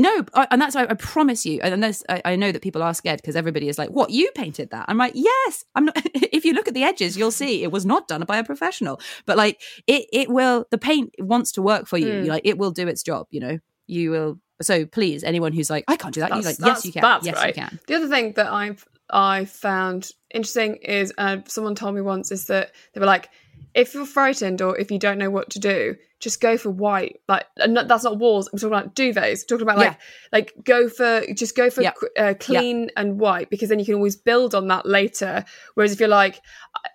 no 0.00 0.24
I- 0.34 0.48
and 0.50 0.60
that's 0.60 0.74
why 0.74 0.86
i 0.88 0.94
promise 0.94 1.46
you 1.46 1.60
and 1.62 1.82
this 1.82 2.02
I, 2.08 2.22
I 2.24 2.36
know 2.36 2.52
that 2.52 2.62
people 2.62 2.82
are 2.82 2.94
scared 2.94 3.18
because 3.18 3.36
everybody 3.36 3.68
is 3.68 3.78
like 3.78 3.90
what 3.90 4.10
you 4.10 4.30
painted 4.34 4.70
that? 4.70 4.86
I'm 4.88 4.98
like 4.98 5.12
yes. 5.14 5.64
I'm 5.74 5.86
not 5.86 5.96
if 6.14 6.44
you 6.44 6.52
look 6.52 6.68
at 6.68 6.74
the 6.74 6.82
edges 6.82 7.16
you'll 7.16 7.30
see 7.30 7.62
it 7.62 7.70
was 7.70 7.86
not 7.86 8.08
done 8.08 8.24
by 8.26 8.38
a 8.38 8.44
professional. 8.44 9.00
But 9.26 9.36
like 9.36 9.60
it 9.86 10.06
it 10.12 10.28
will 10.30 10.66
the 10.70 10.78
paint 10.78 11.14
wants 11.18 11.52
to 11.52 11.62
work 11.62 11.86
for 11.86 11.98
you. 11.98 12.06
Mm. 12.06 12.26
like 12.26 12.42
it 12.44 12.58
will 12.58 12.70
do 12.70 12.88
its 12.88 13.02
job 13.02 13.26
you 13.30 13.40
know? 13.40 13.58
You 13.86 14.10
will 14.10 14.40
so 14.62 14.86
please 14.86 15.24
anyone 15.24 15.52
who's 15.52 15.70
like 15.70 15.84
i 15.88 15.96
can't 15.96 16.14
do 16.14 16.20
that 16.20 16.30
you're 16.30 16.42
like 16.42 16.56
yes 16.60 16.84
you 16.84 16.92
can. 16.92 17.02
yes 17.22 17.36
right. 17.36 17.48
you 17.48 17.62
can. 17.62 17.80
The 17.86 17.94
other 17.94 18.08
thing 18.08 18.32
that 18.34 18.52
I've 18.52 18.84
I 19.12 19.44
found 19.44 20.10
interesting 20.32 20.76
is 20.76 21.12
uh, 21.18 21.38
someone 21.46 21.74
told 21.74 21.94
me 21.94 22.00
once 22.00 22.30
is 22.30 22.46
that 22.46 22.70
they 22.92 23.00
were 23.00 23.06
like, 23.06 23.28
if 23.74 23.94
you're 23.94 24.06
frightened 24.06 24.60
or 24.62 24.76
if 24.78 24.90
you 24.90 24.98
don't 24.98 25.18
know 25.18 25.30
what 25.30 25.50
to 25.50 25.58
do, 25.58 25.96
just 26.18 26.40
go 26.40 26.58
for 26.58 26.70
white. 26.70 27.20
Like, 27.28 27.46
not- 27.66 27.88
that's 27.88 28.04
not 28.04 28.18
walls. 28.18 28.48
I'm 28.52 28.58
talking 28.58 28.76
about 28.76 28.94
duvets. 28.94 29.42
I'm 29.42 29.46
talking 29.48 29.62
about 29.62 29.78
like, 29.78 29.92
Yeah. 29.92 29.96
like 30.32 30.52
go 30.64 30.88
for 30.88 31.22
just 31.34 31.56
go 31.56 31.70
for 31.70 31.82
qu- 31.82 32.08
uh, 32.18 32.34
clean 32.38 32.90
and 32.96 33.18
white 33.18 33.48
because 33.48 33.68
then 33.70 33.78
you 33.78 33.84
can 33.86 33.94
always 33.94 34.16
build 34.16 34.54
on 34.54 34.68
that 34.68 34.84
later. 34.86 35.44
Whereas 35.74 35.92
if 35.92 36.00
you're 36.00 36.08
like, 36.10 36.40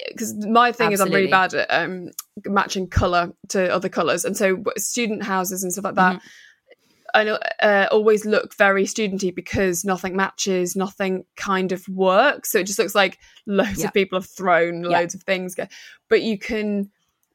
because 0.08 0.34
my 0.48 0.72
thing 0.72 0.92
is 0.92 1.02
I'm 1.02 1.10
really 1.12 1.28
bad 1.32 1.54
at 1.56 1.68
um, 1.72 2.10
matching 2.46 2.88
color 2.88 3.34
to 3.50 3.74
other 3.74 3.90
colors, 3.90 4.26
and 4.26 4.36
so 4.38 4.64
student 4.78 5.24
houses 5.24 5.64
and 5.64 5.72
stuff 5.72 5.86
like 5.86 5.96
that. 5.96 6.12
and 6.14 6.22
uh, 7.16 7.88
always 7.92 8.26
look 8.26 8.56
very 8.56 8.86
studenty 8.86 9.34
because 9.34 9.86
nothing 9.86 10.16
matches, 10.16 10.76
nothing 10.76 11.26
kind 11.36 11.72
of 11.72 11.88
works. 11.88 12.52
So 12.52 12.60
it 12.60 12.68
just 12.68 12.80
looks 12.80 12.96
like 12.96 13.20
loads 13.46 13.80
Yeah. 13.80 13.88
of 13.88 13.94
people 13.94 14.18
have 14.20 14.30
thrown 14.30 14.84
Yeah. 14.84 15.00
loads 15.00 15.16
of 15.16 15.24
things. 15.24 15.56
But 16.10 16.22
you 16.24 16.38
can 16.38 16.92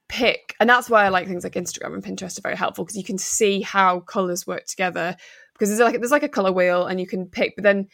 pick, 0.08 0.54
and 0.60 0.68
that's 0.68 0.90
why 0.90 1.04
I 1.04 1.08
like 1.08 1.26
things 1.28 1.44
like 1.44 1.54
Instagram 1.54 1.94
and 1.94 2.04
Pinterest 2.04 2.38
are 2.38 2.42
very 2.42 2.56
helpful 2.56 2.84
because 2.84 2.96
you 2.96 3.04
can 3.04 3.18
see 3.18 3.60
how 3.62 4.00
colors 4.00 4.46
work 4.46 4.66
together. 4.66 5.16
Because 5.54 5.68
there's 5.68 5.80
like 5.80 5.98
there's 6.00 6.10
like 6.10 6.22
a 6.22 6.28
color 6.28 6.52
wheel, 6.52 6.86
and 6.86 7.00
you 7.00 7.06
can 7.06 7.26
pick, 7.26 7.54
but 7.56 7.64
then. 7.64 7.88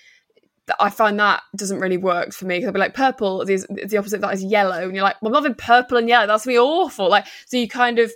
I 0.81 0.91
find 0.91 1.21
that 1.21 1.45
doesn't 1.55 1.79
really 1.79 1.97
work 1.97 2.33
for 2.33 2.45
me 2.45 2.57
because 2.57 2.67
I'll 2.67 2.73
be 2.73 2.81
like 2.81 2.93
purple 2.93 3.41
is, 3.43 3.65
the 3.69 3.99
opposite 3.99 4.17
of 4.17 4.23
that 4.23 4.35
is 4.35 4.43
yellow, 4.43 4.83
and 4.83 4.95
you're 4.97 5.05
like, 5.05 5.15
well, 5.23 5.29
I'm 5.29 5.35
loving 5.35 5.55
purple 5.55 5.97
and 5.97 6.09
yellow. 6.09 6.27
That's 6.27 6.45
be 6.45 6.59
awful. 6.59 7.09
Like, 7.09 7.25
so 7.47 7.57
you 7.57 7.69
kind 7.69 8.01
of 8.01 8.13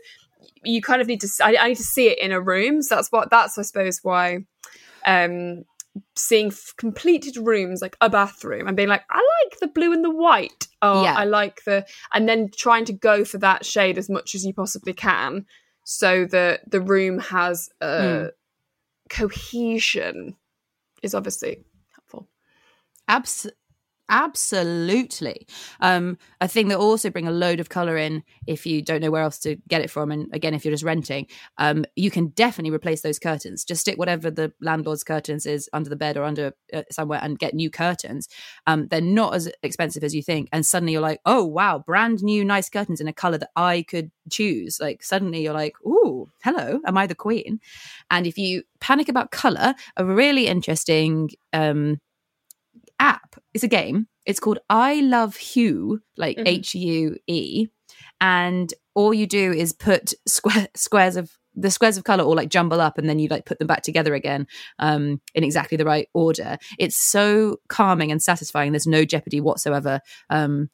you 0.64 0.82
kind 0.82 1.00
of 1.00 1.06
need 1.08 1.20
to 1.22 1.28
I, 1.42 1.56
I 1.56 1.68
need 1.68 1.76
to 1.76 1.82
see 1.82 2.08
it 2.08 2.18
in 2.18 2.32
a 2.32 2.40
room. 2.40 2.82
So 2.82 2.94
that's 2.96 3.10
what 3.10 3.30
that's 3.30 3.56
i 3.58 3.62
suppose 3.62 4.00
why 4.02 4.40
um 5.06 5.64
seeing 6.14 6.48
f- 6.48 6.74
completed 6.76 7.36
rooms 7.36 7.82
like 7.82 7.96
a 8.00 8.08
bathroom 8.08 8.68
and 8.68 8.76
being 8.76 8.88
like 8.88 9.02
i 9.10 9.16
like 9.44 9.58
the 9.58 9.66
blue 9.66 9.92
and 9.92 10.04
the 10.04 10.10
white. 10.10 10.68
Oh 10.82 11.02
Yeah. 11.02 11.14
i 11.14 11.24
like 11.24 11.64
the 11.64 11.86
and 12.12 12.28
then 12.28 12.48
trying 12.56 12.84
to 12.86 12.92
go 12.92 13.24
for 13.24 13.38
that 13.38 13.64
shade 13.66 13.98
as 13.98 14.08
much 14.08 14.34
as 14.34 14.44
you 14.44 14.52
possibly 14.54 14.92
can 14.92 15.46
so 15.84 16.26
that 16.26 16.70
the 16.70 16.80
room 16.80 17.18
has 17.18 17.68
uh 17.80 18.28
cohesion 19.08 20.36
is 21.02 21.14
obviously 21.14 21.64
helpful. 21.94 22.28
Abs- 23.08 23.48
absolutely. 24.10 25.46
Um, 25.80 26.18
a 26.40 26.48
thing 26.48 26.68
that 26.68 26.78
also 26.78 27.08
bring 27.08 27.26
a 27.26 27.30
load 27.32 27.60
of 27.60 27.68
color 27.70 27.96
in 27.96 28.22
if 28.46 28.66
you 28.66 28.82
don't 28.82 29.00
know 29.00 29.10
where 29.10 29.22
else 29.22 29.38
to 29.40 29.56
get 29.68 29.80
it 29.80 29.90
from, 29.90 30.10
and 30.10 30.28
again, 30.34 30.52
if 30.52 30.64
you're 30.64 30.72
just 30.72 30.84
renting, 30.84 31.26
um, 31.58 31.84
you 31.96 32.10
can 32.10 32.28
definitely 32.28 32.74
replace 32.74 33.00
those 33.02 33.18
curtains. 33.18 33.64
Just 33.64 33.80
stick 33.82 33.96
whatever 33.96 34.30
the 34.30 34.52
landlord's 34.60 35.04
curtains 35.04 35.46
is 35.46 35.68
under 35.72 35.88
the 35.88 35.96
bed 35.96 36.16
or 36.16 36.24
under 36.24 36.52
uh, 36.74 36.82
somewhere, 36.90 37.20
and 37.22 37.38
get 37.38 37.54
new 37.54 37.70
curtains. 37.70 38.28
Um, 38.66 38.88
they're 38.88 39.00
not 39.00 39.34
as 39.34 39.50
expensive 39.62 40.04
as 40.04 40.14
you 40.14 40.22
think, 40.22 40.48
and 40.52 40.66
suddenly 40.66 40.92
you're 40.92 41.00
like, 41.00 41.20
oh 41.24 41.44
wow, 41.44 41.78
brand 41.78 42.22
new 42.22 42.44
nice 42.44 42.68
curtains 42.68 43.00
in 43.00 43.08
a 43.08 43.12
color 43.12 43.38
that 43.38 43.50
I 43.56 43.82
could 43.88 44.10
choose. 44.30 44.78
Like 44.80 45.02
suddenly 45.02 45.42
you're 45.42 45.54
like, 45.54 45.74
ooh, 45.86 46.28
hello, 46.42 46.80
am 46.86 46.98
I 46.98 47.06
the 47.06 47.14
queen? 47.14 47.60
And 48.10 48.26
if 48.26 48.36
you 48.36 48.64
panic 48.80 49.08
about 49.08 49.30
color, 49.30 49.74
a 49.96 50.04
really 50.04 50.46
interesting 50.46 51.30
um 51.52 52.00
app. 53.00 53.34
It's 53.54 53.64
a 53.64 53.68
game. 53.68 54.06
It's 54.26 54.38
called 54.40 54.60
I 54.68 55.00
Love 55.00 55.36
Hue, 55.36 56.00
like 56.16 56.36
Mhm. 56.36 56.46
H 56.46 56.74
U 56.74 57.16
E, 57.26 57.66
and 58.20 58.72
all 58.94 59.12
you 59.14 59.26
do 59.26 59.52
is 59.52 59.72
put 59.72 60.14
square, 60.28 60.68
squares 60.76 61.16
of 61.16 61.30
the 61.54 61.70
squares 61.70 61.96
of 61.96 62.04
color 62.04 62.22
all 62.22 62.36
like 62.36 62.48
jumble 62.48 62.80
up 62.80 62.96
and 62.96 63.08
then 63.08 63.18
you 63.18 63.26
like 63.28 63.44
put 63.44 63.58
them 63.58 63.66
back 63.66 63.82
together 63.82 64.14
again 64.14 64.46
um 64.78 65.20
in 65.34 65.42
exactly 65.42 65.76
the 65.76 65.84
right 65.84 66.06
order 66.14 66.56
it's 66.78 66.96
so 66.96 67.56
calming 67.68 68.12
and 68.12 68.22
satisfying 68.22 68.70
there's 68.70 68.86
no 68.86 69.04
jeopardy 69.04 69.40
whatsoever 69.40 70.00
um 70.30 70.70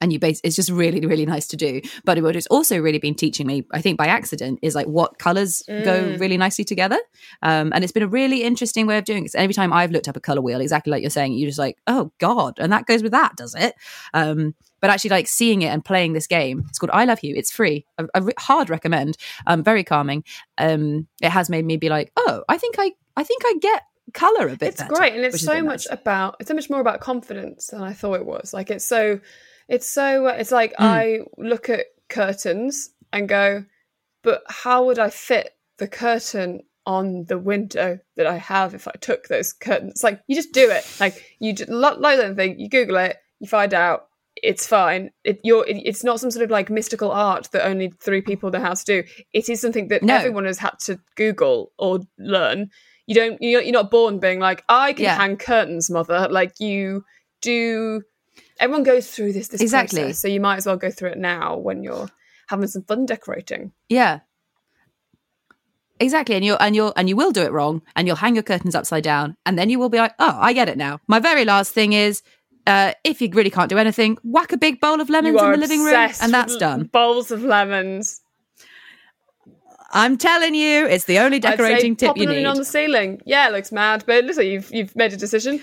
and 0.00 0.12
you 0.12 0.18
base 0.18 0.40
it's 0.44 0.56
just 0.56 0.70
really 0.70 1.00
really 1.06 1.26
nice 1.26 1.46
to 1.46 1.56
do 1.56 1.80
but 2.04 2.20
what 2.22 2.36
it's 2.36 2.46
also 2.48 2.78
really 2.78 2.98
been 2.98 3.14
teaching 3.14 3.46
me 3.46 3.64
i 3.72 3.80
think 3.80 3.98
by 3.98 4.06
accident 4.06 4.58
is 4.62 4.74
like 4.74 4.86
what 4.86 5.18
colors 5.18 5.62
go 5.66 5.98
Mm. 5.98 6.20
really 6.20 6.36
nicely 6.36 6.64
together 6.64 6.98
um, 7.42 7.72
and 7.74 7.82
it's 7.82 7.92
been 7.92 8.02
a 8.02 8.08
really 8.08 8.42
interesting 8.42 8.86
way 8.86 8.98
of 8.98 9.04
doing 9.04 9.24
it. 9.24 9.34
every 9.34 9.54
time 9.54 9.72
I've 9.72 9.90
looked 9.90 10.08
up 10.08 10.16
a 10.16 10.20
color 10.20 10.40
wheel, 10.40 10.60
exactly 10.60 10.90
like 10.90 11.02
you're 11.02 11.10
saying, 11.10 11.32
you're 11.34 11.48
just 11.48 11.58
like, 11.58 11.76
oh 11.86 12.12
god, 12.18 12.58
and 12.58 12.72
that 12.72 12.86
goes 12.86 13.02
with 13.02 13.12
that, 13.12 13.36
does 13.36 13.54
it? 13.54 13.74
Um, 14.14 14.54
but 14.80 14.90
actually, 14.90 15.10
like 15.10 15.26
seeing 15.26 15.62
it 15.62 15.68
and 15.68 15.84
playing 15.84 16.12
this 16.12 16.26
game, 16.26 16.64
it's 16.68 16.78
called 16.78 16.90
I 16.92 17.04
Love 17.04 17.18
Hue. 17.18 17.34
It's 17.36 17.50
free. 17.50 17.84
I, 17.98 18.04
I 18.14 18.18
re- 18.20 18.32
hard 18.38 18.70
recommend. 18.70 19.16
Um, 19.46 19.62
very 19.62 19.84
calming. 19.84 20.24
Um, 20.56 21.06
it 21.20 21.30
has 21.30 21.50
made 21.50 21.64
me 21.64 21.76
be 21.76 21.88
like, 21.88 22.12
oh, 22.16 22.44
I 22.48 22.58
think 22.58 22.76
I, 22.78 22.92
I 23.16 23.24
think 23.24 23.42
I 23.44 23.54
get 23.60 23.82
color 24.14 24.48
a 24.48 24.56
bit. 24.56 24.68
it's 24.70 24.82
better, 24.82 24.94
great 24.94 25.14
and 25.14 25.24
it's 25.24 25.42
so 25.42 25.62
much 25.62 25.86
nice. 25.88 25.98
about 26.00 26.36
it's 26.40 26.48
so 26.48 26.54
much 26.54 26.70
more 26.70 26.80
about 26.80 26.98
confidence 27.00 27.66
than 27.66 27.82
i 27.82 27.92
thought 27.92 28.14
it 28.14 28.24
was 28.24 28.54
like 28.54 28.70
it's 28.70 28.86
so 28.86 29.20
it's 29.68 29.88
so 29.88 30.26
it's 30.26 30.50
like 30.52 30.72
Mm. 30.74 30.84
i 30.84 31.18
look 31.36 31.68
at 31.68 31.86
curtains 32.08 32.90
and 33.12 33.28
go 33.28 33.64
but 34.22 34.42
how 34.48 34.84
would 34.86 34.98
i 34.98 35.10
fit 35.10 35.54
the 35.78 35.88
curtain 35.88 36.60
on 36.86 37.24
the 37.26 37.38
window 37.38 37.98
that 38.16 38.26
i 38.26 38.36
have 38.36 38.74
if 38.74 38.88
i 38.88 38.92
took 39.00 39.28
those 39.28 39.52
curtains 39.52 40.02
like 40.02 40.20
you 40.26 40.34
just 40.34 40.52
do 40.52 40.70
it 40.70 40.84
like 41.00 41.22
you 41.38 41.52
just 41.52 41.70
like 41.70 41.98
like 41.98 42.18
anything 42.18 42.58
you 42.58 42.68
google 42.68 42.96
it 42.96 43.16
you 43.40 43.46
find 43.46 43.74
out 43.74 44.06
it's 44.42 44.66
fine 44.66 45.10
it, 45.24 45.40
you're 45.44 45.66
it, 45.66 45.76
it's 45.84 46.02
not 46.04 46.18
some 46.20 46.30
sort 46.30 46.44
of 46.44 46.50
like 46.50 46.70
mystical 46.70 47.10
art 47.10 47.48
that 47.52 47.66
only 47.66 47.88
three 48.00 48.20
people 48.22 48.50
know 48.50 48.60
how 48.60 48.72
to 48.74 48.84
do 48.84 49.02
it 49.32 49.48
is 49.48 49.60
something 49.60 49.88
that 49.88 50.02
No. 50.02 50.14
everyone 50.14 50.44
has 50.46 50.58
had 50.58 50.78
to 50.86 50.98
google 51.16 51.72
or 51.78 52.00
learn 52.18 52.70
you 53.06 53.14
don't 53.14 53.36
you're, 53.42 53.60
you're 53.62 53.72
not 53.72 53.90
born 53.90 54.18
being 54.18 54.38
like 54.40 54.62
i 54.68 54.92
can 54.92 55.04
Yeah. 55.04 55.16
hang 55.16 55.36
curtains 55.36 55.90
mother 55.90 56.26
like 56.30 56.58
you 56.60 57.04
do 57.42 58.02
everyone 58.58 58.82
goes 58.82 59.08
through 59.10 59.32
this 59.32 59.48
this 59.48 59.60
Exactly. 59.60 60.00
process, 60.00 60.18
so 60.20 60.28
you 60.28 60.40
might 60.40 60.56
as 60.56 60.66
well 60.66 60.76
go 60.76 60.90
through 60.90 61.10
it 61.10 61.18
now 61.18 61.56
when 61.56 61.82
you're 61.82 62.08
having 62.48 62.66
some 62.68 62.82
fun 62.82 63.06
decorating 63.06 63.72
Yeah. 63.88 64.20
Exactly, 66.00 66.36
and 66.36 66.44
you'll 66.44 66.58
and 66.60 66.76
you'll 66.76 66.92
and 66.96 67.08
you 67.08 67.16
will 67.16 67.32
do 67.32 67.42
it 67.42 67.50
wrong, 67.50 67.82
and 67.96 68.06
you'll 68.06 68.16
hang 68.16 68.34
your 68.36 68.44
curtains 68.44 68.76
upside 68.76 69.02
down, 69.02 69.36
and 69.44 69.58
then 69.58 69.68
you 69.68 69.80
will 69.80 69.88
be 69.88 69.98
like, 69.98 70.14
"Oh, 70.20 70.36
I 70.40 70.52
get 70.52 70.68
it 70.68 70.78
now." 70.78 71.00
My 71.08 71.18
very 71.18 71.44
last 71.44 71.72
thing 71.72 71.92
is, 71.92 72.22
uh, 72.68 72.92
if 73.02 73.20
you 73.20 73.28
really 73.32 73.50
can't 73.50 73.68
do 73.68 73.78
anything, 73.78 74.16
whack 74.22 74.52
a 74.52 74.56
big 74.56 74.80
bowl 74.80 75.00
of 75.00 75.10
lemons 75.10 75.40
in 75.42 75.50
the 75.50 75.56
living 75.56 75.82
room, 75.82 75.94
and 76.22 76.32
that's 76.32 76.56
done. 76.56 76.84
bowls 76.84 77.32
of 77.32 77.42
lemons 77.42 78.20
I'm 79.90 80.18
telling 80.18 80.54
you, 80.54 80.86
it's 80.86 81.06
the 81.06 81.18
only 81.18 81.38
I'd 81.38 81.42
say 81.42 81.50
decorating 81.50 81.96
tip 81.96 82.16
you 82.16 82.26
need. 82.26 82.44
on 82.44 82.56
the 82.58 82.64
ceiling 82.64 83.20
yeah 83.24 83.48
it 83.48 83.52
looks 83.52 83.72
mad 83.72 84.04
but 84.06 84.24
listen 84.24 84.46
you've 84.46 84.70
you've 84.72 84.94
made 84.94 85.12
a 85.12 85.16
decision 85.16 85.62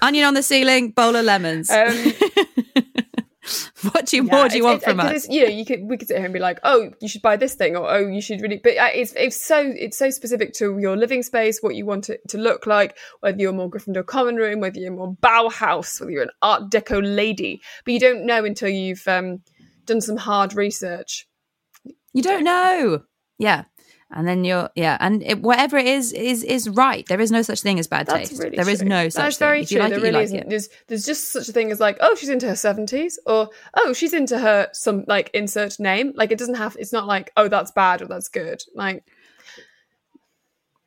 Onion 0.00 0.24
on 0.24 0.34
the 0.34 0.42
ceiling, 0.42 0.90
bowl 0.90 1.16
of 1.16 1.24
lemons. 1.24 1.70
um 1.70 1.86
what 3.92 4.06
do 4.06 4.16
you 4.16 4.24
Yeah, 4.24 4.36
more 4.36 4.48
do 4.48 4.56
you 4.56 4.64
want 4.64 4.82
from 4.82 5.00
us? 5.00 5.28
You 5.28 5.44
know, 5.44 5.50
you 5.50 5.64
could 5.64 5.82
we 5.82 5.96
could 5.96 6.08
sit 6.08 6.16
here 6.16 6.24
and 6.24 6.32
be 6.32 6.40
like, 6.40 6.60
oh, 6.62 6.92
you 7.00 7.08
should 7.08 7.22
buy 7.22 7.36
this 7.36 7.54
thing, 7.54 7.76
or 7.76 7.90
oh, 7.90 8.06
you 8.06 8.20
should 8.20 8.40
really. 8.40 8.60
But 8.62 8.76
uh, 8.76 8.90
it's 8.94 9.12
it's 9.14 9.44
so 9.44 9.58
it's 9.60 9.98
so 9.98 10.10
specific 10.10 10.52
to 10.54 10.78
your 10.78 10.96
living 10.96 11.22
space, 11.22 11.58
what 11.60 11.74
you 11.74 11.84
want 11.84 12.08
it 12.08 12.20
to 12.28 12.38
look 12.38 12.66
like, 12.66 12.96
whether 13.20 13.38
you're 13.38 13.52
more 13.52 13.70
Gryffindor 13.70 14.06
common 14.06 14.36
room, 14.36 14.60
whether 14.60 14.78
you're 14.78 14.92
more 14.92 15.16
Bauhaus, 15.22 16.00
whether 16.00 16.12
you're 16.12 16.22
an 16.22 16.30
Art 16.40 16.70
Deco 16.70 17.00
lady. 17.02 17.60
But 17.84 17.94
you 17.94 18.00
don't 18.00 18.24
know 18.26 18.44
until 18.44 18.68
you've 18.68 19.06
um, 19.08 19.42
done 19.86 20.00
some 20.00 20.16
hard 20.16 20.54
research. 20.54 21.26
You 22.12 22.22
don't 22.22 22.44
know. 22.44 23.02
Yeah. 23.38 23.64
And 24.14 24.28
then 24.28 24.44
you're 24.44 24.68
yeah, 24.74 24.96
and 25.00 25.22
it, 25.22 25.40
whatever 25.42 25.78
it 25.78 25.86
is 25.86 26.12
is 26.12 26.44
is 26.44 26.68
right. 26.68 27.06
There 27.06 27.20
is 27.20 27.30
no 27.30 27.42
such 27.42 27.62
thing 27.62 27.78
as 27.78 27.86
bad 27.86 28.06
That's 28.06 28.28
taste. 28.28 28.42
really 28.42 28.56
There 28.56 28.68
is 28.68 28.80
true. 28.80 28.88
no 28.88 29.08
such 29.08 29.22
That's 29.22 29.36
thing. 29.38 29.46
very 29.46 29.60
If 29.62 29.70
you 29.70 29.78
true. 29.78 29.82
like 29.84 29.90
there 29.90 29.98
it, 29.98 30.00
you 30.00 30.04
really 30.04 30.14
like 30.18 30.24
isn't. 30.24 30.38
it. 30.38 30.48
There's 30.50 30.68
there's 30.88 31.06
just 31.06 31.32
such 31.32 31.48
a 31.48 31.52
thing 31.52 31.70
as 31.72 31.80
like, 31.80 31.96
oh, 32.00 32.14
she's 32.14 32.28
into 32.28 32.46
her 32.48 32.56
seventies, 32.56 33.18
or 33.26 33.48
oh, 33.74 33.92
she's 33.92 34.12
into 34.12 34.38
her 34.38 34.68
some 34.72 35.04
like 35.08 35.30
insert 35.34 35.80
name. 35.80 36.12
Like 36.14 36.30
it 36.30 36.38
doesn't 36.38 36.56
have. 36.56 36.76
It's 36.78 36.92
not 36.92 37.06
like 37.06 37.32
oh, 37.36 37.48
that's 37.48 37.70
bad 37.72 38.02
or 38.02 38.06
that's 38.06 38.28
good. 38.28 38.62
Like 38.74 39.04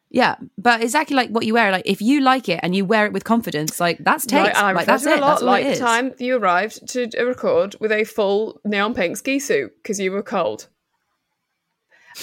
Yeah, 0.09 0.35
but 0.57 0.81
exactly 0.81 1.15
like 1.15 1.29
what 1.29 1.45
you 1.45 1.53
wear. 1.55 1.71
Like 1.71 1.85
if 1.85 2.01
you 2.01 2.21
like 2.21 2.47
it 2.47 2.59
and 2.63 2.75
you 2.75 2.85
wear 2.85 3.05
it 3.05 3.11
with 3.13 3.23
confidence, 3.23 3.79
like 3.79 3.97
that's 3.99 4.25
taste. 4.25 4.43
Right, 4.47 4.55
and 4.55 4.65
I 4.67 4.71
like 4.71 4.85
that's 4.85 5.05
it 5.05 5.17
a 5.17 5.21
lot. 5.21 5.29
That's 5.31 5.41
like 5.41 5.65
it 5.65 5.73
the 5.73 5.79
time 5.79 6.13
you 6.19 6.37
arrived 6.37 6.87
to 6.89 7.09
record 7.23 7.75
with 7.79 7.91
a 7.91 8.03
full 8.03 8.61
neon 8.63 8.93
pink 8.93 9.17
ski 9.17 9.39
suit 9.39 9.73
because 9.81 9.99
you 9.99 10.11
were 10.11 10.23
cold. 10.23 10.67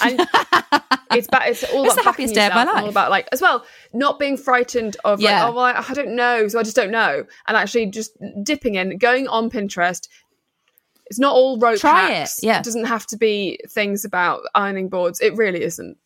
And 0.03 0.21
it's 1.13 1.27
ba- 1.29 1.43
it's 1.47 1.65
all 1.65 1.85
It's 1.85 1.95
about 1.95 1.97
the 1.97 2.03
happiest 2.03 2.35
day 2.35 2.47
of 2.47 2.55
my 2.55 2.65
life. 2.65 2.83
All 2.85 2.89
about 2.89 3.11
like 3.11 3.29
as 3.33 3.41
well, 3.43 3.65
not 3.93 4.19
being 4.19 4.37
frightened 4.37 4.97
of 5.05 5.21
Yeah. 5.21 5.45
like 5.45 5.53
oh 5.53 5.57
well, 5.57 5.65
I, 5.65 5.85
I 5.89 5.95
don't 5.95 6.15
know, 6.17 6.49
so 6.49 6.59
I 6.59 6.63
just 6.63 6.77
don't 6.77 6.91
know, 6.91 7.25
and 7.47 7.57
actually 7.57 7.87
just 7.87 8.17
dipping 8.43 8.77
in, 8.77 8.97
going 8.99 9.29
on 9.29 9.51
Pinterest. 9.51 10.09
It's 11.07 11.19
not 11.19 11.35
all 11.35 11.59
rope 11.59 11.79
Try 11.79 12.11
it, 12.11 12.15
hacks. 12.15 12.41
yeah. 12.43 12.59
it 12.59 12.65
doesn't 12.65 12.85
have 12.87 13.07
to 13.09 13.19
be 13.19 13.59
things 13.69 14.05
about 14.05 14.41
ironing 14.55 14.89
boards. 14.89 15.21
It 15.21 15.37
really 15.37 15.63
isn't. 15.63 15.99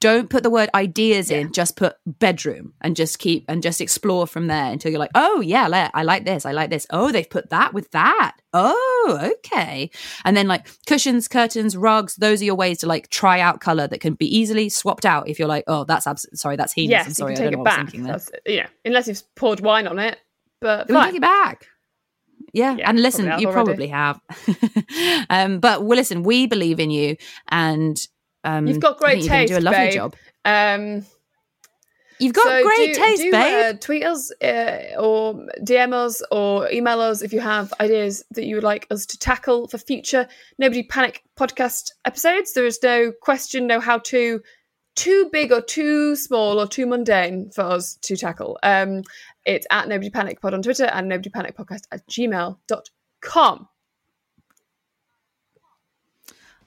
Don't 0.00 0.28
put 0.28 0.42
the 0.42 0.50
word 0.50 0.68
ideas 0.74 1.30
in. 1.30 1.52
Just 1.52 1.76
put 1.76 1.96
bedroom 2.06 2.74
and 2.82 2.94
just 2.94 3.18
keep 3.18 3.44
and 3.48 3.62
just 3.62 3.80
explore 3.80 4.26
from 4.26 4.46
there 4.46 4.70
until 4.72 4.90
you're 4.90 4.98
like, 5.00 5.10
oh 5.14 5.40
yeah, 5.40 5.90
I 5.94 6.02
like 6.02 6.24
this. 6.24 6.44
I 6.44 6.52
like 6.52 6.70
this. 6.70 6.86
Oh, 6.90 7.10
they've 7.12 7.28
put 7.28 7.50
that 7.50 7.72
with 7.72 7.90
that. 7.92 8.36
Oh, 8.52 9.32
okay. 9.38 9.90
And 10.24 10.36
then 10.36 10.48
like 10.48 10.68
cushions, 10.86 11.28
curtains, 11.28 11.76
rugs. 11.76 12.16
Those 12.16 12.42
are 12.42 12.44
your 12.44 12.54
ways 12.56 12.78
to 12.78 12.86
like 12.86 13.08
try 13.10 13.40
out 13.40 13.60
color 13.60 13.86
that 13.88 14.00
can 14.00 14.14
be 14.14 14.26
easily 14.36 14.68
swapped 14.68 15.06
out 15.06 15.28
if 15.28 15.38
you're 15.38 15.48
like, 15.48 15.64
oh, 15.66 15.84
that's 15.84 16.06
abs- 16.06 16.26
sorry, 16.34 16.56
that's 16.56 16.72
heinous. 16.72 16.90
yes, 16.90 17.06
I'm 17.06 17.14
sorry, 17.14 17.32
you 17.32 17.34
I 17.34 17.36
can 17.36 17.44
don't 17.44 17.52
take 17.52 17.58
know 17.58 17.62
it 17.62 17.64
what 17.64 17.68
I 17.68 17.70
was 17.70 17.76
back. 17.76 17.90
thinking 17.90 18.02
there. 18.04 18.12
That's, 18.12 18.30
yeah, 18.46 18.66
unless 18.84 19.08
you've 19.08 19.34
poured 19.34 19.60
wine 19.60 19.86
on 19.86 19.98
it. 19.98 20.18
But 20.60 20.88
We 20.88 20.94
take 20.94 21.14
it 21.16 21.20
back. 21.22 21.66
Yeah, 22.52 22.76
Yeah, 22.76 22.88
and 22.88 23.00
listen, 23.02 23.26
probably 23.26 23.42
you 23.42 23.48
have 23.48 23.54
probably 23.54 23.86
have. 23.88 24.20
um, 25.30 25.60
but 25.60 25.82
well, 25.84 25.96
listen, 25.96 26.22
we 26.22 26.46
believe 26.46 26.80
in 26.80 26.90
you, 26.90 27.16
and 27.48 27.98
um, 28.46 28.66
You've 28.66 28.80
got 28.80 28.98
great 28.98 29.24
taste, 29.24 29.52
Do 29.52 29.58
a 29.58 29.60
lovely 29.60 29.78
babe. 29.78 29.92
job. 29.92 30.16
Um, 30.44 31.04
You've 32.18 32.32
got 32.32 32.46
so 32.46 32.62
great 32.62 32.94
do, 32.94 33.00
taste, 33.00 33.22
do, 33.22 33.30
babe. 33.30 33.74
Uh, 33.74 33.78
tweet 33.78 34.04
us 34.04 34.32
uh, 34.42 34.98
or 34.98 35.34
DM 35.60 35.92
us 35.92 36.22
or 36.30 36.70
email 36.70 37.00
us 37.00 37.20
if 37.20 37.32
you 37.32 37.40
have 37.40 37.74
ideas 37.78 38.24
that 38.30 38.46
you 38.46 38.54
would 38.54 38.64
like 38.64 38.86
us 38.90 39.04
to 39.06 39.18
tackle 39.18 39.68
for 39.68 39.76
future 39.76 40.26
Nobody 40.58 40.82
Panic 40.82 41.22
podcast 41.38 41.90
episodes. 42.06 42.54
There 42.54 42.64
is 42.64 42.78
no 42.82 43.12
question, 43.20 43.66
no 43.66 43.80
how 43.80 43.98
to, 43.98 44.40
too 44.94 45.28
big 45.30 45.52
or 45.52 45.60
too 45.60 46.16
small 46.16 46.58
or 46.58 46.66
too 46.66 46.86
mundane 46.86 47.50
for 47.50 47.62
us 47.62 47.96
to 48.02 48.16
tackle. 48.16 48.58
Um, 48.62 49.02
it's 49.44 49.66
at 49.70 49.86
Nobody 49.86 50.08
Panic 50.08 50.40
Pod 50.40 50.54
on 50.54 50.62
Twitter 50.62 50.86
and 50.86 51.08
Nobody 51.08 51.28
Panic 51.28 51.54
Podcast 51.54 51.82
at 51.92 52.06
gmail.com. 52.08 53.68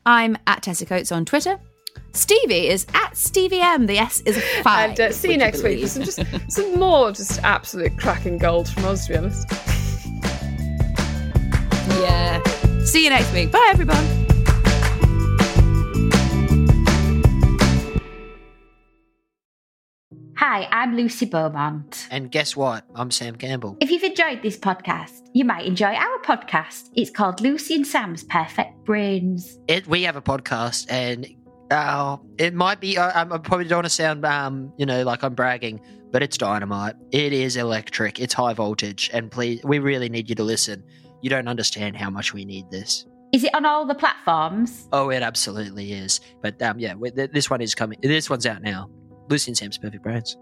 I'm 0.05 0.37
at 0.45 0.61
Tessa 0.63 0.85
Coates 0.85 1.11
on 1.11 1.25
Twitter. 1.25 1.59
Stevie 2.13 2.67
is 2.67 2.85
at 2.93 3.15
Stevie 3.15 3.61
M. 3.61 3.85
The 3.85 3.97
S 3.97 4.21
is 4.21 4.37
a 4.37 4.41
five. 4.63 4.91
And 4.91 4.99
uh, 4.99 5.11
see 5.11 5.29
you 5.29 5.33
would 5.33 5.39
next 5.39 5.63
week 5.63 5.81
for 5.81 5.87
some 5.87 6.03
just 6.03 6.19
some 6.51 6.79
more 6.79 7.11
just 7.11 7.41
absolute 7.43 7.97
cracking 7.97 8.37
gold 8.37 8.67
from 8.69 8.85
us, 8.85 9.07
to 9.07 9.13
be 9.13 9.17
honest. 9.17 9.47
yeah. 12.01 12.41
See 12.85 13.03
you 13.03 13.09
next 13.09 13.31
week. 13.33 13.51
Bye, 13.51 13.67
everyone. 13.71 14.05
Hi, 20.37 20.67
I'm 20.71 20.95
Lucy 20.95 21.25
Beaumont. 21.25 22.07
And 22.11 22.31
guess 22.31 22.55
what? 22.55 22.85
I'm 22.95 23.11
Sam 23.11 23.35
Campbell. 23.35 23.77
If 23.81 23.91
you've 23.91 24.03
enjoyed 24.03 24.41
this 24.41 24.57
podcast, 24.57 25.27
you 25.33 25.43
might 25.43 25.65
enjoy 25.65 25.93
our 25.93 26.17
podcast. 26.23 26.89
It's 26.95 27.11
called 27.11 27.41
Lucy 27.41 27.75
and 27.75 27.85
Sam's 27.85 28.23
Perfect 28.23 28.85
Brains. 28.85 29.59
It, 29.67 29.85
we 29.85 30.03
have 30.03 30.15
a 30.15 30.21
podcast, 30.21 30.87
and 30.89 31.27
uh, 31.71 32.17
it 32.37 32.53
might 32.53 32.79
be. 32.79 32.97
I, 32.97 33.21
I 33.21 33.25
probably 33.25 33.65
don't 33.65 33.77
want 33.77 33.85
to 33.85 33.89
sound, 33.89 34.25
um, 34.25 34.73
you 34.77 34.85
know, 34.85 35.03
like 35.03 35.23
I'm 35.23 35.35
bragging, 35.35 35.81
but 36.11 36.23
it's 36.23 36.37
dynamite. 36.37 36.95
It 37.11 37.33
is 37.33 37.55
electric. 37.55 38.19
It's 38.19 38.33
high 38.33 38.53
voltage, 38.53 39.09
and 39.13 39.31
please, 39.31 39.61
we 39.63 39.79
really 39.79 40.09
need 40.09 40.29
you 40.29 40.35
to 40.35 40.43
listen. 40.43 40.83
You 41.21 41.29
don't 41.29 41.47
understand 41.47 41.97
how 41.97 42.09
much 42.09 42.33
we 42.33 42.45
need 42.45 42.69
this. 42.71 43.05
Is 43.31 43.43
it 43.43 43.53
on 43.53 43.65
all 43.65 43.85
the 43.85 43.95
platforms? 43.95 44.87
Oh, 44.91 45.09
it 45.09 45.21
absolutely 45.21 45.91
is. 45.91 46.19
But 46.41 46.59
um, 46.61 46.79
yeah, 46.79 46.95
this 47.31 47.49
one 47.49 47.61
is 47.61 47.75
coming. 47.75 47.99
This 48.01 48.29
one's 48.29 48.45
out 48.45 48.63
now. 48.63 48.89
Lucy 49.29 49.51
and 49.51 49.57
Sam's 49.57 49.77
Perfect 49.77 50.03
Brains. 50.03 50.35